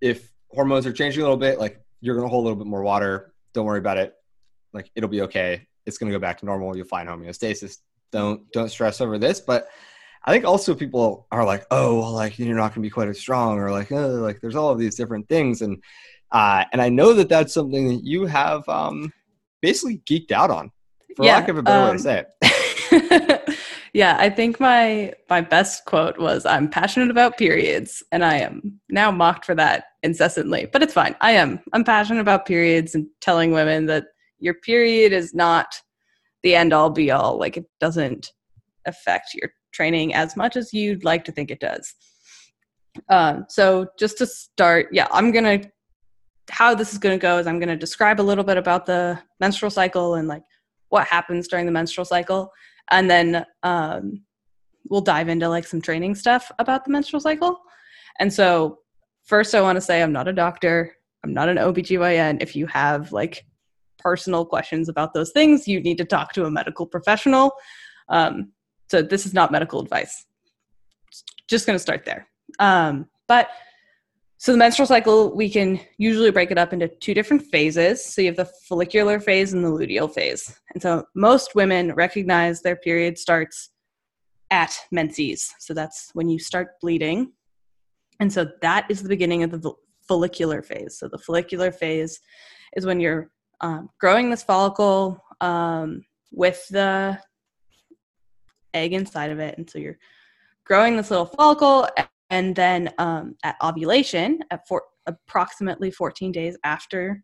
if 0.00 0.30
hormones 0.50 0.86
are 0.86 0.92
changing 0.92 1.22
a 1.22 1.24
little 1.24 1.38
bit, 1.38 1.58
like 1.58 1.80
you're 2.00 2.16
gonna 2.16 2.28
hold 2.28 2.44
a 2.44 2.46
little 2.48 2.62
bit 2.62 2.68
more 2.68 2.82
water. 2.82 3.32
Don't 3.54 3.64
worry 3.64 3.78
about 3.78 3.98
it. 3.98 4.14
Like 4.72 4.90
it'll 4.94 5.08
be 5.08 5.22
okay. 5.22 5.66
It's 5.86 5.98
gonna 5.98 6.12
go 6.12 6.18
back 6.18 6.38
to 6.38 6.46
normal. 6.46 6.76
You'll 6.76 6.86
find 6.86 7.08
homeostasis. 7.08 7.78
Don't 8.10 8.50
don't 8.52 8.70
stress 8.70 9.00
over 9.00 9.18
this. 9.18 9.40
But 9.40 9.68
I 10.24 10.32
think 10.32 10.44
also 10.44 10.74
people 10.74 11.26
are 11.30 11.44
like, 11.44 11.66
oh, 11.70 12.00
well, 12.00 12.12
like 12.12 12.38
you're 12.38 12.56
not 12.56 12.74
gonna 12.74 12.82
be 12.82 12.90
quite 12.90 13.08
as 13.08 13.18
strong, 13.18 13.58
or 13.58 13.70
like, 13.70 13.92
oh, 13.92 14.08
like 14.16 14.40
there's 14.40 14.56
all 14.56 14.70
of 14.70 14.78
these 14.78 14.96
different 14.96 15.28
things, 15.28 15.62
and 15.62 15.82
uh, 16.32 16.64
and 16.72 16.82
I 16.82 16.88
know 16.88 17.14
that 17.14 17.28
that's 17.28 17.54
something 17.54 17.88
that 17.88 18.04
you 18.04 18.26
have 18.26 18.68
um, 18.68 19.12
basically 19.62 19.98
geeked 19.98 20.32
out 20.32 20.50
on, 20.50 20.70
for 21.16 21.24
yeah, 21.24 21.36
lack 21.36 21.48
of 21.48 21.58
a 21.58 21.62
better 21.62 21.78
um, 21.78 21.84
way 21.84 21.90
to 21.90 21.92
um, 21.92 21.98
say 21.98 22.24
it. 22.24 23.58
yeah, 23.92 24.16
I 24.18 24.30
think 24.30 24.60
my 24.60 25.12
my 25.28 25.40
best 25.40 25.84
quote 25.84 26.18
was 26.18 26.44
I'm 26.46 26.68
passionate 26.68 27.10
about 27.10 27.38
periods 27.38 28.02
and 28.12 28.24
I 28.24 28.36
am 28.38 28.80
now 28.88 29.10
mocked 29.10 29.44
for 29.44 29.54
that 29.54 29.84
incessantly. 30.02 30.68
But 30.72 30.82
it's 30.82 30.94
fine. 30.94 31.16
I 31.20 31.32
am. 31.32 31.60
I'm 31.72 31.84
passionate 31.84 32.20
about 32.20 32.46
periods 32.46 32.94
and 32.94 33.06
telling 33.20 33.52
women 33.52 33.86
that 33.86 34.04
your 34.38 34.54
period 34.54 35.12
is 35.12 35.34
not 35.34 35.80
the 36.42 36.54
end 36.54 36.72
all 36.72 36.90
be 36.90 37.10
all. 37.10 37.38
Like 37.38 37.56
it 37.56 37.66
doesn't 37.80 38.32
affect 38.86 39.34
your 39.34 39.50
training 39.72 40.14
as 40.14 40.36
much 40.36 40.56
as 40.56 40.72
you'd 40.72 41.04
like 41.04 41.24
to 41.24 41.32
think 41.32 41.50
it 41.50 41.60
does. 41.60 41.94
Um, 43.08 43.46
so 43.48 43.86
just 43.98 44.18
to 44.18 44.26
start, 44.26 44.88
yeah, 44.92 45.06
I'm 45.10 45.30
gonna 45.30 45.60
how 46.50 46.74
this 46.74 46.92
is 46.92 46.98
gonna 46.98 47.18
go 47.18 47.38
is 47.38 47.46
I'm 47.46 47.60
gonna 47.60 47.76
describe 47.76 48.20
a 48.20 48.22
little 48.22 48.44
bit 48.44 48.56
about 48.56 48.86
the 48.86 49.20
menstrual 49.40 49.70
cycle 49.70 50.14
and 50.14 50.26
like 50.28 50.42
what 50.88 51.06
happens 51.06 51.48
during 51.48 51.66
the 51.66 51.72
menstrual 51.72 52.04
cycle. 52.04 52.50
And 52.90 53.10
then 53.10 53.44
um, 53.62 54.22
we'll 54.88 55.02
dive 55.02 55.28
into 55.28 55.48
like 55.48 55.66
some 55.66 55.82
training 55.82 56.14
stuff 56.14 56.50
about 56.58 56.84
the 56.84 56.90
menstrual 56.90 57.20
cycle. 57.20 57.60
And 58.18 58.32
so 58.32 58.78
first 59.24 59.54
i 59.54 59.60
want 59.60 59.76
to 59.76 59.80
say 59.80 60.02
i'm 60.02 60.12
not 60.12 60.28
a 60.28 60.32
doctor. 60.32 60.94
I'm 61.24 61.34
not 61.34 61.48
an 61.48 61.58
obgyn 61.58 62.40
if 62.40 62.56
you 62.56 62.66
have 62.68 63.12
like 63.12 63.44
personal 63.98 64.44
questions 64.44 64.88
about 64.88 65.12
those 65.12 65.32
things 65.32 65.66
you 65.66 65.80
need 65.80 65.98
to 65.98 66.04
talk 66.04 66.32
to 66.32 66.44
a 66.44 66.50
medical 66.50 66.86
professional. 66.86 67.52
Um, 68.08 68.52
so 68.90 69.02
this 69.02 69.26
is 69.26 69.34
not 69.34 69.52
medical 69.52 69.80
advice. 69.80 70.24
Just 71.48 71.66
going 71.66 71.74
to 71.74 71.80
start 71.80 72.04
there. 72.04 72.26
Um, 72.58 73.06
but 73.26 73.48
so 74.38 74.52
the 74.52 74.58
menstrual 74.58 74.86
cycle 74.86 75.34
we 75.34 75.50
can 75.50 75.80
usually 75.98 76.30
break 76.30 76.50
it 76.50 76.58
up 76.58 76.72
into 76.72 76.88
two 76.88 77.12
different 77.12 77.42
phases. 77.42 78.04
So 78.04 78.22
you 78.22 78.28
have 78.28 78.36
the 78.36 78.50
follicular 78.68 79.18
phase 79.18 79.52
and 79.52 79.64
the 79.64 79.68
luteal 79.68 80.12
phase. 80.12 80.58
And 80.72 80.82
so 80.82 81.04
most 81.14 81.54
women 81.54 81.92
recognize 81.94 82.62
their 82.62 82.76
period 82.76 83.18
starts 83.18 83.70
at 84.50 84.78
menses. 84.92 85.52
So 85.58 85.74
that's 85.74 86.10
when 86.14 86.28
you 86.28 86.38
start 86.38 86.80
bleeding. 86.80 87.32
And 88.20 88.32
so 88.32 88.46
that 88.62 88.86
is 88.88 89.02
the 89.02 89.08
beginning 89.08 89.42
of 89.42 89.50
the 89.50 89.72
follicular 90.06 90.62
phase. 90.62 90.98
So 90.98 91.08
the 91.08 91.18
follicular 91.18 91.70
phase 91.70 92.20
is 92.76 92.86
when 92.86 93.00
you're 93.00 93.30
um, 93.60 93.90
growing 94.00 94.30
this 94.30 94.42
follicle 94.42 95.22
um, 95.40 96.04
with 96.32 96.66
the 96.68 97.18
egg 98.78 98.92
inside 98.92 99.30
of 99.30 99.38
it 99.38 99.56
and 99.58 99.68
so 99.68 99.78
you're 99.78 99.98
growing 100.64 100.96
this 100.96 101.10
little 101.10 101.26
follicle 101.26 101.88
and 102.30 102.54
then 102.54 102.92
um, 102.98 103.34
at 103.42 103.56
ovulation 103.62 104.38
at 104.50 104.66
four, 104.66 104.82
approximately 105.06 105.90
14 105.90 106.32
days 106.32 106.56
after 106.64 107.22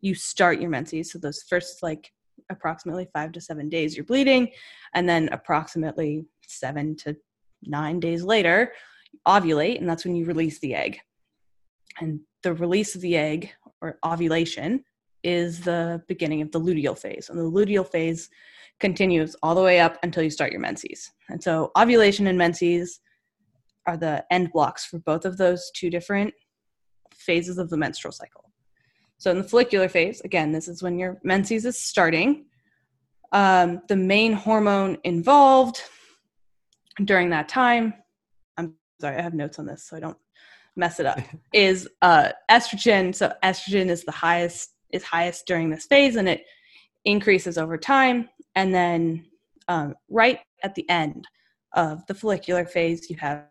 you 0.00 0.14
start 0.14 0.60
your 0.60 0.70
menses 0.70 1.10
so 1.10 1.18
those 1.18 1.42
first 1.48 1.82
like 1.82 2.12
approximately 2.50 3.06
five 3.12 3.32
to 3.32 3.40
seven 3.40 3.68
days 3.68 3.96
you're 3.96 4.04
bleeding 4.04 4.48
and 4.94 5.08
then 5.08 5.28
approximately 5.32 6.24
seven 6.46 6.96
to 6.96 7.16
nine 7.64 7.98
days 7.98 8.22
later 8.22 8.72
ovulate 9.26 9.78
and 9.78 9.88
that's 9.88 10.04
when 10.04 10.14
you 10.14 10.24
release 10.24 10.58
the 10.60 10.74
egg. 10.74 11.00
And 12.00 12.20
the 12.42 12.54
release 12.54 12.94
of 12.94 13.00
the 13.00 13.16
egg 13.16 13.52
or 13.80 13.98
ovulation 14.04 14.84
is 15.24 15.60
the 15.60 16.02
beginning 16.06 16.42
of 16.42 16.52
the 16.52 16.60
luteal 16.60 16.96
phase. 16.96 17.28
And 17.28 17.38
the 17.38 17.42
luteal 17.42 17.86
phase 17.86 18.30
continues 18.80 19.34
all 19.42 19.54
the 19.54 19.62
way 19.62 19.80
up 19.80 19.98
until 20.02 20.22
you 20.22 20.30
start 20.30 20.52
your 20.52 20.60
menses 20.60 21.10
and 21.28 21.42
so 21.42 21.70
ovulation 21.76 22.26
and 22.26 22.38
menses 22.38 23.00
are 23.88 23.96
the 23.96 24.22
end 24.30 24.52
blocks 24.52 24.84
for 24.84 24.98
both 24.98 25.24
of 25.24 25.38
those 25.38 25.70
two 25.74 25.88
different 25.88 26.32
phases 27.14 27.56
of 27.58 27.70
the 27.70 27.76
menstrual 27.76 28.12
cycle. 28.12 28.44
So 29.16 29.30
in 29.30 29.38
the 29.38 29.44
follicular 29.44 29.88
phase, 29.88 30.20
again, 30.20 30.52
this 30.52 30.68
is 30.68 30.82
when 30.82 30.98
your 30.98 31.18
menses 31.24 31.64
is 31.64 31.78
starting. 31.78 32.44
Um, 33.32 33.80
the 33.88 33.96
main 33.96 34.34
hormone 34.34 34.98
involved 35.04 35.82
during 37.04 37.30
that 37.30 37.48
time, 37.48 37.94
I'm 38.58 38.74
sorry, 39.00 39.16
I 39.16 39.22
have 39.22 39.34
notes 39.34 39.58
on 39.58 39.66
this 39.66 39.84
so 39.88 39.96
I 39.96 40.00
don't 40.00 40.18
mess 40.76 41.00
it 41.00 41.06
up, 41.06 41.20
is 41.54 41.88
uh, 42.02 42.30
estrogen. 42.50 43.14
So 43.14 43.32
estrogen 43.42 43.88
is 43.88 44.04
the 44.04 44.12
highest 44.12 44.70
is 44.90 45.02
highest 45.02 45.46
during 45.46 45.68
this 45.68 45.84
phase 45.86 46.16
and 46.16 46.28
it 46.28 46.44
increases 47.04 47.58
over 47.58 47.76
time. 47.76 48.28
And 48.54 48.74
then 48.74 49.26
um, 49.68 49.94
right 50.08 50.40
at 50.62 50.74
the 50.74 50.88
end 50.88 51.26
of 51.74 52.04
the 52.06 52.14
follicular 52.14 52.64
phase, 52.64 53.10
you 53.10 53.16
have 53.16 53.44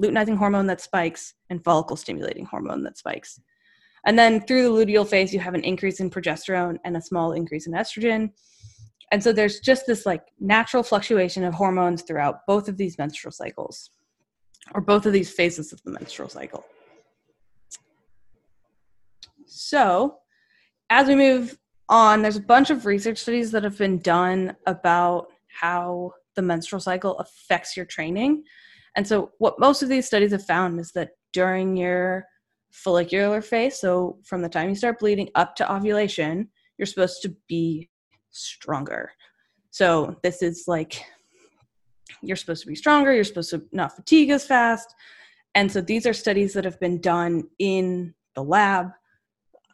luteinizing 0.00 0.36
hormone 0.36 0.66
that 0.68 0.80
spikes 0.80 1.34
and 1.50 1.62
follicle 1.64 1.96
stimulating 1.96 2.44
hormone 2.44 2.82
that 2.84 2.96
spikes. 2.96 3.40
And 4.06 4.18
then 4.18 4.40
through 4.40 4.62
the 4.62 4.68
luteal 4.68 5.06
phase, 5.06 5.32
you 5.32 5.40
have 5.40 5.54
an 5.54 5.64
increase 5.64 6.00
in 6.00 6.10
progesterone 6.10 6.76
and 6.84 6.96
a 6.96 7.00
small 7.00 7.32
increase 7.32 7.66
in 7.66 7.72
estrogen. 7.72 8.30
And 9.10 9.22
so 9.22 9.32
there's 9.32 9.60
just 9.60 9.86
this 9.86 10.06
like 10.06 10.22
natural 10.40 10.82
fluctuation 10.82 11.44
of 11.44 11.54
hormones 11.54 12.02
throughout 12.02 12.40
both 12.46 12.68
of 12.68 12.76
these 12.76 12.98
menstrual 12.98 13.32
cycles 13.32 13.90
or 14.74 14.80
both 14.80 15.06
of 15.06 15.12
these 15.12 15.30
phases 15.30 15.72
of 15.72 15.82
the 15.84 15.90
menstrual 15.90 16.28
cycle. 16.28 16.64
So, 19.46 20.18
as 20.90 21.06
we 21.06 21.14
move 21.14 21.56
on, 21.88 22.22
there's 22.22 22.36
a 22.36 22.40
bunch 22.40 22.70
of 22.70 22.86
research 22.86 23.18
studies 23.18 23.50
that 23.52 23.64
have 23.64 23.78
been 23.78 23.98
done 23.98 24.56
about 24.66 25.28
how 25.48 26.12
the 26.34 26.42
menstrual 26.42 26.80
cycle 26.80 27.18
affects 27.18 27.76
your 27.76 27.86
training. 27.86 28.44
And 28.96 29.06
so, 29.06 29.32
what 29.38 29.58
most 29.58 29.82
of 29.82 29.88
these 29.88 30.06
studies 30.06 30.32
have 30.32 30.44
found 30.44 30.78
is 30.80 30.92
that 30.92 31.10
during 31.32 31.76
your 31.76 32.24
follicular 32.70 33.40
phase, 33.42 33.78
so 33.78 34.18
from 34.24 34.42
the 34.42 34.48
time 34.48 34.68
you 34.68 34.74
start 34.74 34.98
bleeding 34.98 35.30
up 35.34 35.56
to 35.56 35.72
ovulation, 35.72 36.48
you're 36.78 36.86
supposed 36.86 37.22
to 37.22 37.34
be 37.48 37.90
stronger. 38.30 39.12
So, 39.70 40.16
this 40.22 40.42
is 40.42 40.64
like 40.66 41.02
you're 42.22 42.36
supposed 42.36 42.62
to 42.62 42.68
be 42.68 42.76
stronger, 42.76 43.12
you're 43.12 43.24
supposed 43.24 43.50
to 43.50 43.64
not 43.72 43.96
fatigue 43.96 44.30
as 44.30 44.46
fast. 44.46 44.94
And 45.54 45.70
so, 45.70 45.80
these 45.80 46.06
are 46.06 46.14
studies 46.14 46.52
that 46.54 46.64
have 46.64 46.80
been 46.80 47.00
done 47.00 47.44
in 47.58 48.14
the 48.34 48.44
lab. 48.44 48.90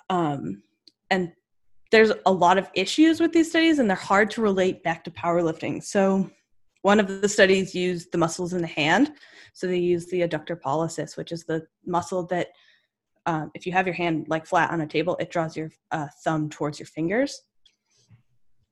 Um, 0.09 0.63
and 1.11 1.33
there's 1.91 2.13
a 2.27 2.33
lot 2.33 2.59
of 2.59 2.71
issues 2.75 3.21
with 3.21 3.33
these 3.33 3.51
studies, 3.51 3.79
and 3.79 3.89
they're 3.89 3.97
hard 3.97 4.31
to 4.33 4.43
relate 4.43 4.83
back 4.83 5.05
to 5.05 5.11
powerlifting. 5.11 5.83
So, 5.83 6.31
one 6.83 7.01
of 7.01 7.21
the 7.21 7.29
studies 7.29 7.75
used 7.75 8.11
the 8.13 8.19
muscles 8.19 8.53
in 8.53 8.63
the 8.63 8.67
hand. 8.67 9.13
So 9.53 9.67
they 9.67 9.79
used 9.79 10.11
the 10.11 10.21
adductor 10.21 10.59
pollicis, 10.59 11.17
which 11.17 11.33
is 11.33 11.45
the 11.45 11.67
muscle 11.85 12.25
that, 12.29 12.49
um, 13.27 13.51
if 13.55 13.67
you 13.67 13.73
have 13.73 13.87
your 13.87 13.95
hand 13.95 14.27
like 14.29 14.47
flat 14.47 14.71
on 14.71 14.81
a 14.81 14.87
table, 14.87 15.17
it 15.21 15.31
draws 15.31 15.57
your 15.57 15.71
uh, 15.91 16.07
thumb 16.25 16.49
towards 16.49 16.79
your 16.79 16.87
fingers, 16.87 17.43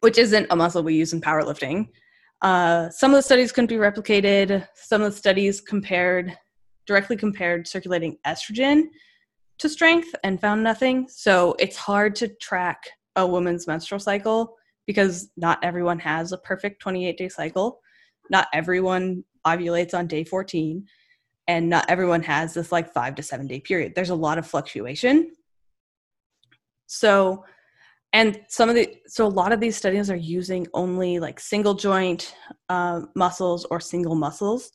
which 0.01 0.17
isn't 0.17 0.47
a 0.51 0.57
muscle 0.57 0.83
we 0.83 0.95
use 0.95 1.13
in 1.13 1.21
powerlifting. 1.21 1.89
Uh, 2.41 2.89
some 2.89 3.11
of 3.11 3.17
the 3.17 3.23
studies 3.23 3.53
couldn't 3.53 3.69
be 3.69 3.77
replicated. 3.77 4.67
Some 4.75 5.03
of 5.03 5.13
the 5.13 5.19
studies 5.19 5.61
compared 5.61 6.37
directly 6.87 7.17
compared 7.17 7.69
circulating 7.69 8.17
estrogen 8.27 8.85
to 9.59 9.69
strength 9.69 10.15
and 10.25 10.41
found 10.41 10.63
nothing. 10.63 11.07
So 11.11 11.55
it's 11.59 11.77
hard 11.77 12.15
to 12.17 12.29
track 12.29 12.79
a 13.19 13.27
woman's 13.27 13.67
menstrual 13.67 14.01
cycle 14.01 14.57
because 14.87 15.31
not 15.37 15.59
everyone 15.63 15.99
has 15.99 16.33
a 16.33 16.39
perfect 16.39 16.81
28 16.81 17.17
day 17.17 17.29
cycle. 17.29 17.81
Not 18.31 18.49
everyone 18.53 19.25
ovulates 19.47 19.95
on 19.95 20.07
day 20.07 20.25
14 20.25 20.87
and 21.47 21.69
not 21.69 21.87
everyone 21.89 22.23
has 22.23 22.55
this 22.55 22.73
like 22.73 22.93
five 22.93 23.15
to 23.17 23.23
seven 23.23 23.47
day 23.47 23.61
period. 23.61 23.95
There's 23.95 24.11
a 24.11 24.15
lot 24.15 24.39
of 24.39 24.47
fluctuation. 24.47 25.33
So 26.87 27.45
and 28.13 28.41
some 28.49 28.69
of 28.69 28.75
the 28.75 28.97
so 29.07 29.27
a 29.27 29.29
lot 29.29 29.53
of 29.53 29.61
these 29.61 29.77
studies 29.77 30.11
are 30.11 30.17
using 30.17 30.67
only 30.73 31.19
like 31.19 31.41
single 31.41 31.75
joint 31.75 32.35
uh, 32.69 33.03
muscles 33.15 33.67
or 33.71 33.81
single 33.81 34.15
muscles 34.15 34.73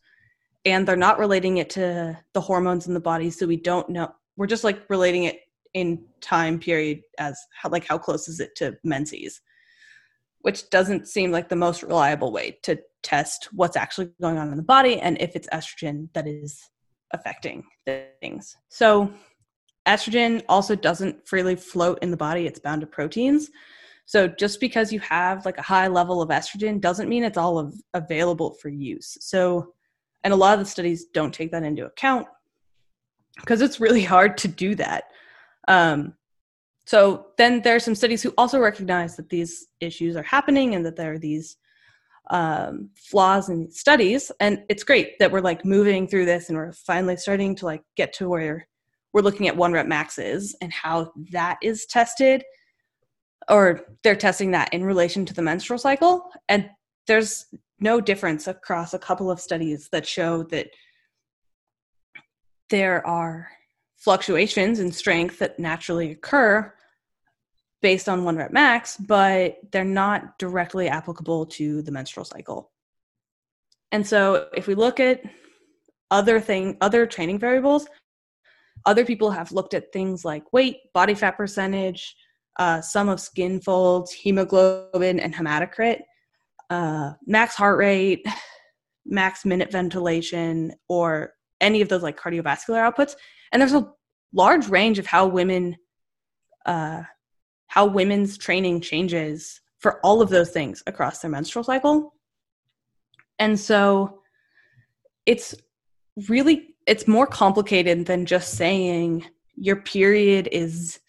and 0.66 0.88
they're 0.88 0.96
not 0.96 1.20
relating 1.20 1.58
it 1.58 1.70
to 1.72 2.18
the 2.34 2.42
hormones 2.42 2.88
in 2.88 2.94
the 2.94 3.00
body 3.00 3.30
so 3.30 3.48
we 3.48 3.58
don't 3.58 3.90
know 3.90 4.10
we're 4.38 4.48
just 4.48 4.64
like 4.64 4.88
relating 4.90 5.24
it 5.24 5.40
in 5.74 6.04
time 6.22 6.60
period 6.60 7.02
as 7.18 7.40
how, 7.60 7.70
like 7.70 7.88
how 7.88 7.98
close 7.98 8.28
is 8.28 8.40
it 8.40 8.56
to 8.56 8.78
menses 8.84 9.42
which 10.44 10.70
doesn't 10.70 11.08
seem 11.08 11.32
like 11.32 11.50
the 11.50 11.56
most 11.56 11.84
reliable 11.84 12.32
way 12.32 12.58
to 12.64 12.78
test 13.02 13.48
what's 13.54 13.78
actually 13.78 14.10
going 14.22 14.38
on 14.38 14.52
in 14.52 14.58
the 14.58 14.64
body 14.64 15.00
and 15.00 15.20
if 15.20 15.36
it's 15.36 15.48
estrogen 15.54 16.08
that 16.14 16.28
is 16.28 16.70
affecting 17.12 17.64
things. 17.86 18.56
So 18.70 19.12
estrogen 19.88 20.44
also 20.50 20.76
doesn't 20.76 21.28
freely 21.28 21.56
float 21.56 22.00
in 22.02 22.12
the 22.12 22.18
body. 22.18 22.46
It's 22.46 22.60
bound 22.60 22.82
to 22.82 22.88
proteins. 22.88 23.50
So 24.06 24.28
just 24.28 24.60
because 24.60 24.92
you 24.92 25.00
have 25.00 25.46
like 25.46 25.58
a 25.58 25.64
high 25.64 25.88
level 25.88 26.22
of 26.22 26.30
estrogen 26.30 26.82
doesn't 26.82 27.08
mean 27.08 27.24
it's 27.24 27.38
all 27.38 27.58
of, 27.58 27.74
available 27.94 28.56
for 28.62 28.70
use. 28.70 29.18
So 29.22 29.74
and 30.26 30.34
a 30.34 30.38
lot 30.38 30.54
of 30.54 30.60
the 30.60 30.70
studies 30.70 31.06
don't 31.14 31.34
take 31.34 31.52
that 31.52 31.64
into 31.64 31.86
account 31.86 32.28
because 33.38 33.62
it's 33.62 33.80
really 33.80 34.04
hard 34.04 34.38
to 34.40 34.48
do 34.48 34.76
that. 34.76 35.06
Um, 35.68 36.14
so 36.86 37.28
then 37.38 37.62
there 37.62 37.76
are 37.76 37.80
some 37.80 37.96
studies 37.96 38.22
who 38.22 38.34
also 38.38 38.60
recognize 38.60 39.16
that 39.16 39.30
these 39.30 39.68
issues 39.80 40.16
are 40.16 40.24
happening 40.24 40.76
and 40.76 40.86
that 40.86 40.96
there 40.96 41.14
are 41.14 41.20
these 41.20 41.58
um, 42.30 42.90
flaws 42.96 43.50
in 43.50 43.72
studies. 43.72 44.32
And 44.40 44.64
it's 44.70 44.84
great 44.84 45.20
that 45.20 45.32
we're 45.32 45.42
like 45.42 45.66
moving 45.66 46.08
through 46.08 46.26
this 46.26 46.50
and 46.50 46.58
we're 46.58 46.74
finally 46.74 47.18
starting 47.18 47.56
to 47.58 47.66
like 47.66 47.84
get 47.96 48.14
to 48.14 48.30
where 48.30 48.68
we're 49.14 49.22
looking 49.22 49.48
at 49.48 49.56
one 49.56 49.72
rep 49.72 49.88
maxes 49.88 50.56
and 50.62 50.74
how 50.74 51.12
that 51.32 51.58
is 51.62 51.86
tested 51.86 52.44
or 53.50 53.82
they're 54.04 54.16
testing 54.16 54.52
that 54.52 54.74
in 54.74 54.84
relation 54.84 55.26
to 55.26 55.34
the 55.34 55.42
menstrual 55.42 55.80
cycle. 55.80 56.30
And 56.50 56.70
there's 57.08 57.46
no 57.80 58.00
difference 58.00 58.48
across 58.48 58.94
a 58.94 59.00
couple 59.00 59.30
of 59.30 59.40
studies 59.40 59.90
that 59.92 60.08
show 60.08 60.44
that 60.44 60.68
there 62.70 63.06
are 63.06 63.50
fluctuations 64.04 64.80
in 64.80 64.92
strength 64.92 65.40
that 65.40 65.60
naturally 65.60 66.12
occur 66.12 66.74
based 67.82 68.10
on 68.10 68.24
one 68.24 68.36
rep 68.36 68.52
max, 68.52 68.98
but 68.98 69.58
they're 69.72 69.84
not 69.84 70.38
directly 70.40 70.88
applicable 70.88 71.46
to 71.46 71.82
the 71.84 71.92
menstrual 71.92 72.26
cycle. 72.26 72.72
And 73.92 74.06
so 74.06 74.48
if 74.54 74.68
we 74.68 74.76
look 74.76 75.00
at 75.00 75.22
other 76.12 76.40
thing 76.40 76.78
other 76.82 77.06
training 77.06 77.40
variables, 77.40 77.88
other 78.86 79.06
people 79.06 79.32
have 79.32 79.52
looked 79.52 79.74
at 79.74 79.94
things 79.94 80.26
like 80.26 80.52
weight, 80.52 80.78
body 80.94 81.14
fat 81.14 81.38
percentage, 81.38 82.16
uh, 82.60 82.82
sum 82.82 83.08
of 83.08 83.20
skin 83.20 83.62
folds, 83.62 84.12
hemoglobin, 84.12 85.20
and 85.20 85.34
hematocrit, 85.34 86.02
uh, 86.70 87.14
max 87.26 87.56
heart 87.56 87.78
rate, 87.78 88.26
max 89.06 89.46
minute 89.46 89.72
ventilation, 89.72 90.74
or 90.90 91.34
any 91.62 91.82
of 91.82 91.90
those 91.90 92.04
like 92.04 92.20
cardiovascular 92.20 92.92
outputs. 92.92 93.16
And 93.54 93.62
there's 93.62 93.74
a 93.74 93.90
large 94.34 94.68
range 94.68 95.00
of 95.00 95.06
how 95.06 95.28
women, 95.28 95.78
uh, 96.66 97.04
how 97.68 97.86
women's 97.86 98.38
training 98.38 98.82
changes 98.82 99.62
for 99.78 100.00
all 100.02 100.22
of 100.22 100.30
those 100.30 100.50
things 100.50 100.84
across 100.88 101.20
their 101.20 101.32
menstrual 101.32 101.64
cycle. 101.64 102.16
And 103.40 103.60
so 103.60 104.20
it's 105.26 105.56
really 106.28 106.76
it's 106.86 107.08
more 107.08 107.28
complicated 107.28 108.06
than 108.06 108.26
just 108.26 108.56
saying 108.56 109.26
your 109.56 109.78
period 109.78 110.50
is 110.52 111.00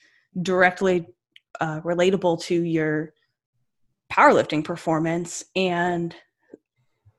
directly 0.42 1.06
uh, 1.60 1.80
relatable 1.80 2.40
to 2.42 2.62
your 2.62 3.12
powerlifting 4.12 4.64
performance 4.64 5.44
and 5.56 6.14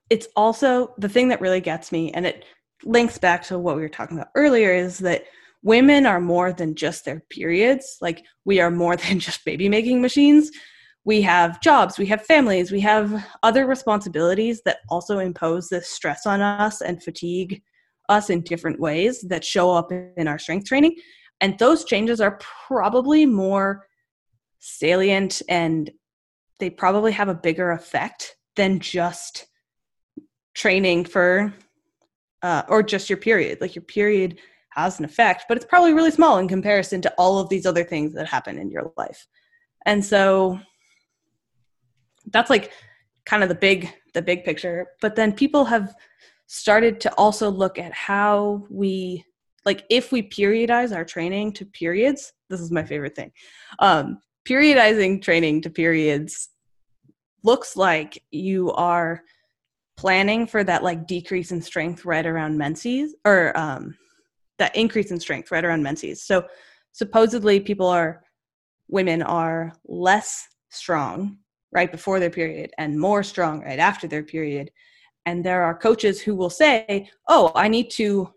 it's 0.08 0.28
also 0.36 0.94
the 0.98 1.08
thing 1.08 1.28
that 1.28 1.40
really 1.40 1.60
gets 1.60 1.92
me 1.92 2.12
and 2.12 2.26
it 2.26 2.44
links 2.84 3.18
back 3.18 3.42
to 3.44 3.58
what 3.58 3.76
we 3.76 3.82
were 3.82 3.88
talking 3.88 4.18
about 4.18 4.30
earlier 4.34 4.74
is 4.74 4.98
that 4.98 5.24
women 5.62 6.06
are 6.06 6.20
more 6.20 6.52
than 6.52 6.74
just 6.74 7.04
their 7.04 7.22
periods. 7.30 7.98
Like 8.00 8.24
we 8.44 8.60
are 8.60 8.70
more 8.70 8.96
than 8.96 9.18
just 9.18 9.44
baby 9.44 9.68
making 9.68 10.00
machines. 10.00 10.50
We 11.04 11.22
have 11.22 11.60
jobs 11.60 11.98
we 11.98 12.06
have 12.06 12.22
families 12.22 12.72
we 12.72 12.80
have 12.80 13.24
other 13.44 13.64
responsibilities 13.66 14.62
that 14.64 14.78
also 14.88 15.20
impose 15.20 15.68
this 15.68 15.88
stress 15.88 16.26
on 16.26 16.40
us 16.40 16.80
and 16.80 17.00
fatigue 17.00 17.62
us 18.08 18.28
in 18.28 18.40
different 18.40 18.80
ways 18.80 19.20
that 19.28 19.44
show 19.44 19.70
up 19.70 19.92
in 19.92 20.28
our 20.28 20.38
strength 20.38 20.66
training. 20.66 20.96
And 21.40 21.58
those 21.58 21.84
changes 21.84 22.20
are 22.20 22.38
probably 22.68 23.26
more 23.26 23.86
salient 24.58 25.42
and 25.48 25.90
they 26.58 26.70
probably 26.70 27.12
have 27.12 27.28
a 27.28 27.34
bigger 27.34 27.72
effect 27.72 28.36
than 28.56 28.80
just 28.80 29.46
training 30.54 31.04
for 31.04 31.52
uh, 32.42 32.62
or 32.68 32.82
just 32.82 33.10
your 33.10 33.16
period. 33.16 33.60
Like 33.60 33.74
your 33.74 33.84
period 33.84 34.38
has 34.70 34.98
an 34.98 35.06
effect 35.06 35.46
but 35.48 35.56
it's 35.56 35.64
probably 35.64 35.94
really 35.94 36.10
small 36.10 36.36
in 36.36 36.46
comparison 36.46 37.00
to 37.00 37.12
all 37.16 37.38
of 37.38 37.48
these 37.48 37.64
other 37.64 37.82
things 37.82 38.12
that 38.12 38.26
happen 38.26 38.58
in 38.58 38.70
your 38.70 38.92
life. 38.96 39.26
And 39.86 40.04
so 40.04 40.60
that's 42.26 42.50
like 42.50 42.72
kind 43.24 43.42
of 43.42 43.48
the 43.48 43.54
big 43.54 43.90
the 44.14 44.22
big 44.22 44.44
picture. 44.44 44.86
But 45.00 45.16
then 45.16 45.32
people 45.32 45.64
have 45.64 45.94
started 46.46 47.00
to 47.00 47.12
also 47.14 47.50
look 47.50 47.78
at 47.78 47.92
how 47.92 48.64
we 48.70 49.24
like 49.64 49.84
if 49.90 50.12
we 50.12 50.22
periodize 50.22 50.94
our 50.94 51.04
training 51.04 51.52
to 51.52 51.66
periods 51.66 52.32
this 52.48 52.60
is 52.60 52.70
my 52.70 52.84
favorite 52.84 53.16
thing 53.16 53.32
um 53.80 54.18
periodizing 54.48 55.20
training 55.20 55.60
to 55.60 55.68
periods 55.68 56.50
looks 57.42 57.76
like 57.76 58.22
you 58.30 58.70
are 58.72 59.22
planning 59.96 60.46
for 60.46 60.62
that 60.62 60.82
like 60.82 61.06
decrease 61.06 61.52
in 61.52 61.62
strength 61.62 62.04
right 62.04 62.26
around 62.26 62.58
menses 62.58 63.14
or 63.24 63.56
um, 63.56 63.96
that 64.58 64.76
increase 64.76 65.10
in 65.10 65.20
strength 65.20 65.50
right 65.50 65.64
around 65.64 65.82
menses. 65.82 66.22
So 66.22 66.46
supposedly 66.92 67.60
people 67.60 67.86
are 67.86 68.22
women 68.88 69.22
are 69.22 69.72
less 69.86 70.46
strong 70.70 71.38
right 71.72 71.90
before 71.90 72.20
their 72.20 72.30
period 72.30 72.70
and 72.78 72.98
more 72.98 73.22
strong 73.22 73.62
right 73.62 73.78
after 73.78 74.06
their 74.06 74.22
period. 74.22 74.70
And 75.24 75.44
there 75.44 75.62
are 75.62 75.76
coaches 75.76 76.20
who 76.20 76.36
will 76.36 76.50
say, 76.50 77.10
"Oh, 77.28 77.50
I 77.54 77.68
need 77.68 77.90
to 77.92 78.32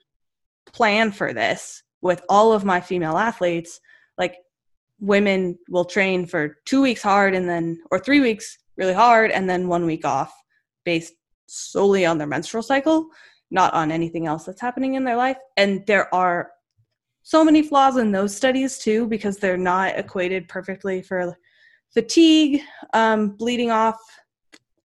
plan 0.73 1.11
for 1.11 1.33
this 1.33 1.83
with 2.01 2.21
all 2.29 2.51
of 2.51 2.65
my 2.65 2.81
female 2.81 3.17
athletes." 3.17 3.79
Like 4.17 4.37
women 4.99 5.57
will 5.69 5.85
train 5.85 6.25
for 6.25 6.57
2 6.65 6.81
weeks 6.81 7.01
hard 7.01 7.35
and 7.35 7.47
then 7.47 7.79
or 7.91 7.99
3 7.99 8.21
weeks 8.21 8.57
really 8.75 8.93
hard 8.93 9.31
and 9.31 9.49
then 9.49 9.67
one 9.67 9.85
week 9.85 10.05
off 10.05 10.33
based 10.83 11.13
solely 11.49 12.05
on 12.05 12.17
their 12.17 12.27
menstrual 12.27 12.63
cycle, 12.63 13.07
not 13.51 13.73
on 13.73 13.91
anything 13.91 14.27
else 14.27 14.45
that's 14.45 14.61
happening 14.61 14.95
in 14.95 15.03
their 15.03 15.15
life. 15.15 15.37
And 15.57 15.85
there 15.87 16.13
are 16.13 16.51
so 17.23 17.43
many 17.43 17.61
flaws 17.61 17.97
in 17.97 18.11
those 18.11 18.35
studies 18.35 18.77
too 18.77 19.07
because 19.07 19.37
they're 19.37 19.57
not 19.57 19.97
equated 19.97 20.47
perfectly 20.47 21.01
for 21.01 21.35
fatigue, 21.93 22.61
um, 22.93 23.29
bleeding 23.29 23.71
off 23.71 23.99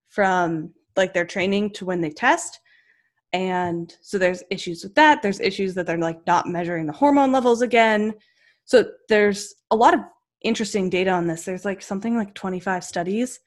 from 0.08 0.72
like 0.96 1.12
their 1.12 1.26
training 1.26 1.70
to 1.70 1.84
when 1.84 2.00
they 2.00 2.10
test. 2.10 2.60
And 3.32 3.94
so 4.00 4.16
there's 4.16 4.44
issues 4.50 4.84
with 4.84 4.94
that. 4.94 5.22
There's 5.22 5.40
issues 5.40 5.74
that 5.74 5.86
they're 5.86 5.98
like 5.98 6.24
not 6.26 6.46
measuring 6.46 6.86
the 6.86 6.92
hormone 6.92 7.32
levels 7.32 7.62
again. 7.62 8.14
So 8.64 8.84
there's 9.08 9.54
a 9.70 9.76
lot 9.76 9.94
of 9.94 10.00
interesting 10.42 10.88
data 10.88 11.10
on 11.10 11.26
this. 11.26 11.44
There's 11.44 11.64
like 11.64 11.82
something 11.82 12.16
like 12.16 12.34
25 12.34 12.84
studies 12.84 13.40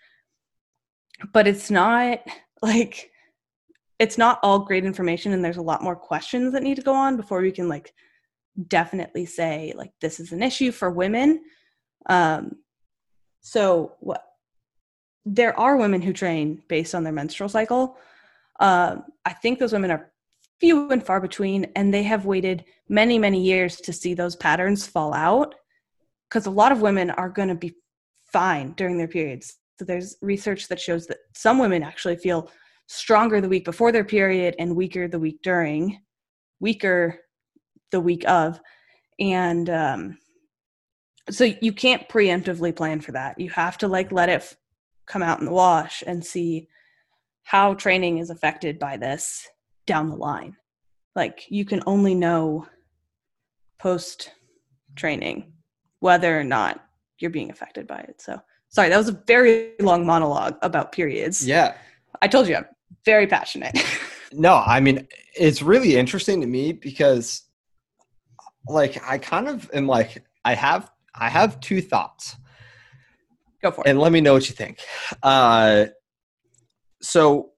but 1.34 1.48
it's 1.48 1.72
not 1.72 2.20
like 2.62 3.12
it's 4.00 4.18
not 4.18 4.40
all 4.44 4.60
great 4.60 4.86
information 4.86 5.34
and 5.34 5.44
there's 5.44 5.58
a 5.58 5.62
lot 5.62 5.84
more 5.84 5.96
questions 5.96 6.54
that 6.54 6.64
need 6.64 6.76
to 6.76 6.82
go 6.82 6.94
on 6.94 7.18
before 7.18 7.42
we 7.42 7.52
can 7.52 7.68
like 7.68 7.94
definitely 8.68 9.26
say 9.26 9.74
like 9.76 9.92
this 10.02 10.20
is 10.20 10.32
an 10.32 10.44
issue 10.44 10.72
for 10.72 10.90
women. 10.90 11.42
Um 12.08 12.58
so 13.42 13.94
what 14.00 14.24
there 15.26 15.58
are 15.60 15.78
women 15.78 16.02
who 16.02 16.14
train 16.14 16.62
based 16.68 16.96
on 16.96 17.04
their 17.04 17.14
menstrual 17.14 17.50
cycle. 17.50 17.98
Um 18.60 19.04
i 19.26 19.34
think 19.34 19.60
those 19.60 19.74
women 19.74 19.92
are 19.92 20.12
few 20.60 20.90
and 20.90 21.06
far 21.06 21.22
between 21.22 21.66
and 21.76 21.94
they 21.94 22.04
have 22.04 22.26
waited 22.26 22.66
many 22.90 23.20
many 23.20 23.42
years 23.42 23.78
to 23.78 23.94
see 23.94 24.14
those 24.14 24.36
patterns 24.36 24.88
fall 24.88 25.14
out 25.14 25.54
because 26.30 26.46
a 26.46 26.52
lot 26.52 26.72
of 26.72 26.82
women 26.82 27.12
are 27.12 27.30
going 27.30 27.48
to 27.48 27.56
be 27.56 27.76
fine 28.32 28.74
during 28.74 28.98
their 28.98 29.08
periods 29.08 29.58
so 29.78 29.86
there's 29.86 30.18
research 30.22 30.68
that 30.68 30.80
shows 30.80 31.06
that 31.08 31.20
some 31.34 31.60
women 31.60 31.84
actually 31.84 32.16
feel 32.16 32.50
stronger 32.88 33.42
the 33.42 33.50
week 33.50 33.66
before 33.66 33.92
their 33.92 34.04
period 34.04 34.56
and 34.58 34.76
weaker 34.76 35.08
the 35.08 35.20
week 35.20 35.42
during, 35.44 36.00
weaker 36.60 37.20
the 37.92 38.00
week 38.00 38.28
of. 38.28 38.60
And 39.20 39.70
um, 39.70 40.18
so 41.30 41.44
you 41.62 41.74
can't 41.74 42.08
preemptively 42.10 42.76
plan 42.76 43.02
for 43.02 43.12
that. 43.12 43.40
You 43.40 43.50
have 43.52 43.78
to 43.80 43.88
like 43.88 44.12
let 44.12 44.30
it 44.30 44.42
f- 44.42 44.56
come 45.06 45.22
out 45.22 45.40
in 45.40 45.46
the 45.46 45.52
wash 45.52 46.04
and 46.06 46.26
see 46.26 46.68
how 47.44 47.74
training 47.74 48.18
is 48.18 48.30
affected 48.30 48.80
by 48.80 48.98
this 48.98 49.48
down 49.86 50.10
the 50.10 50.16
line. 50.16 50.56
Like 51.16 51.46
you 51.50 51.66
can 51.66 51.82
only 51.86 52.16
know 52.16 52.68
post 53.80 54.32
training 54.96 55.54
whether 56.00 56.40
or 56.40 56.44
not 56.44 56.84
you're 57.20 57.32
being 57.32 57.50
affected 57.50 57.88
by 57.88 58.00
it. 58.00 58.22
So 58.22 58.40
Sorry, 58.78 58.90
that 58.90 58.98
was 58.98 59.10
a 59.10 59.20
very 59.26 59.72
long 59.80 60.06
monologue 60.06 60.56
about 60.62 60.92
periods. 60.92 61.48
Yeah. 61.48 61.74
I 62.22 62.28
told 62.28 62.48
you 62.48 62.58
I'm 62.58 62.68
very 63.06 63.26
passionate. 63.26 63.76
no, 64.32 64.54
I 64.54 64.82
mean, 64.82 65.08
it's 65.36 65.64
really 65.64 65.96
interesting 65.96 66.42
to 66.42 66.46
me 66.46 66.74
because 66.74 67.42
like 68.68 69.02
I 69.04 69.18
kind 69.18 69.48
of 69.48 69.68
am 69.74 69.88
like 69.88 70.24
I 70.46 70.54
have 70.54 70.92
I 71.16 71.28
have 71.28 71.60
two 71.60 71.82
thoughts. 71.82 72.36
Go 73.64 73.72
for 73.72 73.82
it. 73.84 73.90
And 73.90 73.98
let 73.98 74.12
me 74.12 74.22
know 74.22 74.34
what 74.34 74.48
you 74.48 74.54
think. 74.54 74.80
Uh 75.24 75.88
so 77.02 77.54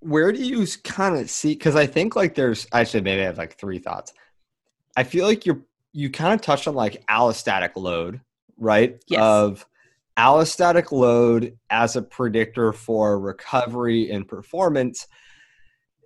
where 0.00 0.32
do 0.32 0.42
you 0.42 0.66
kind 0.82 1.18
of 1.18 1.28
see 1.28 1.52
because 1.52 1.76
I 1.76 1.86
think 1.86 2.16
like 2.16 2.34
there's 2.34 2.66
actually 2.72 3.02
maybe 3.02 3.20
I 3.20 3.26
have 3.26 3.36
like 3.36 3.58
three 3.58 3.80
thoughts. 3.80 4.14
I 4.96 5.04
feel 5.04 5.26
like 5.26 5.44
you're 5.44 5.60
you 5.92 6.08
kind 6.08 6.32
of 6.32 6.40
touched 6.40 6.66
on 6.66 6.74
like 6.74 7.04
allostatic 7.08 7.72
load, 7.76 8.22
right? 8.56 8.98
Yes. 9.08 9.20
Of 9.20 9.66
allostatic 10.16 10.92
load 10.92 11.56
as 11.70 11.96
a 11.96 12.02
predictor 12.02 12.72
for 12.72 13.18
recovery 13.18 14.10
and 14.10 14.26
performance. 14.26 15.06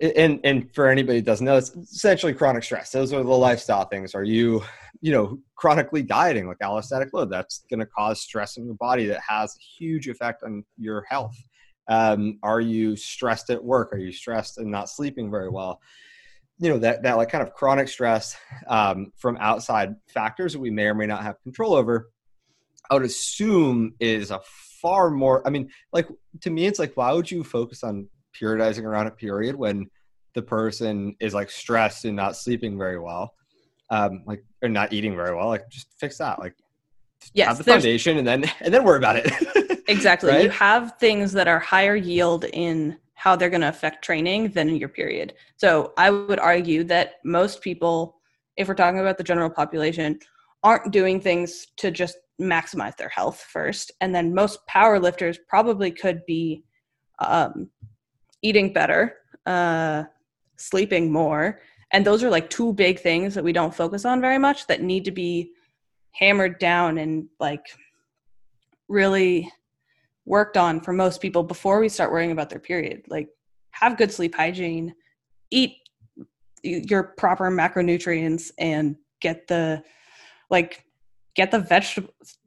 And 0.01 0.39
and 0.45 0.73
for 0.73 0.89
anybody 0.89 1.19
that 1.19 1.27
doesn't 1.27 1.45
know 1.45 1.57
it's 1.57 1.71
essentially 1.71 2.33
chronic 2.33 2.63
stress. 2.63 2.93
Those 2.93 3.13
are 3.13 3.23
the 3.23 3.31
lifestyle 3.31 3.85
things. 3.85 4.15
Are 4.15 4.23
you 4.23 4.63
you 5.01 5.11
know 5.11 5.39
chronically 5.57 6.03
dieting 6.03 6.47
like 6.47 6.59
allostatic 6.59 7.09
load? 7.13 7.31
That's 7.31 7.65
going 7.69 7.81
to 7.81 7.87
cause 7.87 8.21
stress 8.23 8.59
in 8.59 8.65
your 8.65 8.77
body 8.77 9.07
that 9.07 9.21
has 9.27 9.57
a 9.57 9.61
huge 9.61 10.09
effect 10.09 10.45
on 10.45 10.65
your 10.77 11.05
health. 11.09 11.37
Um, 11.89 12.39
are 12.45 12.61
you 12.61 12.95
stressed 12.95 13.51
at 13.51 13.65
work? 13.65 13.93
Are 13.93 13.99
you 13.99 14.13
stressed 14.13 14.59
and 14.59 14.71
not 14.71 14.89
sleeping 14.89 15.33
very 15.33 15.49
well? 15.49 15.81
You 16.61 16.69
know 16.69 16.79
that 16.79 17.03
that 17.03 17.17
like 17.17 17.31
kind 17.31 17.43
of 17.43 17.53
chronic 17.53 17.89
stress 17.89 18.37
um, 18.69 19.13
from 19.17 19.37
outside 19.41 19.97
factors 20.07 20.53
that 20.53 20.61
we 20.61 20.71
may 20.71 20.87
or 20.87 20.95
may 20.95 21.07
not 21.07 21.25
have 21.25 21.43
control 21.43 21.75
over 21.75 22.11
i 22.91 22.95
would 22.95 23.05
assume 23.05 23.95
is 24.01 24.31
a 24.31 24.41
far 24.81 25.11
more 25.11 25.47
i 25.47 25.51
mean 25.51 25.69
like 25.93 26.09
to 26.41 26.51
me 26.51 26.67
it's 26.67 26.79
like 26.79 26.97
why 26.97 27.13
would 27.13 27.31
you 27.31 27.43
focus 27.43 27.83
on 27.83 28.09
periodizing 28.41 28.85
around 28.85 29.07
a 29.07 29.11
period 29.11 29.57
when 29.57 29.89
the 30.35 30.43
person 30.43 31.17
is 31.21 31.35
like 31.35 31.51
stressed 31.51 32.05
and 32.05 32.15
not 32.15 32.37
sleeping 32.37 32.79
very 32.79 32.99
well, 32.99 33.35
um, 33.91 34.23
like 34.27 34.45
or 34.63 34.69
not 34.69 34.93
eating 34.93 35.17
very 35.17 35.35
well. 35.35 35.49
Like 35.49 35.69
just 35.69 35.89
fix 35.99 36.19
that. 36.19 36.39
Like 36.39 36.55
yes, 37.35 37.49
have 37.49 37.59
the 37.59 37.65
foundation 37.65 38.19
and 38.19 38.27
then 38.27 38.45
and 38.61 38.73
then 38.73 38.85
worry 38.85 38.99
about 38.99 39.17
it. 39.17 39.83
exactly. 39.89 40.31
Right? 40.31 40.45
You 40.45 40.51
have 40.51 40.97
things 40.99 41.33
that 41.33 41.49
are 41.49 41.59
higher 41.59 41.97
yield 41.97 42.45
in 42.53 42.99
how 43.15 43.35
they're 43.35 43.51
going 43.51 43.63
to 43.63 43.69
affect 43.69 44.05
training 44.05 44.51
than 44.51 44.69
in 44.69 44.77
your 44.77 44.89
period. 44.89 45.35
So 45.57 45.93
I 45.99 46.11
would 46.11 46.39
argue 46.39 46.85
that 46.85 47.15
most 47.25 47.61
people, 47.63 48.21
if 48.57 48.69
we're 48.69 48.75
talking 48.75 49.01
about 49.01 49.19
the 49.19 49.25
general 49.25 49.51
population, 49.51 50.21
aren't 50.63 50.93
doing 50.93 51.21
things 51.21 51.67
to 51.79 51.91
just 51.91 52.17
maximize 52.41 52.97
their 52.97 53.09
health 53.09 53.41
first. 53.41 53.93
And 54.01 54.15
then 54.15 54.35
most 54.35 54.67
power 54.67 54.99
lifters 54.99 55.39
probably 55.49 55.91
could 55.91 56.25
be 56.27 56.65
um, 57.19 57.69
eating 58.43 58.73
better, 58.73 59.17
uh, 59.47 60.05
sleeping 60.57 61.11
more. 61.11 61.61
And 61.93 62.07
those 62.07 62.23
are 62.23 62.31
like 62.31 62.51
two 62.51 62.73
big 62.73 63.01
things 63.01 63.35
that 63.35 63.45
we 63.45 63.53
don't 63.53 63.75
focus 63.75 64.05
on 64.05 64.21
very 64.21 64.39
much 64.39 64.67
that 64.67 64.83
need 64.83 65.05
to 65.07 65.11
be 65.11 65.53
hammered 66.13 66.59
down 66.59 66.99
and 66.99 67.29
like 67.41 67.67
really 68.89 69.51
worked 70.25 70.57
on 70.57 70.81
for 70.81 70.93
most 70.93 71.21
people 71.21 71.43
before 71.43 71.81
we 71.81 71.89
start 71.89 72.13
worrying 72.13 72.33
about 72.33 72.51
their 72.51 72.59
period. 72.59 73.03
Like, 73.09 73.29
have 73.71 73.97
good 73.97 74.13
sleep 74.13 74.35
hygiene, 74.35 74.95
eat 75.51 75.77
your 76.63 77.15
proper 77.17 77.51
macronutrients, 77.51 78.51
and 78.59 78.97
get 79.21 79.47
the 79.47 79.83
like 80.51 80.85
get 81.35 81.51
the 81.51 81.61
vegetables, 81.61 82.39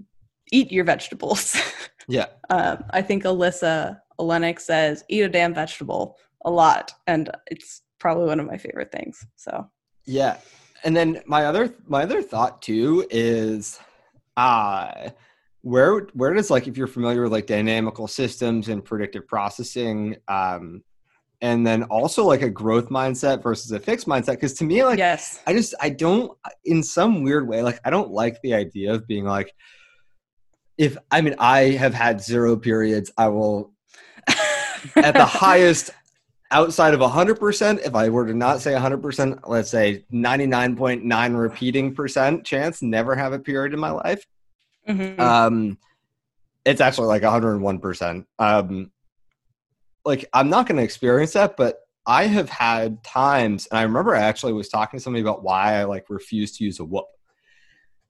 eat 0.51 0.71
your 0.71 0.85
vegetables. 0.85 1.59
Yeah. 2.07 2.25
um, 2.49 2.83
I 2.89 3.03
think 3.03 3.23
Alyssa 3.23 4.01
Olenick 4.19 4.59
says, 4.59 5.03
eat 5.07 5.21
a 5.21 5.29
damn 5.29 5.53
vegetable 5.53 6.17
a 6.43 6.51
lot. 6.51 6.91
And 7.07 7.29
it's 7.47 7.83
probably 7.99 8.25
one 8.25 8.39
of 8.39 8.47
my 8.47 8.57
favorite 8.57 8.91
things. 8.91 9.25
So, 9.35 9.69
yeah. 10.05 10.37
And 10.83 10.97
then 10.97 11.21
my 11.25 11.45
other 11.45 11.73
my 11.87 12.03
other 12.03 12.21
thought 12.21 12.61
too 12.61 13.05
is 13.11 13.79
uh 14.35 15.11
where 15.61 16.07
where 16.13 16.33
does 16.33 16.49
like 16.49 16.67
if 16.67 16.75
you're 16.75 16.87
familiar 16.87 17.21
with 17.21 17.31
like 17.31 17.45
dynamical 17.45 18.07
systems 18.07 18.67
and 18.67 18.83
predictive 18.83 19.27
processing 19.27 20.17
um 20.27 20.83
and 21.41 21.65
then 21.65 21.83
also 21.83 22.23
like 22.23 22.41
a 22.41 22.49
growth 22.49 22.89
mindset 22.89 23.41
versus 23.41 23.71
a 23.71 23.79
fixed 23.79 24.07
mindset 24.07 24.33
because 24.33 24.53
to 24.53 24.63
me 24.63 24.83
like 24.83 24.99
yes. 24.99 25.39
I 25.47 25.53
just 25.53 25.73
i 25.81 25.89
don't 25.89 26.37
in 26.65 26.83
some 26.83 27.23
weird 27.23 27.47
way 27.47 27.63
like 27.63 27.79
i 27.83 27.89
don't 27.89 28.11
like 28.11 28.41
the 28.41 28.53
idea 28.53 28.93
of 28.93 29.07
being 29.07 29.25
like 29.25 29.53
if 30.81 30.97
I 31.11 31.21
mean 31.21 31.35
I 31.37 31.71
have 31.71 31.93
had 31.93 32.21
zero 32.21 32.57
periods, 32.57 33.11
I 33.15 33.27
will 33.27 33.71
at 34.95 35.13
the 35.13 35.25
highest 35.25 35.91
outside 36.51 36.93
of 36.93 36.99
100% 36.99 37.79
if 37.85 37.95
i 37.95 38.09
were 38.09 38.25
to 38.25 38.33
not 38.33 38.61
say 38.61 38.73
100% 38.73 39.39
let's 39.47 39.69
say 39.69 40.03
99.9 40.11 41.39
repeating 41.39 41.93
percent 41.95 42.43
chance 42.43 42.81
never 42.81 43.15
have 43.15 43.31
a 43.31 43.39
period 43.39 43.73
in 43.73 43.79
my 43.79 43.91
life. 43.91 44.25
Mhm. 44.89 45.19
um 45.19 45.77
it's 46.65 46.81
actually 46.81 47.07
like 47.07 47.21
101% 47.21 48.25
um 48.39 48.91
like 50.05 50.25
i'm 50.33 50.49
not 50.49 50.67
going 50.67 50.77
to 50.77 50.83
experience 50.83 51.33
that 51.33 51.55
but 51.57 51.79
i 52.05 52.25
have 52.25 52.49
had 52.49 53.03
times 53.03 53.67
and 53.71 53.79
i 53.79 53.83
remember 53.83 54.15
i 54.15 54.19
actually 54.21 54.53
was 54.53 54.69
talking 54.69 54.97
to 54.97 55.03
somebody 55.03 55.21
about 55.21 55.43
why 55.43 55.75
i 55.75 55.83
like 55.83 56.05
refuse 56.09 56.57
to 56.57 56.63
use 56.63 56.79
a 56.79 56.85
whoop 56.85 57.05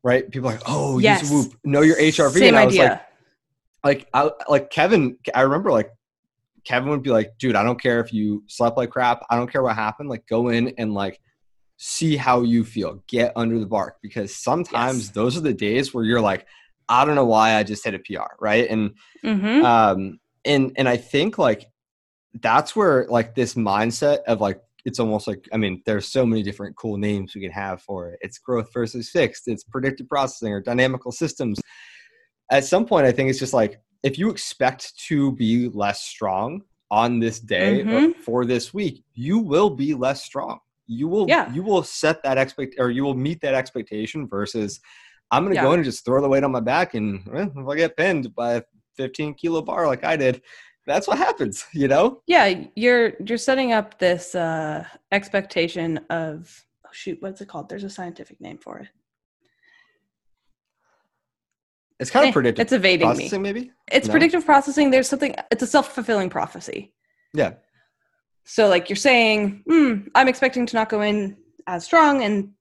right 0.03 0.29
people 0.31 0.49
are 0.49 0.53
like 0.53 0.63
oh 0.67 0.99
yes. 0.99 1.21
use 1.21 1.31
a 1.31 1.33
whoop 1.33 1.53
know 1.63 1.81
your 1.81 1.97
hrv 1.97 2.31
Same 2.33 2.49
and 2.49 2.57
i 2.57 2.65
was 2.65 2.75
idea. 2.75 2.89
like 2.89 3.01
like 3.83 4.07
I 4.13 4.29
like 4.47 4.69
Kevin. 4.69 5.17
I 5.33 5.41
remember 5.41 5.71
like 5.71 5.89
Kevin 6.65 6.91
would 6.91 7.01
be 7.01 7.09
like, 7.09 7.31
"Dude, 7.39 7.55
I 7.55 7.63
don't 7.63 7.81
care 7.81 7.99
if 7.99 8.13
you 8.13 8.43
slept 8.47 8.77
like 8.77 8.91
crap. 8.91 9.23
I 9.31 9.35
don't 9.35 9.51
care 9.51 9.63
what 9.63 9.75
happened. 9.75 10.07
Like, 10.07 10.27
go 10.27 10.49
in 10.49 10.71
and 10.77 10.93
like 10.93 11.19
see 11.77 12.15
how 12.15 12.43
you 12.43 12.63
feel. 12.63 13.03
Get 13.07 13.33
under 13.35 13.57
the 13.57 13.65
bark 13.65 13.97
because 14.03 14.35
sometimes 14.35 15.05
Yes. 15.05 15.09
those 15.09 15.35
are 15.35 15.39
the 15.41 15.55
days 15.55 15.95
where 15.95 16.03
you're 16.03 16.21
like, 16.21 16.45
I 16.89 17.05
don't 17.05 17.15
know 17.15 17.25
why 17.25 17.55
I 17.55 17.63
just 17.63 17.83
hit 17.83 17.95
a 17.95 17.99
PR, 17.99 18.35
right? 18.39 18.69
And 18.69 18.91
Mhm. 19.25 19.63
um, 19.63 20.19
and 20.45 20.73
and 20.75 20.87
I 20.87 20.97
think 20.97 21.39
like 21.39 21.65
that's 22.35 22.75
where 22.75 23.05
like 23.09 23.35
this 23.35 23.55
mindset 23.55 24.19
of 24.27 24.39
like 24.41 24.61
it's 24.85 24.99
almost 24.99 25.27
like 25.27 25.47
I 25.53 25.57
mean, 25.57 25.81
there's 25.85 26.07
so 26.07 26.25
many 26.25 26.41
different 26.43 26.75
cool 26.75 26.97
names 26.97 27.35
we 27.35 27.41
can 27.41 27.51
have 27.51 27.81
for 27.81 28.09
it. 28.09 28.19
It's 28.21 28.39
growth 28.39 28.71
versus 28.73 29.09
fixed. 29.09 29.47
It's 29.47 29.63
predictive 29.63 30.07
processing 30.07 30.53
or 30.53 30.61
dynamical 30.61 31.11
systems. 31.11 31.59
At 32.49 32.65
some 32.65 32.85
point, 32.85 33.05
I 33.05 33.11
think 33.11 33.29
it's 33.29 33.39
just 33.39 33.53
like 33.53 33.79
if 34.03 34.17
you 34.17 34.29
expect 34.29 34.97
to 35.07 35.31
be 35.33 35.69
less 35.69 36.01
strong 36.01 36.63
on 36.89 37.19
this 37.19 37.39
day 37.39 37.81
or 37.81 37.85
Mhm. 37.85 38.15
for 38.17 38.43
this 38.45 38.73
week, 38.73 39.03
you 39.13 39.37
will 39.39 39.69
be 39.69 39.93
less 39.93 40.23
strong. 40.23 40.59
You 40.87 41.07
will 41.07 41.27
Yeah. 41.29 41.51
you 41.53 41.63
will 41.63 41.83
set 41.83 42.23
that 42.23 42.37
expect 42.37 42.75
or 42.79 42.89
you 42.89 43.03
will 43.03 43.13
meet 43.13 43.39
that 43.41 43.53
expectation 43.53 44.27
versus 44.27 44.79
I'm 45.29 45.43
gonna 45.43 45.55
Yeah. 45.55 45.61
go 45.63 45.71
in 45.73 45.79
and 45.79 45.85
just 45.85 46.03
throw 46.03 46.21
the 46.21 46.27
weight 46.27 46.43
on 46.43 46.51
my 46.51 46.59
back 46.59 46.93
and 46.93 47.25
eh, 47.33 47.47
if 47.55 47.67
I 47.67 47.75
get 47.75 47.95
pinned 47.95 48.35
by 48.35 48.55
a 48.55 48.63
15 48.97 49.33
kilo 49.35 49.61
bar 49.61 49.87
like 49.87 50.03
I 50.03 50.17
did, 50.17 50.41
that's 50.87 51.07
what 51.07 51.17
happens, 51.17 51.65
you 51.73 51.87
know? 51.87 52.21
yeah, 52.27 52.63
you're 52.75 53.13
you're 53.25 53.37
setting 53.37 53.71
up 53.73 53.97
this 53.99 54.35
uh, 54.35 54.83
expectation 55.11 55.99
of 56.09 56.65
oh 56.85 56.89
shoot, 56.91 57.17
what's 57.21 57.41
it 57.41 57.47
called? 57.47 57.69
There's 57.69 57.83
a 57.83 57.89
scientific 57.89 58.39
name 58.41 58.57
for 58.57 58.79
it. 58.79 58.87
It's 61.99 62.09
kind 62.09 62.25
Eh, 62.25 62.29
of 62.29 62.33
predictive 62.33 62.61
It's 62.63 62.73
evading 62.73 63.07
me. 63.09 63.15
processing, 63.15 63.41
maybe. 63.41 63.71
It's 63.91 64.07
No? 64.07 64.11
predictive 64.13 64.45
processing. 64.45 64.89
There's 64.91 65.07
something. 65.07 65.35
It's 65.51 65.61
a 65.63 65.67
self 65.67 65.93
fulfilling 65.93 66.29
prophecy. 66.29 66.93
Yeah, 67.33 67.53
So 68.43 68.67
like 68.67 68.89
you're 68.89 68.97
saying, 68.97 69.63
hmm, 69.69 70.07
I'm 70.15 70.27
expecting 70.27 70.65
to 70.65 70.75
not 70.75 70.89
go 70.89 71.01
in 71.01 71.37
as 71.67 71.85
strong, 71.85 72.23
and 72.23 72.53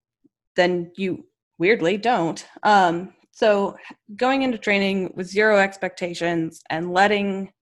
then 0.55 0.93
you 0.97 1.27
weirdly 1.59 1.97
don't. 1.97 2.47
Um, 2.63 3.15
so 3.33 3.77
going 4.17 4.43
into 4.43 4.59
training 4.59 5.13
with 5.17 5.27
zero 5.27 5.59
expectations 5.59 6.63
and 6.71 6.93
letting 6.93 7.53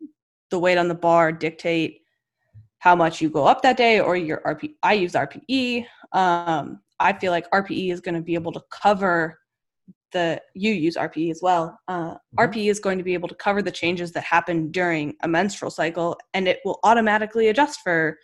the 0.51 0.59
weight 0.59 0.79
on 0.79 0.89
the 0.89 0.95
bar 0.95 1.33
dictate 1.33 2.01
how 2.79 2.95
much 2.95 3.21
you 3.21 3.29
go 3.29 3.45
up 3.45 3.63
that 3.63 3.77
day 3.77 4.01
or 4.01 4.17
your 4.17 4.41
RP. 4.47 4.75
I 4.83 4.95
use 4.95 5.15
RPE. 5.15 5.87
Um, 6.13 6.81
I 7.01 7.13
feel 7.13 7.33
like 7.33 7.51
RPE 7.51 7.93
is 7.93 8.01
going 8.01 8.15
to 8.15 8.21
be 8.21 8.35
able 8.35 8.53
to 8.53 8.63
cover 8.71 9.39
the 10.13 10.41
you 10.55 10.73
use 10.73 10.97
RPE 10.97 11.31
as 11.31 11.41
well. 11.43 11.79
Uh, 11.87 12.15
Mhm. 12.15 12.19
RPE 12.39 12.71
is 12.71 12.81
going 12.81 12.99
to 12.99 13.05
be 13.05 13.15
able 13.15 13.29
to 13.29 13.35
cover 13.35 13.61
the 13.63 13.71
changes 13.71 14.13
that 14.13 14.25
happen 14.25 14.71
during 14.71 15.15
a 15.23 15.29
menstrual 15.29 15.71
cycle, 15.71 16.19
and 16.33 16.49
it 16.49 16.61
will 16.65 16.81
automatically 16.83 17.49
adjust 17.49 17.81
for 17.81 18.19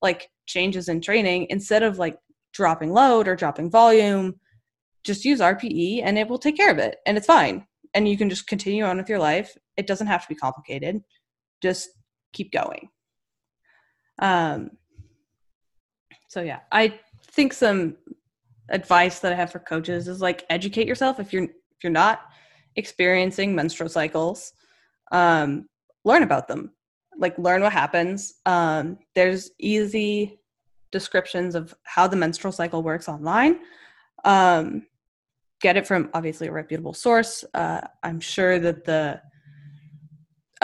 like 0.00 0.28
changes 0.46 0.88
in 0.88 1.00
training 1.00 1.46
instead 1.50 1.82
of 1.82 1.98
like 1.98 2.18
dropping 2.52 2.92
load 2.92 3.26
or 3.26 3.34
dropping 3.34 3.70
volume. 3.70 4.38
Just 5.02 5.24
use 5.24 5.40
RPE, 5.40 6.02
and 6.02 6.18
it 6.18 6.28
will 6.28 6.38
take 6.38 6.56
care 6.56 6.70
of 6.70 6.78
it, 6.78 6.98
and 7.04 7.16
it's 7.16 7.26
fine. 7.26 7.66
And 7.94 8.08
you 8.08 8.16
can 8.16 8.30
just 8.30 8.46
continue 8.46 8.84
on 8.84 8.96
with 8.98 9.08
your 9.08 9.18
life. 9.18 9.56
It 9.76 9.86
doesn't 9.86 10.06
have 10.06 10.22
to 10.22 10.28
be 10.28 10.34
complicated. 10.36 11.02
Just 11.68 11.88
keep 12.36 12.52
going. 12.52 12.84
Um. 14.18 14.58
So 16.28 16.40
yeah, 16.42 16.60
I 16.70 16.84
think 17.36 17.52
some 17.52 17.96
advice 18.68 19.16
that 19.20 19.32
I 19.32 19.36
have 19.42 19.52
for 19.52 19.60
coaches 19.72 20.08
is 20.08 20.20
like 20.20 20.44
educate 20.50 20.86
yourself 20.86 21.14
if 21.24 21.32
you're 21.32 21.44
if 21.44 21.78
you're 21.82 22.00
not 22.06 22.16
experiencing 22.76 23.54
menstrual 23.54 23.88
cycles, 23.88 24.52
um, 25.12 25.48
learn 26.04 26.22
about 26.22 26.46
them. 26.48 26.62
like 27.18 27.38
learn 27.38 27.62
what 27.62 27.72
happens. 27.72 28.34
Um, 28.46 28.98
there's 29.14 29.50
easy 29.58 30.40
descriptions 30.90 31.54
of 31.54 31.74
how 31.84 32.06
the 32.06 32.16
menstrual 32.16 32.52
cycle 32.52 32.82
works 32.82 33.08
online. 33.08 33.60
Um, 34.24 34.86
get 35.60 35.76
it 35.76 35.86
from 35.86 36.10
obviously 36.14 36.48
a 36.48 36.52
reputable 36.52 36.94
source. 36.94 37.44
Uh, 37.54 37.80
I'm 38.02 38.20
sure 38.20 38.58
that 38.58 38.84
the 38.84 39.20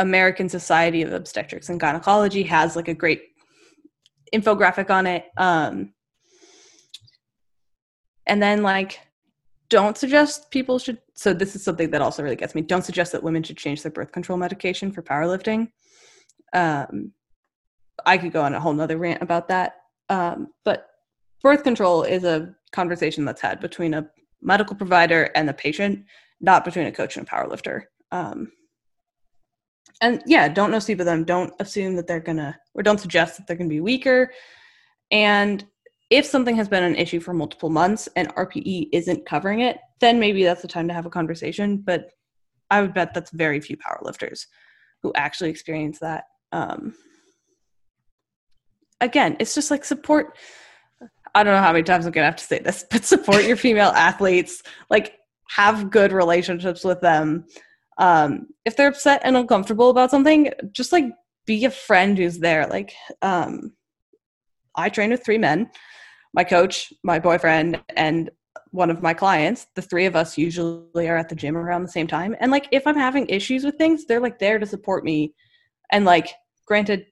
American 0.00 0.48
Society 0.48 1.02
of 1.02 1.12
Obstetrics 1.12 1.68
and 1.68 1.78
Gynecology 1.78 2.42
has 2.42 2.74
like 2.74 2.88
a 2.88 2.94
great 2.94 3.22
infographic 4.34 4.90
on 4.90 5.06
it. 5.06 5.26
Um, 5.36 5.92
and 8.26 8.42
then 8.42 8.62
like 8.62 9.00
don't 9.68 9.98
suggest 9.98 10.50
people 10.50 10.78
should 10.78 10.98
so 11.14 11.34
this 11.34 11.54
is 11.54 11.62
something 11.62 11.90
that 11.90 12.00
also 12.00 12.22
really 12.22 12.36
gets 12.36 12.54
me 12.54 12.62
don't 12.62 12.84
suggest 12.84 13.12
that 13.12 13.22
women 13.22 13.42
should 13.42 13.56
change 13.56 13.82
their 13.82 13.92
birth 13.92 14.12
control 14.12 14.38
medication 14.38 14.92
for 14.92 15.02
powerlifting 15.02 15.70
um, 16.54 17.12
i 18.06 18.16
could 18.16 18.32
go 18.32 18.42
on 18.42 18.54
a 18.54 18.60
whole 18.60 18.72
nother 18.72 18.98
rant 18.98 19.22
about 19.22 19.48
that 19.48 19.76
um, 20.08 20.48
but 20.64 20.88
birth 21.42 21.62
control 21.62 22.02
is 22.02 22.24
a 22.24 22.54
conversation 22.72 23.24
that's 23.24 23.40
had 23.40 23.60
between 23.60 23.94
a 23.94 24.08
medical 24.42 24.76
provider 24.76 25.30
and 25.34 25.48
the 25.48 25.54
patient 25.54 26.04
not 26.40 26.64
between 26.64 26.86
a 26.86 26.92
coach 26.92 27.16
and 27.16 27.26
a 27.26 27.30
powerlifter 27.30 27.82
um, 28.12 28.50
and 30.00 30.22
yeah 30.26 30.48
don't 30.48 30.70
nocebo 30.70 31.04
them 31.04 31.24
don't 31.24 31.52
assume 31.60 31.94
that 31.94 32.06
they're 32.06 32.20
gonna 32.20 32.58
or 32.74 32.82
don't 32.82 33.00
suggest 33.00 33.36
that 33.36 33.46
they're 33.46 33.56
gonna 33.56 33.68
be 33.68 33.80
weaker 33.80 34.30
and 35.10 35.66
if 36.10 36.26
something 36.26 36.56
has 36.56 36.68
been 36.68 36.82
an 36.82 36.96
issue 36.96 37.20
for 37.20 37.32
multiple 37.32 37.70
months 37.70 38.08
and 38.16 38.34
RPE 38.34 38.88
isn't 38.92 39.26
covering 39.26 39.60
it, 39.60 39.78
then 40.00 40.18
maybe 40.18 40.42
that's 40.42 40.62
the 40.62 40.68
time 40.68 40.88
to 40.88 40.94
have 40.94 41.06
a 41.06 41.10
conversation. 41.10 41.78
But 41.78 42.10
I 42.68 42.82
would 42.82 42.92
bet 42.92 43.14
that's 43.14 43.30
very 43.30 43.60
few 43.60 43.76
powerlifters 43.76 44.46
who 45.02 45.12
actually 45.14 45.50
experience 45.50 46.00
that. 46.00 46.24
Um, 46.50 46.94
again, 49.00 49.36
it's 49.38 49.54
just 49.54 49.70
like 49.70 49.84
support. 49.84 50.36
I 51.32 51.44
don't 51.44 51.54
know 51.54 51.62
how 51.62 51.72
many 51.72 51.84
times 51.84 52.06
I'm 52.06 52.12
gonna 52.12 52.26
have 52.26 52.36
to 52.36 52.44
say 52.44 52.58
this, 52.58 52.84
but 52.90 53.04
support 53.04 53.44
your 53.44 53.56
female 53.68 53.90
athletes. 53.90 54.64
Like, 54.90 55.16
have 55.50 55.90
good 55.90 56.12
relationships 56.12 56.84
with 56.84 57.00
them. 57.00 57.44
Um, 58.00 58.48
if 58.64 58.76
they're 58.76 58.88
upset 58.88 59.20
and 59.22 59.36
uncomfortable 59.36 59.90
about 59.90 60.10
something, 60.10 60.52
just 60.72 60.90
like 60.90 61.04
be 61.46 61.64
a 61.64 61.70
friend 61.70 62.18
who's 62.18 62.38
there. 62.38 62.66
Like, 62.66 62.92
um, 63.22 63.74
I 64.74 64.88
train 64.88 65.10
with 65.10 65.24
three 65.24 65.38
men 65.38 65.70
my 66.32 66.44
coach, 66.44 66.92
my 67.02 67.18
boyfriend, 67.18 67.80
and 67.96 68.30
one 68.70 68.90
of 68.90 69.02
my 69.02 69.12
clients, 69.12 69.66
the 69.74 69.82
three 69.82 70.06
of 70.06 70.14
us 70.14 70.38
usually 70.38 71.08
are 71.08 71.16
at 71.16 71.28
the 71.28 71.34
gym 71.34 71.56
around 71.56 71.82
the 71.82 71.88
same 71.88 72.06
time. 72.06 72.36
And 72.40 72.52
like 72.52 72.68
if 72.70 72.86
I'm 72.86 72.96
having 72.96 73.28
issues 73.28 73.64
with 73.64 73.76
things, 73.76 74.06
they're 74.06 74.20
like 74.20 74.38
there 74.38 74.58
to 74.58 74.66
support 74.66 75.04
me. 75.04 75.34
And 75.90 76.04
like 76.04 76.28
granted, 76.66 77.06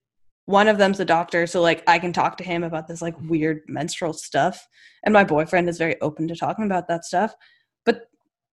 one 0.47 0.68
of 0.68 0.78
them's 0.78 1.01
a 1.01 1.05
doctor, 1.05 1.47
so 1.47 1.61
like 1.61 1.82
I 1.86 1.99
can 1.99 2.12
talk 2.12 2.36
to 2.39 2.45
him 2.45 2.62
about 2.62 2.86
this 2.86 3.03
like 3.03 3.14
weird 3.22 3.62
menstrual 3.66 4.12
stuff. 4.12 4.66
And 5.05 5.12
my 5.12 5.24
boyfriend 5.24 5.68
is 5.68 5.78
very 5.78 6.01
open 6.01 6.28
to 6.28 6.36
talking 6.36 6.64
about 6.64 6.89
that 6.89 7.05
stuff. 7.05 7.34
But 7.84 8.09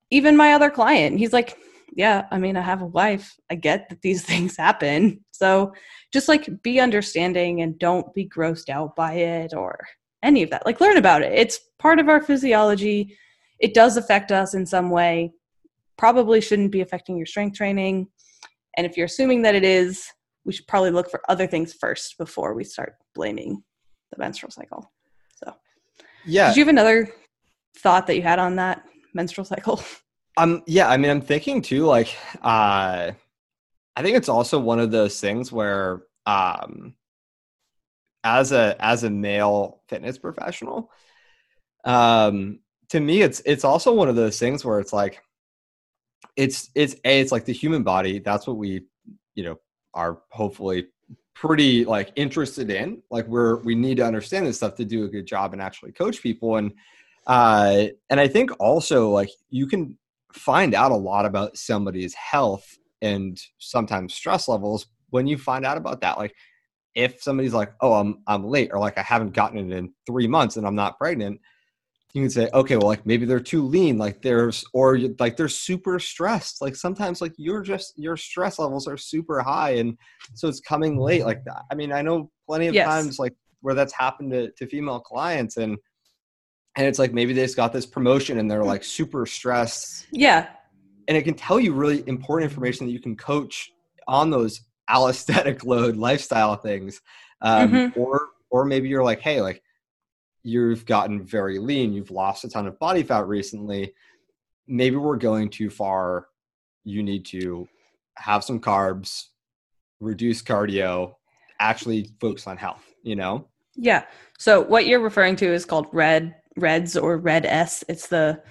even 0.10 0.36
my 0.36 0.54
other 0.54 0.70
client, 0.70 1.20
he's 1.20 1.34
like, 1.34 1.58
Yeah, 1.96 2.26
I 2.30 2.38
mean, 2.38 2.58
I 2.58 2.62
have 2.62 2.82
a 2.82 2.88
wife. 2.88 3.36
I 3.50 3.56
get 3.56 3.88
that 3.90 4.02
these 4.02 4.22
things 4.26 4.58
happen. 4.58 5.24
So 5.32 5.74
just 6.14 6.28
like 6.28 6.62
be 6.62 6.80
understanding 6.80 7.62
and 7.62 7.80
don't 7.80 8.14
be 8.14 8.28
grossed 8.28 8.70
out 8.70 8.96
by 8.96 9.14
it 9.14 9.54
or 9.54 9.80
any 10.22 10.44
of 10.44 10.50
that. 10.50 10.66
Like 10.66 10.82
learn 10.82 10.98
about 10.98 11.24
it. 11.24 11.34
It's 11.34 11.60
part 11.80 12.00
of 12.00 12.10
our 12.10 12.22
physiology. 12.22 13.18
It 13.60 13.74
does 13.74 13.96
affect 13.98 14.32
us 14.32 14.54
in 14.54 14.66
some 14.66 14.90
way. 14.90 15.32
Probably 15.98 16.42
shouldn't 16.42 16.72
be 16.72 16.82
affecting 16.82 17.16
your 17.16 17.26
strength 17.26 17.58
training. 17.58 18.08
And 18.78 18.86
if 18.86 18.98
you're 18.98 19.06
assuming 19.06 19.44
that 19.44 19.56
it 19.56 19.64
is, 19.64 20.06
we 20.44 20.52
should 20.52 20.68
probably 20.68 20.92
look 20.92 21.10
for 21.10 21.22
other 21.30 21.48
things 21.48 21.74
first 21.74 22.18
before 22.18 22.54
we 22.54 22.66
start 22.66 22.96
blaming 23.16 23.64
the 24.12 24.18
menstrual 24.18 24.52
cycle. 24.52 24.92
So, 25.44 25.54
yeah. 26.26 26.50
Did 26.50 26.58
you 26.58 26.62
have 26.64 26.70
another 26.70 27.14
thought 27.78 28.06
that 28.08 28.16
you 28.16 28.22
had 28.22 28.40
on 28.40 28.58
that 28.58 28.84
menstrual 29.14 29.46
cycle? 29.46 29.82
Um, 30.38 30.64
yeah, 30.68 30.90
I 30.90 30.98
mean, 30.98 31.12
I'm 31.12 31.22
thinking 31.22 31.62
too, 31.62 31.86
like, 31.86 32.16
uh, 32.42 33.12
I 33.96 34.02
think 34.02 34.18
it's 34.18 34.30
also 34.30 34.60
one 34.60 34.80
of 34.80 34.92
those 34.92 35.20
things 35.20 35.52
where, 35.52 36.04
um, 36.26 36.96
as 38.24 38.52
a 38.52 38.76
as 38.80 39.04
a 39.04 39.10
male 39.10 39.82
fitness 39.88 40.18
professional 40.18 40.92
um 41.86 42.60
to 42.90 43.00
me 43.00 43.22
it's 43.22 43.42
it's 43.46 43.64
also 43.64 43.94
one 43.94 44.10
of 44.10 44.16
those 44.16 44.40
things 44.40 44.66
where 44.66 44.80
it's 44.80 44.94
like 44.94 45.22
it's 46.36 46.70
it's 46.76 46.96
a 47.06 47.20
it's 47.20 47.32
like 47.32 47.46
the 47.46 47.54
human 47.54 47.84
body 47.84 48.20
that's 48.20 48.48
what 48.48 48.58
we 48.58 48.82
you 49.36 49.44
know 49.44 49.60
are 49.94 50.20
hopefully 50.30 50.88
pretty 51.34 51.86
like 51.86 52.12
interested 52.16 52.70
in. 52.70 53.02
Like 53.12 53.28
we're 53.28 53.58
we 53.58 53.76
need 53.76 53.98
to 53.98 54.06
understand 54.06 54.46
this 54.48 54.58
stuff 54.58 54.76
to 54.76 54.86
do 54.86 55.04
a 55.06 55.08
good 55.08 55.26
job 55.26 55.54
and 55.54 55.62
actually 55.62 55.92
coach 55.92 56.22
people. 56.22 56.58
And 56.58 56.74
uh 57.28 57.88
and 58.12 58.20
i 58.20 58.28
think 58.28 58.52
also 58.60 59.10
like 59.10 59.30
you 59.50 59.66
can 59.66 59.98
find 60.36 60.74
out 60.74 60.92
a 60.92 60.96
lot 60.96 61.26
about 61.26 61.58
somebody's 61.58 62.14
health 62.14 62.78
and 63.02 63.40
sometimes 63.60 64.14
stress 64.14 64.48
levels 64.48 64.88
when 65.10 65.28
you 65.28 65.38
find 65.38 65.66
out 65.66 65.78
about 65.78 66.02
that 66.02 66.18
like 66.18 66.36
if 66.96 67.22
somebody's 67.22 67.54
like, 67.54 67.74
"Oh, 67.82 67.94
I'm 67.94 68.24
I'm 68.26 68.46
late," 68.46 68.72
or 68.74 68.80
like 68.80 68.98
I 68.98 69.02
haven't 69.02 69.34
gotten 69.34 69.60
it 69.60 69.78
in 69.78 69.94
three 70.08 70.28
months 70.28 70.56
and 70.58 70.66
I'm 70.66 70.76
not 70.76 70.98
pregnant, 70.98 71.40
you 72.14 72.22
can 72.22 72.30
say, 72.30 72.50
"Okay, 72.54 72.78
well, 72.78 72.88
like 72.88 73.06
maybe 73.06 73.26
they're 73.26 73.40
too 73.42 73.64
lean, 73.64 73.98
like 73.98 74.22
there's 74.22 74.64
or 74.74 74.98
like 75.20 75.36
they're 75.36 75.50
super 75.50 76.00
stressed. 76.00 76.62
Like 76.62 76.76
sometimes 76.76 77.22
like 77.22 77.34
you're 77.38 77.62
just 77.62 77.98
your 77.98 78.16
stress 78.16 78.58
levels 78.58 78.88
are 78.88 78.98
super 78.98 79.42
high, 79.42 79.72
and 79.72 79.98
so 80.34 80.48
it's 80.48 80.62
coming 80.62 80.98
late 80.98 81.26
like 81.26 81.44
that. 81.44 81.64
I 81.70 81.76
mean, 81.76 81.92
I 81.92 82.02
know 82.02 82.32
plenty 82.48 82.68
of 82.68 82.74
yes. 82.74 82.88
times 82.88 83.20
like 83.20 83.34
where 83.62 83.76
that's 83.76 83.94
happened 83.94 84.32
to, 84.32 84.52
to 84.52 84.68
female 84.68 85.00
clients 85.00 85.58
and 85.58 85.78
and 86.76 86.88
it's 86.88 87.00
like 87.00 87.14
maybe 87.14 87.34
they 87.34 87.42
just 87.42 87.56
got 87.56 87.74
this 87.74 87.86
promotion 87.86 88.38
and 88.40 88.50
they're 88.50 88.64
like 88.64 88.84
super 88.84 89.26
stressed. 89.26 90.08
Yeah. 90.12 90.48
And 91.08 91.16
it 91.16 91.24
can 91.24 91.36
tell 91.36 91.60
you 91.60 91.74
really 91.74 92.04
important 92.08 92.50
information 92.50 92.86
that 92.86 92.92
you 92.92 93.00
can 93.00 93.16
coach 93.16 93.72
on 94.08 94.30
those 94.30 94.62
allostatic 94.90 95.64
load 95.66 95.96
lifestyle 95.96 96.56
things. 96.56 97.02
Um, 97.42 97.72
mm-hmm. 97.72 98.00
or 98.00 98.28
or 98.50 98.66
maybe 98.66 98.88
you're 98.88 99.04
like 99.04 99.20
hey 99.20 99.42
like 99.42 99.62
you've 100.44 100.86
gotten 100.86 101.26
very 101.26 101.60
lean. 101.60 101.94
You've 101.94 102.12
lost 102.12 102.44
a 102.44 102.50
ton 102.50 102.68
of 102.68 102.80
body 102.80 103.04
fat 103.04 103.28
recently. 103.28 103.94
Maybe 104.68 104.96
we're 104.96 105.18
going 105.18 105.50
too 105.50 105.70
far. 105.70 106.28
You 106.84 107.04
need 107.04 107.26
to 107.28 107.68
have 108.16 108.44
some 108.44 108.60
carbs 108.60 109.26
reduce 110.00 110.42
cardio 110.42 111.16
actually 111.60 112.10
focus 112.20 112.48
on 112.48 112.58
health 112.58 112.96
you 113.06 113.16
know? 113.16 113.48
Yeah. 113.76 114.04
So 114.38 114.62
what 114.62 114.88
you're 114.88 115.00
referring 115.00 115.38
to 115.38 115.46
is 115.46 115.64
called 115.64 115.88
red 115.94 116.36
reds 116.58 116.96
or 116.96 117.18
red 117.18 117.46
s 117.46 117.84
it's 117.90 118.08
the 118.08 118.42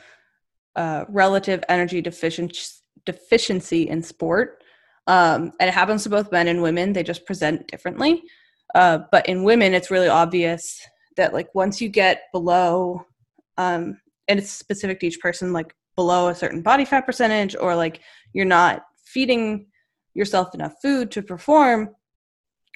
uh, 0.77 1.05
relative 1.09 1.63
energy 1.69 2.01
deficiency 2.01 2.81
deficiency 3.05 3.89
in 3.89 4.03
sport 4.03 4.65
um, 5.07 5.53
and 5.61 5.69
it 5.69 5.75
happens 5.75 6.03
to 6.05 6.09
both 6.09 6.33
men 6.33 6.49
and 6.49 6.63
women. 6.63 6.93
They 6.93 7.03
just 7.03 7.27
present 7.27 7.69
differently. 7.69 8.23
Uh, 8.75 9.01
but 9.13 9.29
in 9.29 9.45
women, 9.45 9.75
it's 9.75 9.91
really 9.91 10.09
obvious 10.09 10.81
that 11.17 11.33
like 11.33 11.55
once 11.55 11.81
you 11.81 11.89
get 11.89 12.23
below, 12.33 13.05
um, 13.57 14.01
and 14.27 14.39
it's 14.39 14.51
specific 14.51 15.01
to 15.01 15.07
each 15.07 15.21
person, 15.21 15.53
like 15.53 15.75
below 15.95 16.29
a 16.29 16.35
certain 16.35 16.63
body 16.63 16.85
fat 16.85 17.07
percentage, 17.07 17.55
or 17.55 17.77
like 17.77 18.01
you're 18.33 18.45
not 18.45 18.85
feeding 19.05 19.67
yourself 20.15 20.55
enough 20.55 20.75
food 20.83 21.11
to 21.11 21.23
perform, 21.23 21.91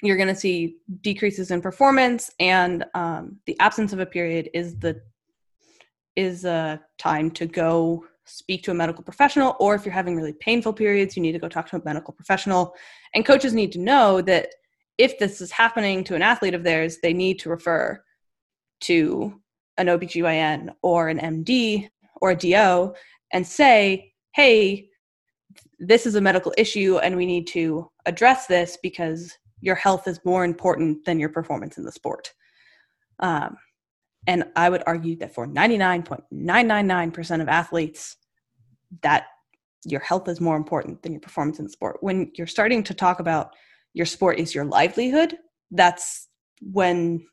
you're 0.03 0.15
going 0.15 0.29
to 0.29 0.35
see 0.35 0.77
decreases 1.01 1.51
in 1.51 1.61
performance, 1.61 2.31
and 2.39 2.85
um, 2.93 3.37
the 3.45 3.59
absence 3.59 3.91
of 3.91 3.99
a 3.99 4.05
period 4.05 4.49
is 4.53 4.77
the 4.79 5.01
is 6.19 6.43
a 6.43 6.81
time 6.97 7.31
to 7.31 7.45
go 7.45 8.05
speak 8.25 8.61
to 8.63 8.71
a 8.71 8.73
medical 8.73 9.03
professional, 9.03 9.55
or 9.59 9.73
if 9.73 9.85
you're 9.85 9.93
having 9.93 10.15
really 10.15 10.33
painful 10.33 10.73
periods, 10.73 11.15
you 11.15 11.23
need 11.23 11.31
to 11.31 11.39
go 11.39 11.47
talk 11.47 11.69
to 11.69 11.77
a 11.77 11.85
medical 11.85 12.13
professional. 12.13 12.75
And 13.13 13.25
coaches 13.25 13.53
need 13.53 13.71
to 13.71 13.79
know 13.79 14.21
that 14.21 14.49
if 14.97 15.17
this 15.17 15.39
is 15.39 15.51
happening 15.51 16.03
to 16.03 16.15
an 16.15 16.21
athlete 16.21 16.53
of 16.53 16.63
theirs, 16.63 16.97
they 17.01 17.13
need 17.13 17.39
to 17.39 17.49
refer 17.49 18.03
to 18.81 19.41
an 19.77 19.87
OBGYN 19.87 20.69
or 20.81 21.07
an 21.07 21.19
MD 21.19 21.89
or 22.21 22.31
a 22.31 22.35
DO 22.35 22.93
and 23.31 23.47
say, 23.47 24.13
hey, 24.33 24.89
this 25.79 26.05
is 26.05 26.15
a 26.15 26.21
medical 26.21 26.53
issue 26.57 26.97
and 26.97 27.15
we 27.15 27.25
need 27.25 27.47
to 27.47 27.89
address 28.05 28.45
this 28.45 28.77
because 28.83 29.33
your 29.61 29.75
health 29.75 30.07
is 30.07 30.19
more 30.25 30.43
important 30.43 31.05
than 31.05 31.19
your 31.19 31.29
performance 31.29 31.77
in 31.77 31.85
the 31.85 31.91
sport. 31.91 32.33
Um, 33.19 33.57
and 34.27 34.45
I 34.55 34.69
would 34.69 34.83
argue 34.85 35.15
that 35.17 35.33
for 35.33 35.47
99.999% 35.47 37.41
of 37.41 37.49
athletes, 37.49 38.17
that 39.01 39.27
your 39.85 40.01
health 40.01 40.27
is 40.27 40.41
more 40.41 40.57
important 40.57 41.01
than 41.01 41.13
your 41.13 41.21
performance 41.21 41.59
in 41.59 41.65
the 41.65 41.71
sport. 41.71 41.97
When 42.01 42.31
you're 42.35 42.47
starting 42.47 42.83
to 42.83 42.93
talk 42.93 43.19
about 43.19 43.55
your 43.93 44.05
sport 44.05 44.39
is 44.39 44.53
your 44.53 44.65
livelihood, 44.65 45.37
that's 45.71 46.27
when 46.61 47.25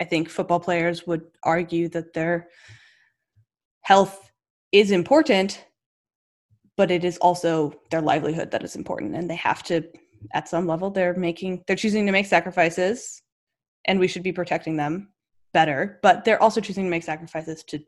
I 0.00 0.04
think 0.04 0.28
football 0.28 0.60
players 0.60 1.06
would 1.06 1.22
argue 1.42 1.88
that 1.90 2.12
their 2.12 2.48
health 3.82 4.30
is 4.72 4.90
important, 4.90 5.64
but 6.76 6.90
it 6.90 7.04
is 7.04 7.18
also 7.18 7.72
their 7.90 8.02
livelihood 8.02 8.50
that 8.50 8.64
is 8.64 8.74
important. 8.74 9.14
And 9.14 9.30
they 9.30 9.36
have 9.36 9.62
to 9.64 9.84
at 10.34 10.48
some 10.48 10.66
level 10.66 10.90
they're 10.90 11.14
making 11.14 11.62
they're 11.66 11.76
choosing 11.76 12.06
to 12.06 12.12
make 12.12 12.26
sacrifices 12.26 13.22
and 13.86 13.98
we 13.98 14.08
should 14.08 14.22
be 14.22 14.32
protecting 14.32 14.76
them 14.76 15.11
better 15.52 15.98
but 16.02 16.24
they're 16.24 16.42
also 16.42 16.60
choosing 16.60 16.84
to 16.84 16.90
make 16.90 17.02
sacrifices 17.02 17.62
to 17.64 17.78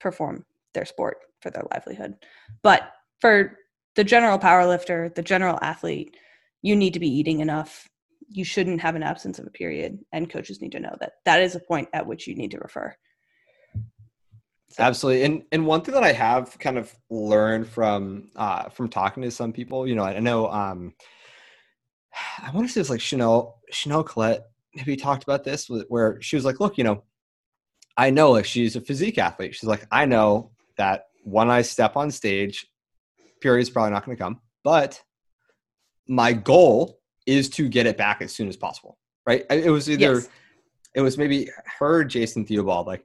perform 0.00 0.44
their 0.74 0.84
sport 0.84 1.18
for 1.40 1.50
their 1.50 1.64
livelihood. 1.72 2.14
But 2.62 2.92
for 3.20 3.58
the 3.96 4.04
general 4.04 4.38
power 4.38 4.66
lifter 4.66 5.10
the 5.14 5.22
general 5.22 5.58
athlete 5.62 6.16
you 6.62 6.76
need 6.76 6.94
to 6.94 7.00
be 7.00 7.08
eating 7.08 7.40
enough. 7.40 7.88
You 8.28 8.44
shouldn't 8.44 8.80
have 8.80 8.94
an 8.94 9.02
absence 9.02 9.38
of 9.38 9.46
a 9.46 9.50
period 9.50 9.98
and 10.12 10.30
coaches 10.30 10.60
need 10.60 10.72
to 10.72 10.80
know 10.80 10.94
that. 11.00 11.14
That 11.24 11.42
is 11.42 11.54
a 11.54 11.60
point 11.60 11.88
at 11.92 12.06
which 12.06 12.26
you 12.26 12.34
need 12.34 12.52
to 12.52 12.58
refer. 12.58 12.94
So. 14.70 14.84
Absolutely, 14.84 15.24
and 15.24 15.42
and 15.50 15.66
one 15.66 15.82
thing 15.82 15.94
that 15.94 16.04
I 16.04 16.12
have 16.12 16.56
kind 16.60 16.78
of 16.78 16.94
learned 17.10 17.66
from 17.66 18.30
uh, 18.36 18.68
from 18.68 18.88
talking 18.88 19.24
to 19.24 19.30
some 19.32 19.52
people, 19.52 19.84
you 19.84 19.96
know, 19.96 20.04
I 20.04 20.20
know 20.20 20.48
um, 20.48 20.94
I 22.42 22.52
want 22.52 22.68
to 22.68 22.72
say 22.72 22.80
it's 22.80 22.90
like 22.90 23.00
Chanel 23.00 23.58
Chanel 23.72 24.04
Colette 24.04 24.44
maybe 24.74 24.92
you 24.92 24.96
talked 24.96 25.22
about 25.22 25.44
this 25.44 25.68
where 25.88 26.20
she 26.20 26.36
was 26.36 26.44
like, 26.44 26.60
look, 26.60 26.78
you 26.78 26.84
know, 26.84 27.02
I 27.96 28.10
know 28.10 28.30
like 28.30 28.44
she's 28.44 28.76
a 28.76 28.80
physique 28.80 29.18
athlete. 29.18 29.54
She's 29.54 29.68
like, 29.68 29.86
I 29.90 30.06
know 30.06 30.52
that 30.76 31.06
when 31.24 31.50
I 31.50 31.62
step 31.62 31.96
on 31.96 32.10
stage, 32.10 32.66
period 33.40 33.62
is 33.62 33.70
probably 33.70 33.90
not 33.90 34.04
going 34.04 34.16
to 34.16 34.22
come, 34.22 34.40
but 34.64 35.00
my 36.08 36.32
goal 36.32 37.00
is 37.26 37.48
to 37.50 37.68
get 37.68 37.86
it 37.86 37.96
back 37.96 38.22
as 38.22 38.32
soon 38.32 38.48
as 38.48 38.56
possible. 38.56 38.98
Right? 39.26 39.44
It 39.50 39.70
was 39.70 39.88
either 39.90 40.14
yes. 40.14 40.28
it 40.94 41.02
was 41.02 41.18
maybe 41.18 41.48
her, 41.78 42.04
Jason 42.04 42.44
Theobald, 42.44 42.86
like 42.86 43.04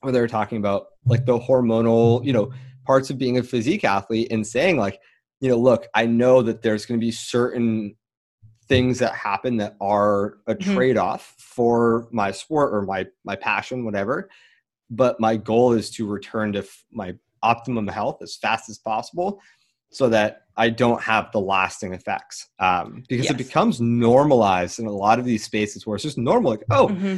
where 0.00 0.12
they 0.12 0.20
were 0.20 0.28
talking 0.28 0.58
about 0.58 0.86
like 1.04 1.26
the 1.26 1.38
hormonal, 1.38 2.24
you 2.24 2.32
know, 2.32 2.52
parts 2.86 3.10
of 3.10 3.18
being 3.18 3.38
a 3.38 3.42
physique 3.42 3.84
athlete 3.84 4.28
and 4.30 4.46
saying 4.46 4.76
like, 4.76 5.00
you 5.40 5.48
know, 5.48 5.56
look, 5.56 5.86
I 5.94 6.06
know 6.06 6.42
that 6.42 6.62
there's 6.62 6.86
going 6.86 6.98
to 7.00 7.04
be 7.04 7.10
certain 7.10 7.96
things 8.68 8.98
that 8.98 9.14
happen 9.14 9.56
that 9.56 9.76
are 9.80 10.38
a 10.46 10.54
mm-hmm. 10.54 10.74
trade-off 10.74 11.34
for 11.38 12.08
my 12.12 12.30
sport 12.30 12.72
or 12.72 12.82
my 12.82 13.06
my 13.24 13.36
passion 13.36 13.84
whatever 13.84 14.28
but 14.90 15.18
my 15.18 15.36
goal 15.36 15.72
is 15.72 15.90
to 15.90 16.06
return 16.06 16.52
to 16.52 16.60
f- 16.60 16.84
my 16.92 17.14
optimum 17.42 17.88
health 17.88 18.22
as 18.22 18.36
fast 18.36 18.68
as 18.68 18.78
possible 18.78 19.40
so 19.90 20.08
that 20.08 20.42
i 20.56 20.70
don't 20.70 21.02
have 21.02 21.30
the 21.32 21.40
lasting 21.40 21.92
effects 21.92 22.48
um, 22.60 23.02
because 23.08 23.24
yes. 23.26 23.34
it 23.34 23.38
becomes 23.38 23.80
normalized 23.80 24.78
in 24.78 24.86
a 24.86 24.92
lot 24.92 25.18
of 25.18 25.24
these 25.24 25.44
spaces 25.44 25.86
where 25.86 25.96
it's 25.96 26.04
just 26.04 26.18
normal 26.18 26.50
like 26.50 26.64
oh 26.70 26.88
mm-hmm. 26.88 27.16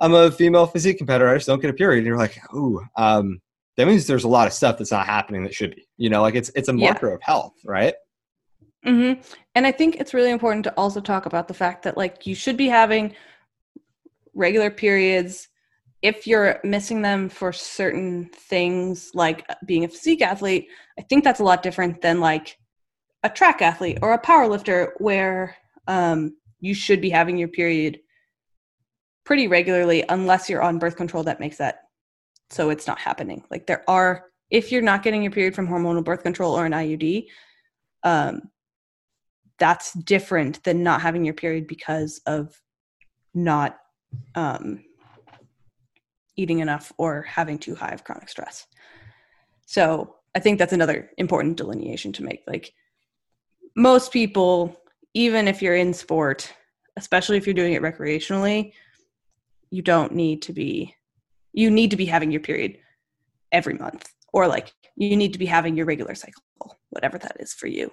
i'm 0.00 0.14
a 0.14 0.30
female 0.30 0.66
physique 0.66 0.98
competitor 0.98 1.28
i 1.28 1.34
just 1.34 1.46
don't 1.46 1.60
get 1.60 1.70
a 1.70 1.74
period 1.74 1.98
and 1.98 2.06
you're 2.06 2.18
like 2.18 2.38
ooh 2.54 2.80
um, 2.96 3.40
that 3.76 3.88
means 3.88 4.06
there's 4.06 4.24
a 4.24 4.28
lot 4.28 4.46
of 4.46 4.52
stuff 4.52 4.78
that's 4.78 4.92
not 4.92 5.06
happening 5.06 5.42
that 5.42 5.54
should 5.54 5.74
be 5.74 5.86
you 5.96 6.08
know 6.08 6.22
like 6.22 6.34
it's 6.34 6.50
it's 6.54 6.68
a 6.68 6.72
marker 6.72 7.08
yeah. 7.08 7.14
of 7.14 7.22
health 7.22 7.54
right 7.64 7.94
Mm-hmm. 8.84 9.20
And 9.54 9.66
I 9.66 9.72
think 9.72 9.96
it's 9.96 10.14
really 10.14 10.30
important 10.30 10.64
to 10.64 10.74
also 10.76 11.00
talk 11.00 11.26
about 11.26 11.48
the 11.48 11.54
fact 11.54 11.84
that 11.84 11.96
like 11.96 12.26
you 12.26 12.34
should 12.34 12.56
be 12.56 12.68
having 12.68 13.14
regular 14.34 14.70
periods 14.70 15.48
if 16.02 16.26
you're 16.26 16.60
missing 16.62 17.00
them 17.00 17.30
for 17.30 17.50
certain 17.50 18.28
things 18.34 19.10
like 19.14 19.46
being 19.64 19.84
a 19.84 19.88
physique 19.88 20.20
athlete 20.20 20.68
i 20.98 21.02
think 21.02 21.24
that's 21.24 21.40
a 21.40 21.44
lot 21.44 21.62
different 21.62 22.00
than 22.02 22.20
like 22.20 22.58
a 23.22 23.30
track 23.30 23.62
athlete 23.62 23.98
or 24.02 24.12
a 24.12 24.18
power 24.18 24.46
lifter 24.46 24.94
where 24.98 25.56
um, 25.86 26.36
you 26.60 26.74
should 26.74 27.00
be 27.00 27.08
having 27.08 27.38
your 27.38 27.48
period 27.48 27.98
pretty 29.24 29.48
regularly 29.48 30.04
unless 30.10 30.50
you're 30.50 30.62
on 30.62 30.78
birth 30.78 30.96
control 30.96 31.22
that 31.22 31.40
makes 31.40 31.56
that 31.56 31.80
so 32.50 32.68
it's 32.68 32.86
not 32.86 32.98
happening 32.98 33.42
like 33.50 33.66
there 33.66 33.82
are 33.88 34.26
if 34.50 34.70
you're 34.70 34.82
not 34.82 35.02
getting 35.02 35.22
your 35.22 35.32
period 35.32 35.54
from 35.54 35.66
hormonal 35.66 36.04
birth 36.04 36.22
control 36.22 36.52
or 36.52 36.66
an 36.66 36.72
iud 36.72 37.26
um, 38.02 38.42
that's 39.58 39.92
different 39.92 40.62
than 40.64 40.82
not 40.82 41.00
having 41.00 41.24
your 41.24 41.34
period 41.34 41.66
because 41.66 42.20
of 42.26 42.60
not 43.34 43.78
um, 44.34 44.84
eating 46.36 46.60
enough 46.60 46.92
or 46.98 47.22
having 47.22 47.58
too 47.58 47.74
high 47.74 47.90
of 47.90 48.04
chronic 48.04 48.28
stress. 48.28 48.66
So 49.66 50.16
I 50.34 50.40
think 50.40 50.58
that's 50.58 50.72
another 50.72 51.10
important 51.16 51.56
delineation 51.56 52.12
to 52.14 52.24
make. 52.24 52.42
Like 52.46 52.72
most 53.76 54.12
people, 54.12 54.80
even 55.14 55.48
if 55.48 55.62
you're 55.62 55.76
in 55.76 55.94
sport, 55.94 56.52
especially 56.96 57.36
if 57.36 57.46
you're 57.46 57.54
doing 57.54 57.72
it 57.72 57.82
recreationally, 57.82 58.72
you 59.70 59.82
don't 59.82 60.12
need 60.12 60.42
to 60.42 60.52
be, 60.52 60.94
you 61.52 61.70
need 61.70 61.90
to 61.90 61.96
be 61.96 62.06
having 62.06 62.30
your 62.30 62.40
period 62.40 62.78
every 63.52 63.74
month 63.74 64.12
or 64.32 64.48
like 64.48 64.72
you 64.96 65.16
need 65.16 65.32
to 65.32 65.38
be 65.38 65.46
having 65.46 65.76
your 65.76 65.86
regular 65.86 66.14
cycle, 66.14 66.42
whatever 66.90 67.18
that 67.18 67.36
is 67.40 67.54
for 67.54 67.66
you. 67.66 67.90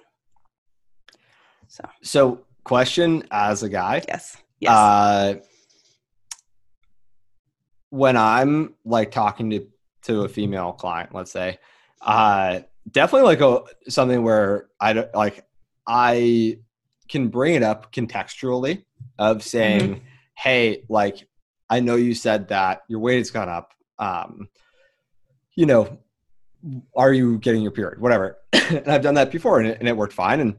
So, 1.72 1.88
so 2.02 2.40
question 2.64 3.24
as 3.30 3.62
a 3.62 3.68
guy. 3.70 4.02
Yes. 4.06 4.36
Yes. 4.60 4.72
Uh, 4.72 5.34
when 7.88 8.14
I'm 8.18 8.74
like 8.84 9.10
talking 9.10 9.48
to 9.50 9.66
to 10.02 10.24
a 10.24 10.28
female 10.28 10.72
client, 10.72 11.14
let's 11.14 11.30
say, 11.30 11.58
uh, 12.02 12.60
definitely 12.90 13.26
like 13.26 13.40
a 13.40 13.62
something 13.90 14.22
where 14.22 14.68
I 14.78 14.92
don't 14.92 15.14
like 15.14 15.46
I 15.86 16.58
can 17.08 17.28
bring 17.28 17.54
it 17.54 17.62
up 17.62 17.90
contextually 17.90 18.84
of 19.18 19.42
saying, 19.42 19.80
mm-hmm. 19.80 20.04
"Hey, 20.36 20.84
like 20.90 21.26
I 21.70 21.80
know 21.80 21.96
you 21.96 22.14
said 22.14 22.48
that 22.48 22.82
your 22.86 23.00
weight 23.00 23.16
has 23.16 23.30
gone 23.30 23.48
up. 23.48 23.72
Um, 23.98 24.48
you 25.54 25.64
know, 25.64 25.98
are 26.94 27.14
you 27.14 27.38
getting 27.38 27.62
your 27.62 27.72
period? 27.72 27.98
Whatever." 27.98 28.36
and 28.52 28.88
I've 28.88 29.02
done 29.02 29.14
that 29.14 29.30
before, 29.30 29.58
and 29.58 29.68
it, 29.68 29.78
and 29.80 29.88
it 29.88 29.96
worked 29.96 30.12
fine. 30.12 30.40
And 30.40 30.56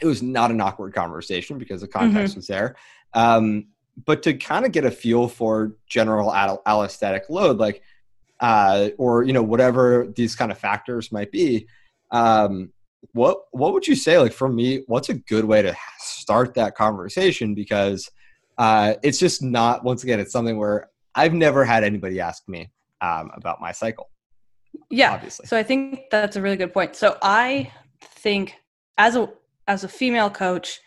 it 0.00 0.06
was 0.06 0.22
not 0.22 0.50
an 0.50 0.60
awkward 0.60 0.94
conversation 0.94 1.58
because 1.58 1.80
the 1.80 1.88
context 1.88 2.32
mm-hmm. 2.32 2.38
was 2.38 2.46
there. 2.46 2.76
Um, 3.14 3.66
but 4.06 4.22
to 4.22 4.34
kind 4.34 4.64
of 4.64 4.72
get 4.72 4.84
a 4.84 4.90
feel 4.90 5.28
for 5.28 5.76
general 5.88 6.32
al- 6.32 6.62
allostatic 6.66 7.28
load, 7.28 7.58
like, 7.58 7.82
uh, 8.40 8.90
or 8.98 9.24
you 9.24 9.32
know, 9.32 9.42
whatever 9.42 10.06
these 10.16 10.34
kind 10.34 10.50
of 10.50 10.58
factors 10.58 11.12
might 11.12 11.30
be, 11.30 11.66
um, 12.10 12.72
what 13.12 13.42
what 13.50 13.72
would 13.72 13.86
you 13.86 13.96
say? 13.96 14.18
Like 14.18 14.32
for 14.32 14.48
me, 14.48 14.82
what's 14.86 15.08
a 15.08 15.14
good 15.14 15.44
way 15.44 15.62
to 15.62 15.76
start 15.98 16.54
that 16.54 16.74
conversation? 16.74 17.54
Because 17.54 18.10
uh, 18.58 18.94
it's 19.02 19.18
just 19.18 19.42
not. 19.42 19.84
Once 19.84 20.02
again, 20.02 20.20
it's 20.20 20.32
something 20.32 20.56
where 20.56 20.88
I've 21.14 21.34
never 21.34 21.64
had 21.64 21.84
anybody 21.84 22.20
ask 22.20 22.48
me 22.48 22.70
um, 23.00 23.30
about 23.34 23.60
my 23.60 23.72
cycle. 23.72 24.10
Yeah. 24.90 25.12
Obviously. 25.12 25.46
So 25.46 25.56
I 25.56 25.62
think 25.62 26.10
that's 26.10 26.36
a 26.36 26.42
really 26.42 26.56
good 26.56 26.72
point. 26.72 26.96
So 26.96 27.16
I 27.22 27.72
think 28.00 28.54
as 28.98 29.16
a 29.16 29.30
as 29.68 29.84
a 29.84 29.88
female 29.88 30.30
coach, 30.30 30.80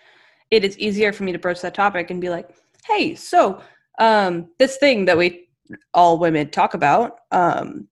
it 0.52 0.64
is 0.64 0.78
easier 0.78 1.14
for 1.14 1.24
me 1.24 1.32
to 1.32 1.40
broach 1.40 1.62
that 1.62 1.74
topic 1.74 2.12
and 2.12 2.22
be 2.22 2.30
like, 2.30 2.50
hey, 2.86 3.16
so 3.16 3.62
um, 4.00 4.50
this 4.60 4.78
thing 4.78 5.06
that 5.06 5.18
we 5.18 5.48
all 5.94 6.20
women 6.20 6.50
talk 6.50 6.74
about, 6.74 7.20
um, 7.32 7.88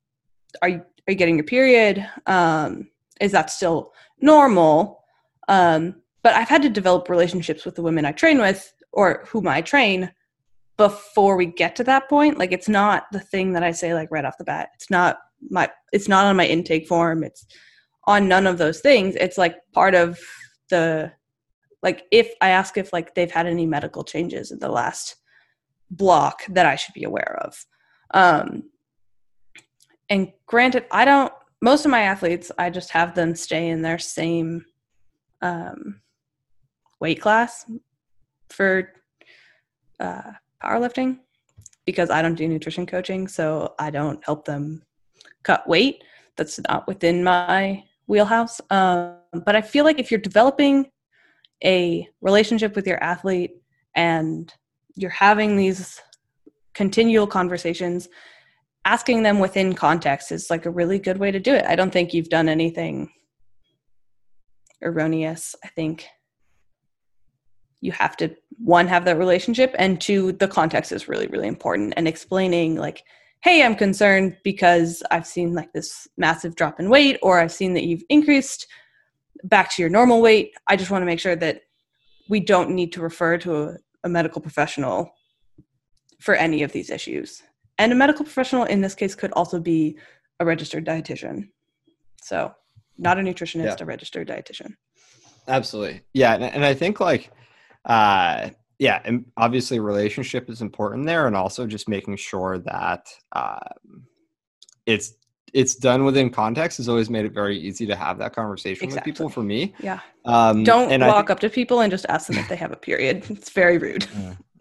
are 0.61 0.69
you 0.69 0.81
are 1.07 1.11
you 1.11 1.15
getting 1.15 1.35
your 1.35 1.45
period? 1.45 2.07
Um, 2.27 2.89
is 3.19 3.31
that 3.31 3.49
still 3.49 3.93
normal? 4.19 5.03
Um, 5.47 5.95
but 6.23 6.35
I've 6.35 6.49
had 6.49 6.61
to 6.61 6.69
develop 6.69 7.09
relationships 7.09 7.65
with 7.65 7.75
the 7.75 7.81
women 7.81 8.05
I 8.05 8.11
train 8.11 8.37
with 8.37 8.71
or 8.91 9.25
whom 9.27 9.47
I 9.47 9.61
train 9.61 10.11
before 10.77 11.35
we 11.35 11.47
get 11.47 11.75
to 11.77 11.83
that 11.85 12.09
point. 12.09 12.37
Like 12.37 12.51
it's 12.51 12.69
not 12.69 13.05
the 13.11 13.19
thing 13.19 13.53
that 13.53 13.63
I 13.63 13.71
say 13.71 13.93
like 13.93 14.09
right 14.11 14.25
off 14.25 14.37
the 14.37 14.43
bat. 14.43 14.69
It's 14.75 14.89
not 14.89 15.19
my 15.49 15.69
it's 15.91 16.07
not 16.07 16.25
on 16.25 16.35
my 16.35 16.45
intake 16.45 16.87
form. 16.87 17.23
It's 17.23 17.45
on 18.05 18.27
none 18.27 18.47
of 18.47 18.57
those 18.57 18.79
things. 18.79 19.15
It's 19.15 19.37
like 19.37 19.57
part 19.73 19.95
of 19.95 20.19
the 20.71 21.11
like 21.83 22.05
if 22.11 22.33
I 22.41 22.49
ask 22.49 22.77
if 22.77 22.91
like 22.91 23.13
they've 23.13 23.31
had 23.31 23.45
any 23.45 23.67
medical 23.67 24.03
changes 24.03 24.51
in 24.51 24.59
the 24.59 24.69
last 24.69 25.15
block 25.91 26.41
that 26.49 26.65
I 26.65 26.75
should 26.75 26.93
be 26.93 27.03
aware 27.03 27.39
of. 27.43 27.65
Um, 28.13 28.63
and 30.09 30.31
granted, 30.45 30.85
I 30.91 31.05
don't. 31.05 31.31
Most 31.61 31.85
of 31.85 31.91
my 31.91 32.01
athletes, 32.01 32.51
I 32.57 32.71
just 32.71 32.89
have 32.89 33.13
them 33.13 33.35
stay 33.35 33.69
in 33.69 33.83
their 33.83 33.99
same 33.99 34.65
um, 35.41 36.01
weight 36.99 37.21
class 37.21 37.65
for 38.49 38.91
uh, 39.99 40.31
powerlifting 40.63 41.19
because 41.85 42.09
I 42.09 42.21
don't 42.21 42.35
do 42.35 42.47
nutrition 42.47 42.85
coaching, 42.85 43.27
so 43.27 43.75
I 43.77 43.91
don't 43.91 44.23
help 44.25 44.45
them 44.45 44.83
cut 45.43 45.67
weight. 45.67 46.03
That's 46.35 46.59
not 46.67 46.87
within 46.87 47.23
my 47.23 47.83
wheelhouse. 48.07 48.59
Um, 48.69 49.20
but 49.33 49.55
I 49.55 49.61
feel 49.61 49.85
like 49.85 49.99
if 49.99 50.11
you're 50.11 50.19
developing 50.19 50.89
a 51.63 52.07
relationship 52.21 52.75
with 52.75 52.87
your 52.87 53.01
athlete 53.03 53.51
and 53.95 54.53
you're 54.95 55.09
having 55.09 55.55
these 55.55 56.01
continual 56.73 57.27
conversations, 57.27 58.09
asking 58.85 59.23
them 59.23 59.39
within 59.39 59.73
context 59.73 60.31
is 60.31 60.49
like 60.49 60.65
a 60.65 60.71
really 60.71 60.99
good 60.99 61.17
way 61.17 61.31
to 61.31 61.39
do 61.39 61.53
it. 61.53 61.65
I 61.65 61.75
don't 61.75 61.91
think 61.91 62.13
you've 62.13 62.29
done 62.29 62.49
anything 62.49 63.11
erroneous. 64.81 65.55
I 65.63 65.67
think 65.69 66.07
you 67.81 67.91
have 67.91 68.15
to 68.17 68.33
one 68.57 68.87
have 68.87 69.05
that 69.05 69.17
relationship 69.17 69.75
and 69.77 69.99
two 69.99 70.31
the 70.33 70.47
context 70.47 70.91
is 70.91 71.07
really 71.07 71.27
really 71.27 71.47
important 71.47 71.93
and 71.97 72.07
explaining 72.07 72.75
like 72.75 73.03
hey 73.41 73.63
i'm 73.63 73.75
concerned 73.75 74.37
because 74.43 75.01
i've 75.09 75.25
seen 75.25 75.53
like 75.53 75.73
this 75.73 76.07
massive 76.15 76.55
drop 76.55 76.79
in 76.79 76.89
weight 76.89 77.17
or 77.23 77.39
i've 77.39 77.51
seen 77.51 77.73
that 77.73 77.83
you've 77.83 78.03
increased 78.09 78.67
back 79.43 79.73
to 79.75 79.81
your 79.81 79.89
normal 79.89 80.21
weight. 80.21 80.53
I 80.67 80.75
just 80.75 80.91
want 80.91 81.01
to 81.01 81.05
make 81.05 81.19
sure 81.19 81.35
that 81.35 81.63
we 82.29 82.39
don't 82.39 82.71
need 82.71 82.93
to 82.93 83.01
refer 83.01 83.37
to 83.39 83.63
a, 83.63 83.77
a 84.03 84.09
medical 84.09 84.41
professional 84.41 85.11
for 86.19 86.35
any 86.35 86.63
of 86.63 86.71
these 86.71 86.89
issues. 86.89 87.41
And 87.77 87.91
a 87.91 87.95
medical 87.95 88.23
professional 88.23 88.63
in 88.65 88.81
this 88.81 88.95
case 88.95 89.15
could 89.15 89.31
also 89.33 89.59
be 89.59 89.97
a 90.39 90.45
registered 90.45 90.85
dietitian. 90.85 91.49
So, 92.21 92.53
not 92.97 93.17
a 93.17 93.21
nutritionist, 93.21 93.65
Yeah. 93.65 93.75
a 93.79 93.85
registered 93.85 94.27
dietitian. 94.27 94.75
Absolutely. 95.47 96.01
Yeah. 96.13 96.35
And, 96.35 96.43
and 96.43 96.63
I 96.63 96.73
think 96.75 96.99
like, 96.99 97.31
uh, 97.85 98.51
yeah, 98.77 99.01
and 99.03 99.25
obviously 99.37 99.79
relationship 99.79 100.49
is 100.49 100.61
important 100.61 101.05
there. 101.07 101.25
And 101.27 101.35
also 101.35 101.65
just 101.65 101.89
making 101.89 102.17
sure 102.17 102.59
that, 102.59 103.07
um, 103.31 104.05
it's, 104.85 105.13
it's 105.53 105.75
done 105.75 106.05
within 106.05 106.29
context 106.29 106.77
has 106.77 106.87
always 106.87 107.09
made 107.09 107.25
it 107.25 107.33
very 107.33 107.57
easy 107.57 107.85
to 107.85 107.95
have 107.95 108.17
that 108.19 108.33
conversation 108.33 108.89
with 108.89 109.03
people 109.03 109.29
for 109.29 109.43
me. 109.43 109.73
Yeah. 109.79 109.99
Um, 110.25 110.63
Don't 110.63 110.89
walk 111.01 111.15
think- 111.27 111.29
up 111.31 111.39
to 111.41 111.49
people 111.49 111.81
and 111.81 111.91
just 111.91 112.05
ask 112.09 112.27
them 112.27 112.37
if 112.37 112.47
they 112.47 112.55
have 112.55 112.71
a 112.71 112.75
period. 112.77 113.25
It's 113.29 113.49
very 113.49 113.77
rude. 113.77 114.07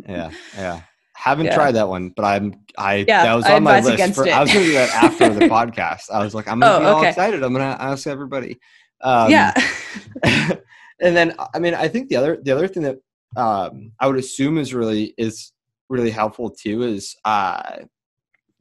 Yeah, 0.09 0.31
yeah. 0.57 0.83
Haven't 1.15 1.47
Yeah. 1.47 1.55
tried 1.55 1.73
that 1.73 1.89
one, 1.89 2.11
but 2.17 2.25
I'm 2.25 2.55
I 2.79 3.05
Yeah, 3.07 3.25
that 3.25 3.35
was 3.35 3.45
on 3.47 3.63
my 3.63 3.81
list. 3.81 4.15
For. 4.15 4.27
I 4.29 4.41
was 4.41 4.53
gonna 4.53 4.65
do 4.65 4.73
that 4.73 4.91
after 4.91 5.29
the 5.29 5.41
podcast. 5.57 6.11
I 6.11 6.25
was 6.25 6.35
like, 6.35 6.49
I'm 6.49 6.59
gonna 6.61 6.77
Oh, 6.77 6.81
be 6.81 6.87
all 6.87 6.99
okay. 7.01 7.09
excited. 7.11 7.43
I'm 7.43 7.53
gonna 7.53 7.77
ask 7.79 8.07
everybody. 8.07 8.59
Um, 9.03 9.31
yeah. 9.31 9.53
and 10.25 11.17
then 11.17 11.35
I 11.55 11.59
mean, 11.59 11.75
I 11.75 11.89
think 11.89 12.09
the 12.09 12.17
other 12.17 12.39
the 12.43 12.53
other 12.53 12.67
thing 12.69 12.83
that 12.85 12.99
um, 13.37 13.93
I 14.01 14.07
would 14.07 14.17
assume 14.17 14.59
is 14.59 14.73
really 14.75 15.15
is 15.19 15.53
really 15.89 16.11
helpful 16.11 16.51
too 16.51 16.83
is 16.83 17.17
uh, 17.25 17.81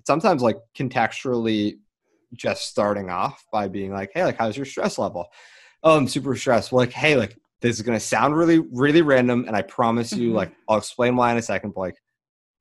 sometimes 0.06 0.42
like 0.42 0.58
contextually 0.78 1.78
just 2.34 2.66
starting 2.68 3.10
off 3.10 3.44
by 3.52 3.68
being 3.68 3.92
like, 3.92 4.12
hey, 4.14 4.24
like 4.24 4.38
how's 4.38 4.58
your 4.58 4.66
stress 4.66 4.98
level? 4.98 5.28
Oh, 5.84 5.98
I'm 5.98 6.08
super 6.08 6.36
stressed. 6.36 6.72
Well, 6.72 6.80
like, 6.80 6.92
hey, 6.94 7.16
like 7.16 7.38
this 7.62 7.76
is 7.78 7.82
gonna 7.82 8.00
sound 8.00 8.36
really 8.38 8.60
really 8.60 9.02
random, 9.02 9.46
and 9.48 9.56
I 9.56 9.62
promise 9.64 10.12
you, 10.14 10.32
Mhm. 10.32 10.36
like 10.36 10.52
I'll 10.68 10.78
explain 10.78 11.16
why 11.16 11.32
in 11.32 11.38
a 11.38 11.42
second. 11.42 11.74
But 11.74 11.82
like, 11.82 11.96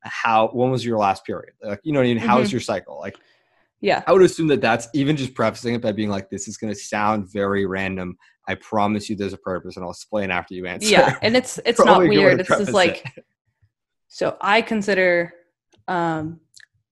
how 0.03 0.49
when 0.49 0.71
was 0.71 0.85
your 0.85 0.99
last 0.99 1.25
period? 1.25 1.55
Like, 1.62 1.81
you 1.83 1.93
know, 1.93 2.01
what 2.01 2.05
I 2.07 2.09
mean, 2.14 2.19
how 2.19 2.41
is 2.41 2.53
your 2.53 2.61
cycle? 2.61 2.99
Like, 2.99 3.16
yeah. 3.81 4.03
I 4.07 4.12
would 4.12 4.23
assume 4.23 4.49
that 4.49 4.61
that's 4.61 4.89
even 4.95 5.16
just 5.16 5.35
prefacing 5.35 5.75
it 5.75 5.83
by 5.83 5.93
being 5.93 6.09
like, 6.09 6.31
this 6.31 6.49
is 6.49 6.57
going 6.57 6.73
to 6.73 6.79
sound 6.79 7.31
very 7.33 7.64
random. 7.66 8.16
I 8.49 8.55
promise 8.57 9.09
you 9.09 9.14
there's 9.16 9.33
a 9.35 9.39
purpose 9.39 9.77
and 9.77 9.85
I'll 9.85 9.91
explain 9.93 10.31
after 10.33 10.55
you 10.55 10.66
answer. 10.66 10.89
Yeah. 10.89 11.16
And 11.23 11.37
it's 11.37 11.59
it's 11.66 11.79
not 11.79 11.87
Probably 11.87 12.09
weird. 12.09 12.39
to 12.39 12.41
It's 12.41 12.49
just 12.49 12.73
like 12.73 13.05
it. 13.16 13.25
So 14.09 14.37
I 14.41 14.62
consider 14.62 15.33
um, 15.87 16.41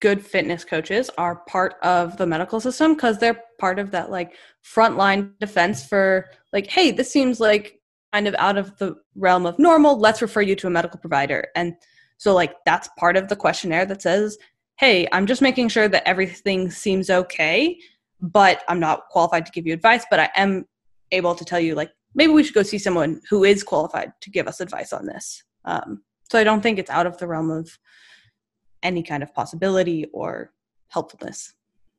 good 0.06 0.24
fitness 0.24 0.64
coaches 0.64 1.10
are 1.18 1.42
part 1.48 1.74
of 1.82 2.16
the 2.16 2.24
medical 2.24 2.60
system 2.60 2.94
because 2.94 3.18
they're 3.18 3.42
part 3.58 3.80
of 3.80 3.90
that 3.90 4.08
like 4.08 4.36
frontline 4.64 5.36
defense 5.40 5.84
for 5.84 6.26
like, 6.52 6.68
hey, 6.68 6.92
this 6.92 7.10
seems 7.10 7.40
like 7.40 7.80
kind 8.12 8.28
of 8.28 8.36
out 8.38 8.56
of 8.56 8.78
the 8.78 8.94
realm 9.16 9.46
of 9.46 9.58
normal. 9.58 9.98
Let's 9.98 10.22
refer 10.22 10.42
you 10.42 10.54
to 10.54 10.68
a 10.68 10.70
medical 10.70 11.00
provider. 11.00 11.48
And 11.56 11.74
so 12.18 12.32
like 12.32 12.54
that's 12.64 12.88
part 12.96 13.16
of 13.16 13.26
the 13.26 13.34
questionnaire 13.34 13.84
that 13.86 14.00
says, 14.00 14.38
hey, 14.78 15.08
I'm 15.10 15.26
just 15.26 15.42
making 15.42 15.70
sure 15.70 15.88
that 15.88 16.06
everything 16.06 16.70
seems 16.70 17.10
okay, 17.10 17.76
but 18.20 18.62
I'm 18.68 18.78
not 18.78 19.08
qualified 19.10 19.44
to 19.46 19.50
give 19.50 19.66
you 19.66 19.72
advice, 19.72 20.04
but 20.08 20.20
I 20.20 20.30
am 20.36 20.66
able 21.10 21.34
to 21.34 21.44
tell 21.44 21.58
you 21.58 21.74
like 21.74 21.90
maybe 22.14 22.32
we 22.32 22.44
should 22.44 22.54
go 22.54 22.62
see 22.62 22.78
someone 22.78 23.20
who 23.28 23.42
is 23.42 23.64
qualified 23.64 24.12
to 24.20 24.30
give 24.30 24.46
us 24.46 24.60
advice 24.60 24.92
on 24.92 25.06
this. 25.06 25.42
Um, 25.64 26.04
so 26.30 26.38
I 26.38 26.44
don't 26.44 26.60
think 26.60 26.78
it's 26.78 26.90
out 26.90 27.08
of 27.08 27.18
the 27.18 27.26
realm 27.26 27.50
of 27.50 27.76
any 28.82 29.02
kind 29.02 29.22
of 29.22 29.34
possibility 29.34 30.06
or 30.12 30.52
helpfulness. 30.88 31.54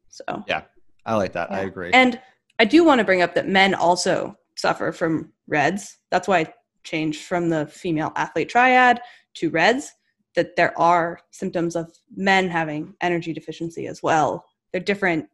So 0.09 0.43
yeah, 0.47 0.63
I 1.05 1.15
like 1.15 1.33
that. 1.33 1.51
I 1.51 1.61
agree. 1.61 1.91
And 1.93 2.19
I 2.59 2.65
do 2.65 2.83
want 2.83 2.99
to 2.99 3.05
bring 3.05 3.21
up 3.21 3.35
that 3.35 3.47
men 3.47 3.73
also 3.73 4.37
suffer 4.55 4.91
from 4.91 5.31
RED-S. 5.47 5.97
That's 6.09 6.27
why 6.27 6.39
I 6.39 6.53
changed 6.83 7.23
from 7.23 7.49
the 7.49 7.67
female 7.67 8.11
athlete 8.15 8.49
triad 8.49 9.01
to 9.35 9.49
RED-S, 9.49 9.91
that 10.35 10.55
there 10.55 10.77
are 10.79 11.19
symptoms 11.31 11.75
of 11.75 11.91
men 12.15 12.49
having 12.49 12.95
energy 13.01 13.33
deficiency 13.33 13.87
as 13.87 14.01
well. 14.01 14.45
They're 14.71 14.81
different. 14.81 15.27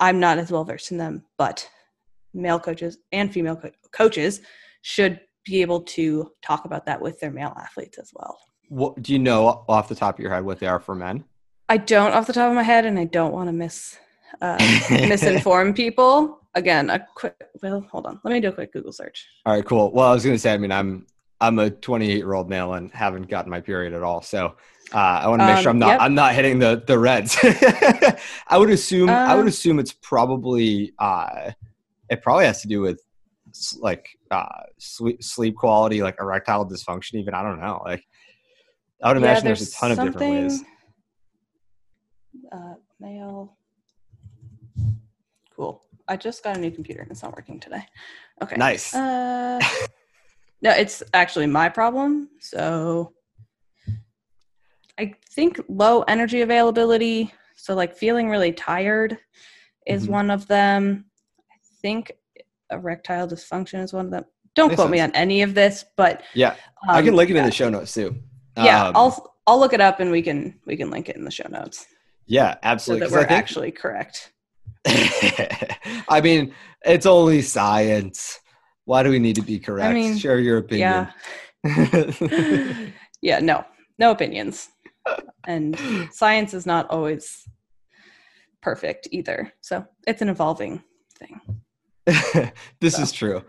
I'm 0.00 0.20
not 0.20 0.38
as 0.38 0.50
well 0.50 0.64
versed 0.64 0.92
in 0.92 0.98
them, 0.98 1.24
but 1.38 1.68
male 2.32 2.58
coaches 2.58 2.98
and 3.12 3.32
female 3.32 3.56
co- 3.56 3.70
coaches 3.92 4.40
should 4.82 5.20
be 5.44 5.62
able 5.62 5.82
to 5.82 6.30
talk 6.42 6.64
about 6.64 6.86
that 6.86 7.00
with 7.00 7.20
their 7.20 7.30
male 7.30 7.54
athletes 7.58 7.98
as 7.98 8.10
well. 8.14 8.38
What, 8.68 9.00
do 9.02 9.12
you 9.12 9.18
know 9.18 9.64
off 9.68 9.88
the 9.88 9.94
top 9.94 10.16
of 10.18 10.20
your 10.22 10.32
head 10.32 10.44
what 10.44 10.58
they 10.58 10.66
are 10.66 10.80
for 10.80 10.94
men? 10.94 11.24
I 11.68 11.78
don't 11.78 12.12
off 12.12 12.26
the 12.26 12.32
top 12.32 12.48
of 12.50 12.54
my 12.54 12.62
head, 12.62 12.84
and 12.84 12.98
I 12.98 13.04
don't 13.04 13.32
want 13.32 13.48
to 13.48 13.52
miss 13.52 13.98
uh, 14.42 14.58
misinform 14.58 15.74
people. 15.82 16.40
Again, 16.54 16.90
a 16.90 17.04
quick. 17.14 17.34
Well, 17.62 17.86
hold 17.90 18.06
on. 18.06 18.20
Let 18.22 18.32
me 18.32 18.40
do 18.40 18.48
a 18.48 18.52
quick 18.52 18.72
Google 18.72 18.92
search. 18.92 19.26
All 19.46 19.54
right, 19.54 19.64
cool. 19.64 19.90
Well, 19.92 20.08
I 20.08 20.12
was 20.14 20.24
going 20.24 20.34
to 20.36 20.38
say, 20.38 20.52
I 20.52 20.58
mean, 20.58 20.70
I'm 20.72 21.06
I'm 21.40 21.58
a 21.58 21.70
28 21.70 22.16
year 22.16 22.32
old 22.34 22.48
male 22.48 22.74
and 22.74 22.90
haven't 22.92 23.28
gotten 23.28 23.50
my 23.50 23.60
period 23.60 23.92
at 23.92 24.02
all, 24.02 24.22
so 24.22 24.54
uh, 24.92 24.96
I 24.96 25.28
want 25.28 25.40
to 25.40 25.46
make 25.46 25.56
Um, 25.56 25.62
sure 25.62 25.70
I'm 25.70 25.78
not 25.78 25.88
yep. 25.88 26.00
I'm 26.00 26.14
not 26.14 26.34
hitting 26.34 26.58
the 26.58 26.82
the 26.86 26.98
reds. 26.98 27.36
I 27.42 28.58
would 28.58 28.70
assume 28.70 29.08
I 29.10 29.34
would 29.34 29.42
Um, 29.42 29.48
assume 29.48 29.78
it's 29.78 29.92
probably 29.92 30.92
uh, 30.98 31.52
it 32.10 32.22
probably 32.22 32.44
has 32.44 32.60
to 32.62 32.68
do 32.68 32.80
with 32.82 33.00
like 33.78 34.08
uh, 34.30 34.46
sleep 34.78 35.22
sleep 35.22 35.56
quality, 35.56 36.02
like 36.02 36.16
erectile 36.20 36.66
dysfunction. 36.68 37.14
Even 37.14 37.34
I 37.34 37.42
don't 37.42 37.60
know. 37.60 37.82
Like 37.84 38.04
I 39.02 39.08
would 39.08 39.16
imagine 39.16 39.44
there's, 39.44 39.68
a 39.68 39.72
ton 39.72 39.90
of 39.92 39.98
different 40.00 40.30
ways. 40.30 40.58
something, 40.58 42.50
Uh, 42.52 42.74
male. 43.00 43.56
Cool. 45.54 45.82
I 46.08 46.16
just 46.16 46.42
got 46.42 46.56
a 46.56 46.60
new 46.60 46.70
computer 46.70 47.02
and 47.02 47.10
it's 47.10 47.22
not 47.22 47.34
working 47.36 47.60
today. 47.60 47.86
Okay. 48.42 48.56
Nice. 48.56 48.94
Uh, 48.94 49.60
no, 50.62 50.70
it's 50.70 51.02
actually 51.12 51.46
my 51.46 51.68
problem. 51.68 52.28
So 52.40 53.12
I 54.98 55.14
think 55.30 55.60
low 55.68 56.02
energy 56.02 56.42
availability. 56.42 57.32
So, 57.56 57.74
like 57.74 57.96
feeling 57.96 58.28
really 58.28 58.52
tired 58.52 59.18
is 59.86 60.06
Mhm. 60.06 60.10
one 60.10 60.30
of 60.30 60.46
them. 60.48 61.06
I 61.40 61.56
think 61.82 62.12
erectile 62.70 63.28
dysfunction 63.28 63.82
is 63.82 63.92
one 63.92 64.06
of 64.06 64.10
them. 64.10 64.24
Don't 64.54 64.68
Makes 64.68 64.76
quote 64.76 64.90
me 64.90 65.00
on 65.00 65.10
any 65.12 65.42
of 65.42 65.54
this, 65.54 65.84
but 65.96 66.22
yeah, 66.34 66.56
I 66.88 66.98
um, 66.98 67.04
can 67.04 67.14
link 67.14 67.30
it 67.30 67.36
in 67.36 67.44
the 67.44 67.50
show 67.50 67.68
notes 67.68 67.92
too. 67.94 68.16
Yeah, 68.56 68.86
Um, 68.88 68.92
I'll 68.96 69.34
I'll 69.46 69.58
look 69.60 69.72
it 69.72 69.80
up 69.80 70.00
and 70.00 70.10
we 70.10 70.22
can 70.22 70.58
we 70.66 70.76
can 70.76 70.90
link 70.90 71.08
it 71.08 71.16
in 71.16 71.24
the 71.24 71.30
show 71.30 71.48
notes 71.48 71.86
yeah, 72.26 72.56
absolutely. 72.62 73.00
that 73.00 73.10
'cause 73.10 73.16
I 73.16 73.20
we're 73.20 73.28
think- 73.28 73.38
actually 73.38 73.70
correct. 73.72 74.32
I 74.86 76.20
mean, 76.22 76.54
it's 76.84 77.06
only 77.06 77.42
science. 77.42 78.38
Why 78.86 79.02
do 79.02 79.10
we 79.10 79.18
need 79.18 79.36
to 79.36 79.42
be 79.42 79.58
correct? 79.58 79.94
mean, 79.94 80.16
Share 80.18 80.38
your 80.38 80.58
opinion. 80.58 81.08
Yeah. 81.64 82.90
yeah, 83.22 83.40
no, 83.40 83.64
no 83.98 84.10
opinions. 84.10 84.68
And 85.46 85.78
science 86.12 86.54
is 86.54 86.64
not 86.66 86.88
always 86.90 87.46
perfect 88.62 89.08
either. 89.10 89.52
So 89.60 89.84
it's 90.06 90.22
an 90.22 90.28
evolving 90.30 90.82
thing. 91.18 91.40
this 92.80 92.96
So. 92.96 93.02
is 93.02 93.12
true. 93.12 93.42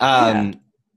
Um, 0.00 0.54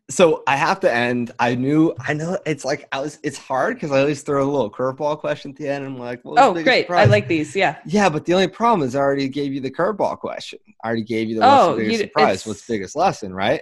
So 0.09 0.43
I 0.47 0.55
have 0.55 0.79
to 0.79 0.91
end. 0.91 1.31
I 1.39 1.53
knew. 1.53 1.93
I 1.99 2.13
know 2.13 2.37
it's 2.45 2.65
like 2.65 2.87
I 2.91 2.99
was. 2.99 3.19
It's 3.23 3.37
hard 3.37 3.75
because 3.75 3.91
I 3.91 3.99
always 3.99 4.23
throw 4.23 4.43
a 4.43 4.49
little 4.49 4.71
curveball 4.71 5.19
question 5.19 5.51
at 5.51 5.57
the 5.57 5.67
end. 5.67 5.85
I'm 5.85 5.97
like, 5.99 6.21
Oh, 6.25 6.53
great. 6.63 6.89
I 6.89 7.05
like 7.05 7.27
these. 7.27 7.55
Yeah. 7.55 7.77
Yeah, 7.85 8.09
but 8.09 8.25
the 8.25 8.33
only 8.33 8.47
problem 8.47 8.87
is 8.87 8.95
I 8.95 8.99
already 8.99 9.29
gave 9.29 9.53
you 9.53 9.61
the 9.61 9.69
curveball 9.69 10.17
question. 10.17 10.57
I 10.83 10.87
already 10.87 11.03
gave 11.03 11.29
you 11.29 11.35
the 11.39 11.41
Oh, 11.45 11.75
biggest 11.77 11.91
you- 11.91 11.97
surprise, 12.07 12.23
it's- 12.41 12.47
what's 12.47 12.65
the 12.65 12.73
biggest 12.73 12.95
lesson, 12.95 13.33
right? 13.33 13.61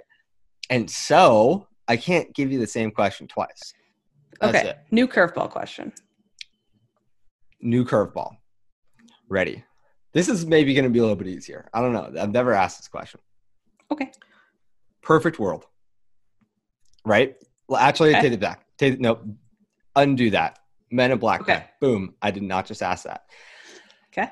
And 0.70 0.90
so 0.90 1.66
I 1.86 1.96
can't 1.98 2.34
give 2.34 2.50
you 2.50 2.58
the 2.58 2.66
same 2.66 2.90
question 2.92 3.26
twice. 3.28 3.74
That's 4.40 4.56
okay. 4.56 4.68
it. 4.70 4.78
New 4.90 5.06
curveball 5.08 5.50
question. 5.50 5.92
New 7.60 7.84
curveball. 7.84 8.36
Ready. 9.28 9.64
This 10.14 10.28
is 10.28 10.46
maybe 10.46 10.72
going 10.74 10.84
to 10.84 10.90
be 10.90 10.98
a 10.98 11.02
little 11.02 11.16
bit 11.16 11.26
easier. 11.26 11.68
I 11.74 11.80
don't 11.82 11.92
know. 11.92 12.10
I've 12.20 12.30
never 12.32 12.52
asked 12.54 12.78
this 12.78 12.88
question. 12.88 13.20
Okay. 13.90 14.10
Perfect 15.02 15.38
world. 15.38 15.66
Right? 17.08 17.36
Well, 17.68 17.80
actually, 17.80 18.10
Okay. 18.10 18.20
take 18.20 18.32
it 18.34 18.40
back. 18.40 18.66
Take 18.76 19.00
no, 19.00 19.18
undo 19.96 20.28
that. 20.30 20.58
Men 20.90 21.10
in 21.10 21.18
Black. 21.18 21.40
Okay. 21.40 21.64
Boom. 21.80 22.14
I 22.20 22.30
did 22.30 22.42
not 22.42 22.66
just 22.66 22.82
ask 22.82 23.04
that. 23.04 23.24
Okay. 24.12 24.30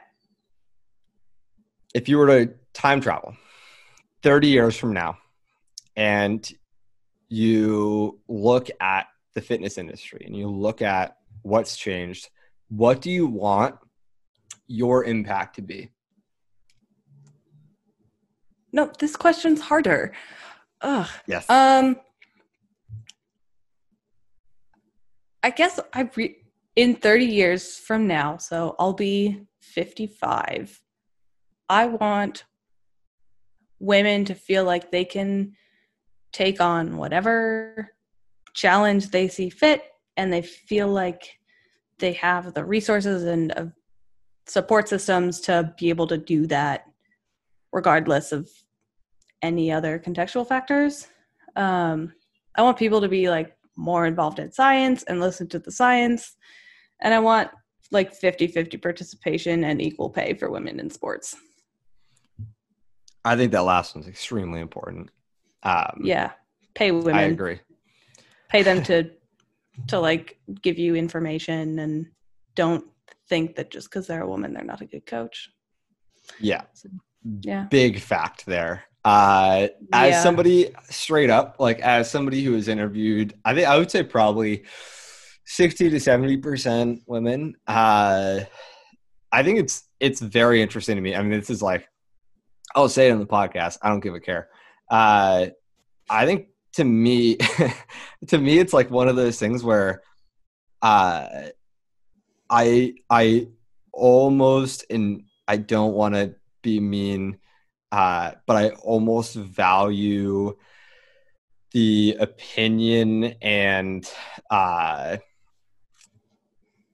If 1.95 2.09
you 2.09 2.18
were 2.18 2.27
to 2.27 2.55
time 2.74 3.01
travel 3.01 3.35
30 4.22 4.49
years 4.49 4.77
from 4.77 4.93
now 4.93 5.16
and 5.97 6.51
you 7.29 8.20
look 8.29 8.68
at 8.81 9.07
the 9.35 9.41
fitness 9.41 9.79
industry 9.79 10.22
and 10.27 10.37
you 10.37 10.49
look 10.49 10.83
at 10.83 11.16
what's 11.43 11.77
changed, 11.79 12.29
what 12.68 13.01
do 13.01 13.11
you 13.11 13.27
want 13.27 13.77
your 14.66 15.05
impact 15.05 15.57
to 15.57 15.62
be? 15.62 15.91
No, 18.72 18.91
this 18.99 19.16
question's 19.16 19.61
harder. 19.61 20.12
Ugh. 20.83 21.09
Yes. 21.27 21.49
Um, 21.49 21.97
I 25.47 25.51
guess 25.51 25.79
I 25.93 26.11
re- 26.17 26.39
in 26.75 26.97
30 26.97 27.25
years 27.25 27.79
from 27.79 28.09
now, 28.09 28.37
so 28.37 28.75
I'll 28.81 28.95
be 28.95 29.47
55. 29.61 30.83
I 31.69 31.87
want 31.87 32.43
women 33.79 34.25
to 34.25 34.35
feel 34.35 34.65
like 34.65 34.91
they 34.91 35.05
can 35.05 35.53
take 36.33 36.61
on 36.61 36.97
whatever 36.97 37.93
challenge 38.55 39.11
they 39.11 39.29
see 39.29 39.49
fit 39.49 39.85
and 40.17 40.33
they 40.33 40.43
feel 40.43 40.89
like 40.89 41.39
they 42.01 42.15
have 42.15 42.53
the 42.53 42.65
resources 42.65 43.23
and 43.23 43.53
uh, 43.57 43.67
support 44.49 44.89
systems 44.89 45.39
to 45.43 45.73
be 45.79 45.91
able 45.91 46.09
to 46.09 46.19
do 46.19 46.49
that 46.49 46.87
regardless 47.73 48.33
of 48.33 48.51
any 49.43 49.71
other 49.71 50.03
contextual 50.05 50.47
factors 50.47 51.07
um, 51.55 52.13
i 52.55 52.63
want 52.63 52.79
people 52.79 53.01
to 53.01 53.09
be 53.09 53.29
like 53.29 53.56
more 53.77 54.07
involved 54.07 54.39
in 54.39 54.53
science 54.53 55.03
and 55.05 55.20
listen 55.20 55.49
to 55.49 55.59
the 55.59 55.70
science. 55.70 56.37
And 57.01 57.12
i 57.14 57.18
want 57.18 57.51
like 57.93 58.18
50-50 58.18 58.83
participation 58.83 59.62
and 59.64 59.81
equal 59.81 60.11
pay 60.11 60.35
for 60.35 60.51
women 60.51 60.81
in 60.81 60.91
sports. 60.91 61.37
I 63.24 63.37
think 63.37 63.53
that 63.53 63.62
last 63.62 63.95
one's 63.95 64.09
extremely 64.09 64.61
important. 64.61 65.11
Um, 65.62 66.01
yeah. 66.03 66.33
Pay 66.74 66.91
women. 66.91 67.14
I 67.14 67.22
agree. 67.22 67.61
pay 68.49 68.62
them 68.62 68.83
to 68.85 69.11
to 69.89 70.01
like 70.01 70.39
give 70.62 70.79
you 70.79 70.95
information 70.95 71.79
and 71.79 72.07
don't 72.55 72.85
think 73.29 73.57
that 73.57 73.70
just 73.70 73.91
because 73.91 74.07
they're 74.07 74.22
a 74.22 74.29
woman 74.29 74.55
they're 74.55 74.64
not 74.64 74.81
a 74.81 74.87
good 74.87 75.07
coach. 75.07 75.51
Yeah, 76.41 76.62
yeah. 77.43 77.64
Big 77.70 78.01
fact 78.01 78.47
there. 78.47 78.85
Uh, 79.07 79.69
as 79.93 80.11
Yeah. 80.11 80.23
somebody 80.23 80.75
straight 80.91 81.31
up, 81.31 81.57
like 81.61 81.79
as 81.81 82.11
somebody 82.11 82.43
who 82.43 82.51
was 82.53 82.67
interviewed, 82.67 83.35
I 83.45 83.55
think 83.55 83.69
I 83.69 83.79
would 83.79 83.89
say 83.91 84.03
probably 84.03 84.65
sixty 85.45 85.89
to 85.91 86.01
seventy 86.01 86.37
percent 86.37 87.03
women. 87.07 87.55
Uh, 87.69 88.41
I 89.31 89.43
think 89.45 89.61
it's 89.61 89.85
it's 90.01 90.21
very 90.21 90.61
interesting 90.61 90.97
to 90.97 91.01
me. 91.03 91.15
I 91.15 91.23
mean, 91.23 91.39
this 91.39 91.51
is 91.51 91.63
like 91.63 91.87
I'll 92.75 92.89
say 92.89 93.09
it 93.09 93.13
on 93.13 93.21
the 93.21 93.27
podcast. 93.27 93.79
I 93.81 93.91
don't 93.91 94.01
give 94.01 94.15
a 94.15 94.21
care. 94.21 94.49
Uh, 94.91 95.47
I 96.11 96.27
think 96.27 96.49
to 96.75 96.85
me, 96.85 97.37
to 98.27 98.39
me, 98.39 98.59
it's 98.59 98.73
like 98.73 98.91
one 98.91 99.07
of 99.09 99.15
those 99.15 99.39
things 99.39 99.63
where 99.63 100.03
uh, 100.83 101.29
I 102.51 102.95
I 103.09 103.49
almost 103.93 104.85
and 104.91 105.23
I 105.47 105.59
don't 105.59 105.95
want 105.95 106.15
to 106.17 106.35
be 106.63 106.81
mean, 106.81 107.39
uh, 107.93 108.32
but 108.47 108.57
I 108.57 108.68
almost 108.70 109.34
value 109.34 110.57
the 111.72 112.16
opinion 112.18 113.34
and 113.43 114.11
uh, 114.51 115.18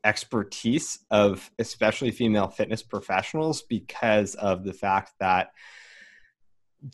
expertise 0.05 0.99
of 1.11 1.51
especially 1.59 2.11
female 2.11 2.49
fitness 2.49 2.83
professionals 2.83 3.63
because 3.63 4.35
of 4.35 4.65
the 4.65 4.73
fact 4.73 5.13
that 5.21 5.53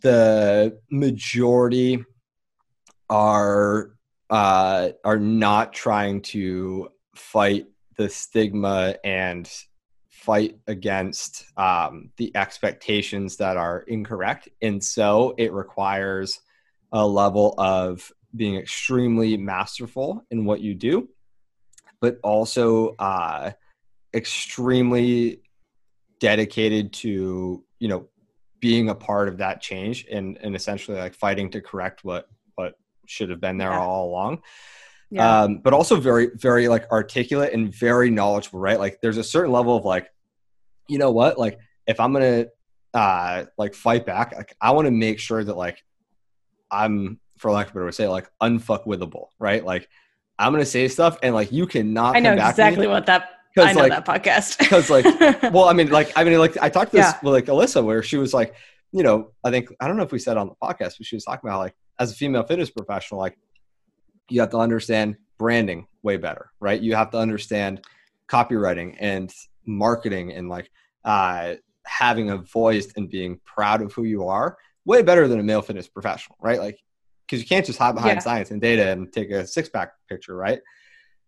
the 0.02 0.78
majority 0.90 2.04
are 3.08 3.92
uh, 4.30 4.90
are 5.04 5.18
not 5.18 5.72
trying 5.72 6.20
to 6.20 6.90
fight 7.14 7.66
the 7.96 8.08
stigma 8.08 8.96
and 9.02 9.50
fight 10.28 10.58
against 10.66 11.46
um, 11.56 12.10
the 12.18 12.30
expectations 12.36 13.38
that 13.38 13.56
are 13.56 13.80
incorrect, 13.88 14.46
and 14.60 14.84
so 14.84 15.34
it 15.38 15.52
requires 15.54 16.40
a 16.92 17.06
level 17.06 17.54
of 17.56 18.12
being 18.36 18.56
extremely 18.56 19.38
masterful 19.38 20.22
in 20.30 20.44
what 20.44 20.60
you 20.60 20.74
do, 20.74 21.08
but 22.02 22.18
also 22.22 22.94
uh, 22.98 23.50
extremely 24.14 25.40
dedicated 26.20 26.92
to 26.92 27.64
you 27.78 27.88
know 27.88 28.06
being 28.60 28.90
a 28.90 28.94
part 28.94 29.28
of 29.28 29.38
that 29.38 29.62
change 29.62 30.04
and 30.10 30.36
and 30.42 30.54
essentially 30.54 30.98
like 30.98 31.14
fighting 31.14 31.48
to 31.50 31.60
correct 31.62 32.04
what 32.04 32.26
what 32.56 32.74
should 33.06 33.30
have 33.30 33.40
been 33.40 33.56
there 33.56 33.70
Yeah. 33.70 33.80
all 33.80 34.10
along. 34.10 34.42
Yeah. 35.10 35.42
Um, 35.44 35.60
but 35.64 35.72
also 35.72 35.96
very 35.96 36.28
very 36.34 36.68
like 36.68 36.84
articulate 36.90 37.54
and 37.54 37.74
very 37.74 38.10
knowledgeable 38.10 38.60
right? 38.60 38.78
Like 38.78 38.98
there's 39.00 39.16
a 39.16 39.24
certain 39.24 39.52
level 39.52 39.74
of 39.74 39.84
like 39.86 40.10
you 40.88 40.98
know 40.98 41.10
what? 41.10 41.38
Like 41.38 41.58
if 41.86 42.00
i'm 42.00 42.12
gonna 42.12 42.46
uh 42.94 43.44
like 43.56 43.74
fight 43.74 44.04
back 44.06 44.34
like 44.36 44.54
i 44.60 44.70
want 44.70 44.86
to 44.86 44.90
make 44.90 45.18
sure 45.18 45.42
that 45.44 45.56
like 45.56 45.82
i'm 46.70 47.18
for 47.38 47.50
lack 47.50 47.66
of 47.66 47.72
a 47.72 47.74
better 47.74 47.84
way 47.84 47.90
to 47.90 47.94
say 47.94 48.04
it, 48.04 48.10
like 48.10 48.28
unfuckwithable 48.42 49.26
right? 49.38 49.64
Like 49.64 49.88
i'm 50.38 50.52
gonna 50.52 50.64
say 50.66 50.86
stuff 50.88 51.18
and 51.22 51.34
like 51.34 51.50
you 51.52 51.66
cannot 51.66 52.16
i 52.16 52.20
know 52.20 52.30
come 52.30 52.38
back 52.38 52.54
to 52.56 52.60
me 52.62 52.66
exactly 52.68 52.86
what 52.86 53.06
that 53.06 53.30
i 53.58 53.72
know 53.72 53.80
like- 53.80 53.90
that 53.92 54.06
podcast. 54.06 54.58
'cause, 54.68 54.88
like, 54.90 55.04
well 55.54 55.64
i 55.64 55.72
mean 55.72 55.90
like 55.90 56.12
i 56.16 56.24
mean 56.24 56.38
like 56.38 56.56
i 56.62 56.68
talked 56.68 56.90
to 56.92 56.96
this 56.98 57.06
Yeah. 57.06 57.18
with 57.22 57.32
like 57.34 57.46
alyssa 57.46 57.82
where 57.84 58.02
she 58.02 58.16
was 58.18 58.32
like 58.34 58.54
you 58.92 59.02
know 59.02 59.32
i 59.44 59.50
think 59.50 59.68
i 59.80 59.86
don't 59.88 59.96
know 59.96 60.02
if 60.04 60.12
we 60.12 60.18
said 60.18 60.36
on 60.36 60.48
the 60.48 60.54
podcast 60.62 60.98
but 60.98 61.06
she 61.06 61.16
was 61.16 61.24
talking 61.24 61.48
about 61.48 61.58
like 61.58 61.74
as 61.98 62.12
a 62.12 62.14
female 62.14 62.42
fitness 62.44 62.70
professional 62.70 63.20
like 63.20 63.36
you 64.30 64.40
have 64.40 64.50
to 64.50 64.58
understand 64.58 65.16
branding 65.38 65.86
way 66.02 66.16
better 66.16 66.50
right? 66.60 66.80
You 66.80 66.94
have 66.96 67.10
to 67.12 67.18
understand 67.18 67.80
copywriting 68.30 68.96
and 69.00 69.32
marketing 69.68 70.32
and 70.32 70.48
like 70.48 70.70
uh 71.04 71.54
having 71.84 72.30
a 72.30 72.36
voice 72.38 72.92
and 72.96 73.08
being 73.08 73.38
proud 73.44 73.80
of 73.82 73.92
who 73.92 74.04
you 74.04 74.26
are 74.26 74.56
way 74.84 75.02
better 75.02 75.28
than 75.28 75.38
a 75.38 75.42
male 75.42 75.62
fitness 75.62 75.86
professional 75.86 76.36
right 76.40 76.58
like 76.58 76.78
because 77.26 77.40
you 77.42 77.46
can't 77.46 77.64
just 77.66 77.78
hide 77.78 77.94
behind 77.94 78.16
Yeah. 78.16 78.20
science 78.20 78.50
and 78.50 78.60
data 78.60 78.88
and 78.90 79.12
take 79.12 79.30
a 79.30 79.46
six 79.46 79.68
pack 79.68 79.92
picture 80.08 80.34
right 80.34 80.60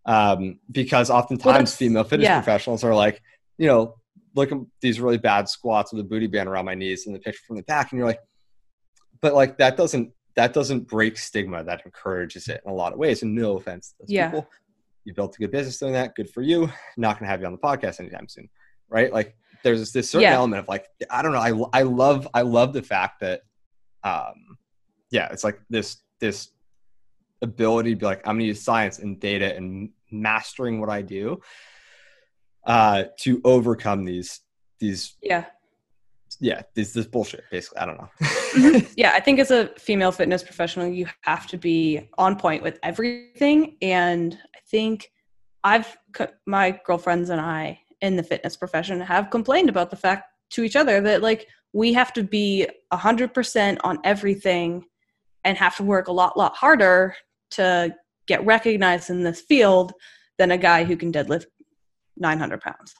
um 0.07 0.59
because 0.71 1.11
oftentimes 1.11 1.45
that's- 1.71 1.77
female 1.77 2.05
fitness 2.05 2.27
yeah. 2.27 2.41
professionals 2.41 2.83
are 2.83 2.95
like 2.95 3.23
you 3.59 3.67
know 3.67 3.95
look 4.35 4.51
at 4.53 4.59
these 4.81 5.01
really 5.01 5.19
bad 5.19 5.49
squats 5.49 5.93
with 5.93 6.01
a 6.01 6.05
booty 6.09 6.27
band 6.27 6.49
around 6.49 6.65
my 6.65 6.75
knees 6.75 7.07
and 7.07 7.15
the 7.15 7.21
picture 7.21 7.43
from 7.47 7.57
the 7.57 7.63
back 7.65 7.93
and 7.93 7.99
you're 7.99 8.07
like 8.09 8.21
but 9.21 9.35
like 9.35 9.59
that 9.59 9.77
doesn't 9.77 10.11
that 10.37 10.53
doesn't 10.55 10.87
break 10.89 11.19
stigma 11.19 11.63
that 11.65 11.83
encourages 11.85 12.49
it 12.49 12.61
in 12.65 12.71
a 12.71 12.75
lot 12.75 12.93
of 12.93 12.99
ways 12.99 13.23
and 13.23 13.35
no 13.35 13.57
offense 13.57 13.89
to 13.91 13.95
those 14.01 14.11
Yeah. 14.11 14.31
people 14.31 14.49
you 15.11 15.15
built 15.15 15.37
a 15.37 15.39
good 15.39 15.51
business 15.51 15.79
doing 15.79 15.93
that 15.93 16.15
good 16.15 16.31
for 16.31 16.43
you. 16.43 16.71
Not 16.97 17.19
going 17.19 17.27
to 17.27 17.31
have 17.31 17.41
you 17.41 17.47
on 17.47 17.53
the 17.53 17.59
podcast 17.59 18.01
anytime 18.01 18.29
soon 18.29 18.49
right? 18.93 19.13
Like 19.13 19.37
there's 19.63 19.93
this, 19.93 20.11
certain 20.11 20.23
Yeah. 20.23 20.35
element 20.35 20.61
of 20.61 20.69
like 20.69 20.87
i 21.11 21.21
don't 21.23 21.33
know 21.33 21.67
I, 21.73 21.81
I 21.81 21.83
love 21.83 22.27
i 22.35 22.41
love 22.43 22.73
the 22.73 22.83
fact 22.83 23.21
that 23.21 23.43
um 24.05 24.57
yeah 25.11 25.29
it's 25.33 25.45
like 25.45 25.61
this 25.69 25.99
this 26.19 26.51
ability 27.43 27.91
to 27.91 27.97
be 27.97 28.07
like 28.07 28.21
i'm 28.27 28.37
going 28.37 28.41
to 28.41 28.47
use 28.47 28.63
science 28.63 28.99
and 28.99 29.21
data 29.21 29.55
and 29.55 29.91
mastering 30.11 30.81
what 30.81 30.89
i 30.89 31.03
do 31.03 31.41
uh 32.67 33.05
to 33.19 33.41
overcome 33.45 34.05
these 34.05 34.41
these 34.79 35.17
yeah 35.23 35.45
yeah 36.39 36.63
this 36.75 36.93
this 36.93 37.07
bullshit 37.07 37.45
basically 37.51 37.79
i 37.79 37.87
don't 37.87 37.99
know. 37.99 38.81
Yeah 38.97 39.13
i 39.15 39.21
think 39.21 39.39
as 39.41 39.51
a 39.51 39.69
female 39.79 40.13
fitness 40.13 40.43
professional 40.43 40.87
you 40.87 41.07
have 41.23 41.47
to 41.49 41.57
be 41.59 42.09
on 42.19 42.37
point 42.37 42.63
with 42.63 42.79
everything. 42.83 43.77
And 43.83 44.39
i 44.55 44.59
think 44.71 45.11
i've 45.65 45.97
my 46.47 46.81
girlfriends 46.85 47.31
and 47.31 47.41
i 47.41 47.81
in 48.01 48.17
the 48.17 48.23
fitness 48.23 48.57
profession 48.57 49.01
have 49.01 49.31
complained 49.31 49.69
about 49.69 49.91
the 49.91 49.97
fact 49.97 50.25
to 50.51 50.63
each 50.63 50.77
other 50.77 51.01
that 51.01 51.23
like 51.23 51.47
we 51.73 51.93
have 51.93 52.13
to 52.13 52.23
be 52.23 52.67
a 52.91 52.97
100% 52.97 53.79
on 53.85 53.99
everything 54.05 54.85
and 55.45 55.57
have 55.57 55.77
to 55.77 55.83
work 55.83 56.09
a 56.09 56.13
lot 56.13 56.37
lot 56.37 56.57
harder 56.57 57.15
to 57.51 57.95
get 58.27 58.45
recognized 58.45 59.11
in 59.11 59.23
this 59.23 59.41
field 59.41 59.93
than 60.39 60.51
a 60.51 60.59
guy 60.59 60.85
who 60.85 60.97
can 60.97 61.13
deadlift 61.13 61.47
900 62.17 62.61
pounds. 62.61 62.95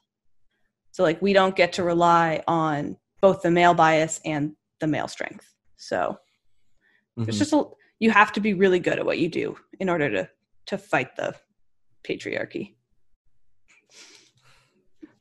So 0.93 1.03
like 1.03 1.21
we 1.23 1.33
don't 1.33 1.57
get 1.57 1.73
to 1.75 1.83
rely 1.83 2.43
on 2.47 2.97
both 3.21 3.43
the 3.43 3.51
male 3.51 3.75
bias 3.75 4.21
and 4.25 4.53
the 4.81 4.87
male 4.87 5.09
strength. 5.09 5.47
So 5.77 6.19
Mhm. 7.19 7.29
it's 7.29 7.39
just 7.39 7.53
a, 7.53 7.65
you 7.99 8.11
have 8.11 8.33
to 8.33 8.41
be 8.41 8.55
really 8.55 8.79
good 8.81 8.99
at 8.99 9.05
what 9.05 9.19
you 9.19 9.29
do 9.29 9.57
in 9.79 9.89
order 9.89 10.11
to 10.11 10.31
to 10.67 10.79
fight 10.79 11.17
the 11.17 11.35
patriarchy. 12.07 12.75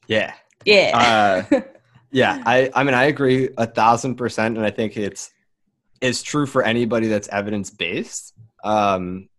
yeah 0.08 0.34
Yeah. 0.66 1.46
Uh, 1.52 1.62
yeah 2.12 2.42
i 2.46 2.70
i 2.76 2.84
mean 2.84 2.94
i 2.94 3.06
agree 3.06 3.50
a 3.58 3.66
thousand 3.66 4.16
percent 4.16 4.58
and 4.58 4.66
i 4.66 4.70
think 4.72 4.98
it's 4.98 5.32
it's 6.02 6.22
true 6.22 6.46
for 6.46 6.64
anybody 6.64 7.08
that's 7.08 7.28
evidence 7.30 7.70
based 7.70 8.34
um 8.64 9.30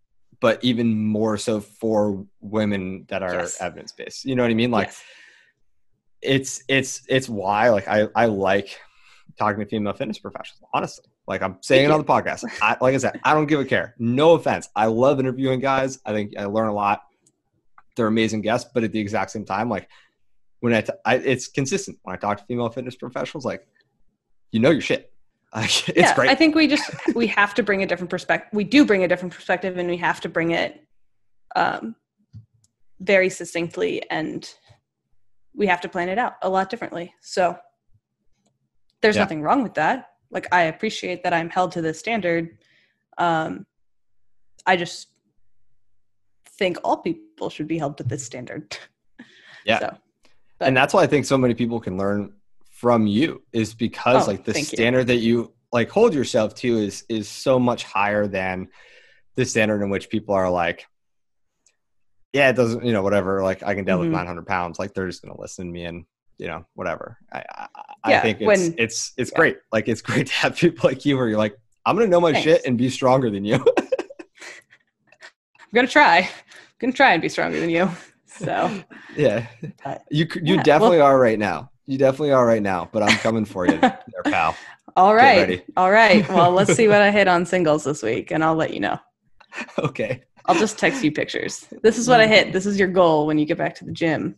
but 0.40 0.62
even 0.64 0.96
more 1.04 1.36
so 1.36 1.60
for 1.60 2.24
women 2.40 3.04
that 3.08 3.22
are 3.22 3.34
Yes. 3.34 3.60
evidence 3.60 3.92
based 3.92 4.24
you 4.24 4.34
know 4.36 4.42
what 4.42 4.50
i 4.50 4.54
mean 4.54 4.70
like 4.70 4.88
Yes. 4.88 5.02
It's 6.22 6.62
it's 6.68 7.02
it's 7.08 7.28
why 7.28 7.70
like 7.70 7.88
i 7.88 8.06
i 8.14 8.26
like 8.26 8.78
talking 9.38 9.60
to 9.60 9.66
female 9.66 9.92
fitness 9.92 10.18
professionals 10.18 10.62
honestly. 10.74 11.04
Like 11.26 11.42
i'm 11.42 11.58
saying 11.60 11.84
it 11.84 11.90
on 11.90 12.00
the 12.00 12.04
podcast. 12.04 12.44
I, 12.60 12.76
like 12.80 12.94
i 12.94 12.98
said 12.98 13.20
i 13.24 13.34
don't 13.34 13.46
give 13.46 13.60
a 13.60 13.64
care. 13.64 13.94
No 13.98 14.32
offense. 14.32 14.68
I 14.74 14.86
love 14.86 15.20
interviewing 15.20 15.60
guys. 15.60 15.98
I 16.04 16.12
think 16.12 16.36
i 16.36 16.44
learn 16.44 16.68
a 16.68 16.74
lot. 16.74 17.02
They're 17.96 18.06
amazing 18.06 18.42
guests 18.42 18.70
but 18.72 18.84
at 18.84 18.92
the 18.92 19.00
exact 19.00 19.30
same 19.30 19.44
time 19.44 19.68
like 19.68 19.88
when 20.60 20.74
I, 20.74 20.82
t- 20.82 20.92
I 21.04 21.14
it's 21.16 21.48
consistent. 21.48 21.98
When 22.02 22.14
i 22.14 22.18
talk 22.18 22.38
to 22.38 22.44
female 22.44 22.68
fitness 22.68 22.96
professionals 22.96 23.44
like 23.44 23.66
you 24.50 24.60
know 24.60 24.70
your 24.70 24.82
shit. 24.82 25.06
Like, 25.52 25.88
it's 25.88 25.98
yeah, 25.98 26.14
great. 26.14 26.30
I 26.30 26.36
think 26.36 26.54
we 26.54 26.68
just 26.68 26.88
we 27.16 27.26
have 27.26 27.54
to 27.54 27.64
bring 27.64 27.82
a 27.82 27.86
different 27.86 28.08
perspective. 28.08 28.50
We 28.52 28.62
do 28.62 28.86
bring 28.86 29.02
a 29.02 29.08
different 29.08 29.34
perspective, 29.34 29.78
and 29.78 29.90
we 29.90 29.96
have 29.96 30.20
to 30.20 30.28
bring 30.28 30.52
it 30.52 30.80
um, 31.56 31.96
very 33.00 33.30
succinctly, 33.30 34.08
and 34.08 34.48
we 35.54 35.66
have 35.66 35.80
to 35.82 35.88
plan 35.88 36.08
it 36.08 36.18
out 36.18 36.34
a 36.42 36.48
lot 36.48 36.70
differently. 36.70 37.14
So 37.20 37.56
there's 39.02 39.16
Yeah. 39.16 39.22
nothing 39.22 39.42
wrong 39.42 39.62
with 39.62 39.74
that. 39.74 40.06
like 40.32 40.46
I 40.52 40.62
appreciate 40.62 41.24
that 41.24 41.32
I'm 41.32 41.50
held 41.50 41.72
to 41.72 41.82
this 41.82 41.98
standard. 41.98 42.56
Um, 43.18 43.66
I 44.64 44.76
just 44.76 45.08
think 46.58 46.76
all 46.84 46.98
people 46.98 47.50
should 47.50 47.66
be 47.66 47.78
held 47.78 47.96
to 47.98 48.04
this 48.04 48.24
standard. 48.24 48.76
Yeah. 49.66 49.78
So, 49.80 49.96
and 50.60 50.74
that's 50.76 50.94
why 50.94 51.02
I 51.02 51.06
think 51.06 51.26
so 51.26 51.36
many 51.36 51.52
people 51.54 51.80
can 51.80 51.98
learn 51.98 52.32
from 52.70 53.06
you 53.06 53.42
is 53.52 53.74
because 53.74 54.24
Oh, 54.26 54.30
like 54.30 54.44
the 54.44 54.54
thank 54.54 54.72
you. 54.72 54.76
standard 54.76 55.08
that 55.08 55.16
you 55.16 55.52
like 55.72 55.90
hold 55.90 56.14
yourself 56.14 56.54
to 56.56 56.78
is 56.78 57.04
is 57.10 57.28
so 57.28 57.58
much 57.58 57.84
higher 57.84 58.26
than 58.26 58.68
the 59.34 59.44
standard 59.44 59.82
in 59.82 59.90
which 59.90 60.08
people 60.08 60.34
are 60.34 60.48
like 60.48 60.86
yeah 62.32 62.48
it 62.50 62.54
doesn't 62.56 62.84
you 62.84 62.92
know 62.92 63.02
whatever 63.02 63.42
like 63.42 63.62
i 63.62 63.74
can 63.74 63.84
deadlift 63.84 64.08
Mhm. 64.08 64.12
900 64.12 64.46
pounds 64.46 64.78
like 64.78 64.94
they're 64.94 65.06
just 65.08 65.22
gonna 65.22 65.40
listen 65.40 65.66
to 65.66 65.72
me 65.72 65.84
and 65.84 66.04
you 66.38 66.46
know 66.48 66.64
whatever 66.74 67.18
i 67.32 67.44
i, 68.04 68.14
I 68.14 68.18
think 68.20 68.40
it's 68.40 68.46
when- 68.46 68.74
it's 68.78 69.12
it's 69.16 69.30
yeah. 69.32 69.36
great 69.38 69.58
like 69.72 69.88
it's 69.88 70.02
great 70.10 70.26
to 70.28 70.32
have 70.34 70.56
people 70.56 70.88
like 70.88 71.04
you 71.04 71.16
where 71.16 71.28
you're 71.28 71.38
like 71.38 71.56
i'm 71.86 71.96
gonna 71.96 72.08
know 72.08 72.20
my 72.20 72.32
Thanks. 72.32 72.44
shit 72.44 72.62
and 72.66 72.78
be 72.78 72.88
stronger 72.88 73.30
than 73.30 73.44
you 73.44 73.64
I'm 75.62 75.74
gonna 75.74 75.86
try. 75.88 76.18
I'm 76.18 76.26
gonna 76.80 76.92
try 76.92 77.12
and 77.12 77.22
be 77.22 77.28
stronger 77.28 77.60
than 77.60 77.70
you. 77.70 77.88
So 78.26 78.82
yeah 79.16 79.46
But- 79.84 80.02
you 80.10 80.26
you 80.42 80.56
Yeah, 80.56 80.62
definitely 80.62 81.00
are 81.00 81.18
right 81.18 81.38
now 81.38 81.70
you 81.86 81.98
definitely 81.98 82.32
are 82.32 82.46
right 82.46 82.62
now 82.62 82.88
but 82.92 83.02
i'm 83.02 83.16
coming 83.18 83.44
for 83.44 83.66
you 83.66 83.78
there 83.80 84.22
pal 84.24 84.56
All 84.96 85.14
right. 85.14 85.64
All 85.76 85.90
right. 85.90 86.28
Well, 86.28 86.50
let's 86.50 86.74
see 86.74 86.88
what 86.88 87.00
I 87.00 87.12
hit 87.12 87.28
on 87.28 87.46
singles 87.46 87.84
this 87.84 88.02
week, 88.02 88.32
and 88.32 88.42
I'll 88.42 88.56
let 88.56 88.74
you 88.74 88.80
know. 88.80 88.98
okay 89.78 90.24
I'll 90.46 90.54
just 90.58 90.78
text 90.78 91.02
you 91.04 91.12
pictures. 91.12 91.66
This 91.82 91.98
is 91.98 92.08
what 92.08 92.20
I 92.20 92.26
hit. 92.26 92.52
This 92.52 92.66
is 92.66 92.78
your 92.78 92.88
goal 92.88 93.26
when 93.26 93.38
you 93.38 93.46
get 93.46 93.58
back 93.58 93.74
to 93.76 93.84
the 93.84 93.92
gym. 93.92 94.36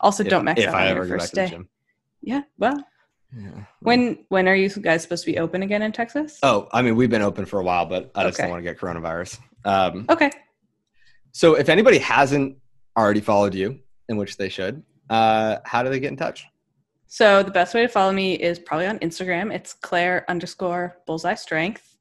Also, 0.00 0.22
if, 0.24 0.30
don't 0.30 0.44
max 0.44 0.60
if 0.60 0.68
out 0.68 0.74
i 0.74 0.82
on 0.86 0.88
ever 0.88 1.00
your 1.00 1.06
go 1.06 1.12
back 1.14 1.20
first 1.20 1.30
to 1.34 1.36
the 1.36 1.46
day. 1.46 1.50
gym 1.50 1.68
Yeah. 2.22 2.42
Well, 2.58 2.84
yeah. 3.36 3.50
when 3.80 4.24
when 4.28 4.48
are 4.48 4.54
you 4.54 4.68
guys 4.68 5.02
supposed 5.02 5.24
to 5.24 5.30
be 5.32 5.38
open 5.38 5.62
again 5.62 5.82
in 5.82 5.92
Texas? 5.92 6.38
Oh, 6.42 6.68
I 6.72 6.82
mean, 6.82 6.96
we've 6.96 7.10
been 7.10 7.22
open 7.22 7.44
for 7.46 7.60
a 7.60 7.64
while, 7.64 7.86
but 7.86 8.10
I 8.14 8.24
just 8.24 8.38
Okay. 8.38 8.44
don't 8.44 8.50
want 8.52 8.64
to 8.64 8.70
get 8.70 8.78
coronavirus. 8.80 9.38
Um, 9.64 10.06
Okay. 10.10 10.30
so, 11.32 11.54
if 11.54 11.68
anybody 11.68 11.98
hasn't 11.98 12.56
already 12.96 13.20
followed 13.20 13.54
you, 13.54 13.80
in 14.08 14.16
which 14.16 14.36
they 14.36 14.48
should, 14.48 14.82
uh, 15.10 15.56
how 15.64 15.82
do 15.82 15.90
they 15.90 16.00
get 16.00 16.08
in 16.10 16.16
touch? 16.16 16.46
So 17.06 17.42
the 17.44 17.50
best 17.52 17.74
way 17.74 17.82
to 17.82 17.88
follow 17.88 18.12
me 18.12 18.34
is 18.34 18.58
probably 18.58 18.86
on 18.86 18.98
Instagram. 18.98 19.54
It's 19.54 19.72
Claire 19.72 20.24
underscore 20.28 20.98
Bullzai 21.08 21.38
strength. 21.38 21.96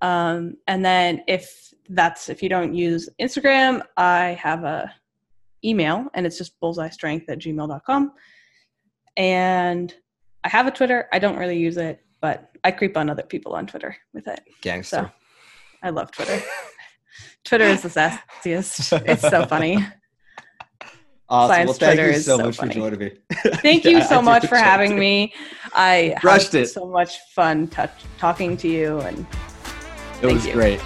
Um, 0.00 0.56
and 0.66 0.84
then 0.84 1.22
if 1.28 1.61
that's 1.94 2.28
if 2.28 2.42
you 2.42 2.48
don't 2.48 2.74
use 2.74 3.08
Instagram, 3.20 3.82
I 3.96 4.38
have 4.40 4.64
a 4.64 4.92
email 5.64 6.06
and 6.14 6.26
it's 6.26 6.38
just 6.38 6.58
Bullzai 6.60 6.92
strength 6.92 7.28
at 7.28 7.38
gmail.com. 7.38 8.12
And 9.16 9.94
I 10.44 10.48
have 10.48 10.66
a 10.66 10.70
Twitter. 10.70 11.08
I 11.12 11.18
don't 11.18 11.36
really 11.36 11.58
use 11.58 11.76
it, 11.76 12.00
but 12.20 12.50
I 12.64 12.70
creep 12.70 12.96
on 12.96 13.10
other 13.10 13.22
people 13.22 13.52
on 13.54 13.66
Twitter 13.66 13.96
with 14.12 14.26
it. 14.26 14.40
Gangster. 14.60 14.96
So 14.96 15.10
I 15.82 15.90
love 15.90 16.10
Twitter. 16.10 16.40
Twitter 17.44 17.64
is 17.64 17.82
the 17.82 17.88
sassiest. 17.88 19.02
It's 19.06 19.22
so 19.22 19.44
funny. 19.46 19.76
awesome. 21.28 21.54
Science 21.54 21.68
well, 21.68 21.74
thank 21.78 21.98
Twitter 21.98 22.10
you 22.12 22.18
so 22.18 22.36
so 22.38 22.44
much 22.44 22.56
funny. 22.56 22.70
for 22.74 22.80
joining 22.80 22.98
me. 23.00 23.12
Thank 23.56 23.84
you 23.84 23.98
I 23.98 24.02
so 24.02 24.18
do 24.20 24.22
much 24.24 24.46
for 24.46 24.56
having 24.56 24.92
it. 24.92 24.98
me. 24.98 25.34
I 25.74 26.14
Crushed 26.20 26.52
had 26.52 26.62
it. 26.62 26.66
so 26.68 26.86
much 26.86 27.18
fun 27.34 27.68
touch, 27.68 27.90
talking 28.18 28.56
to 28.58 28.68
you 28.68 29.00
and 29.00 29.26
It 30.22 30.32
was 30.32 30.46
you. 30.46 30.52
great. 30.52 30.80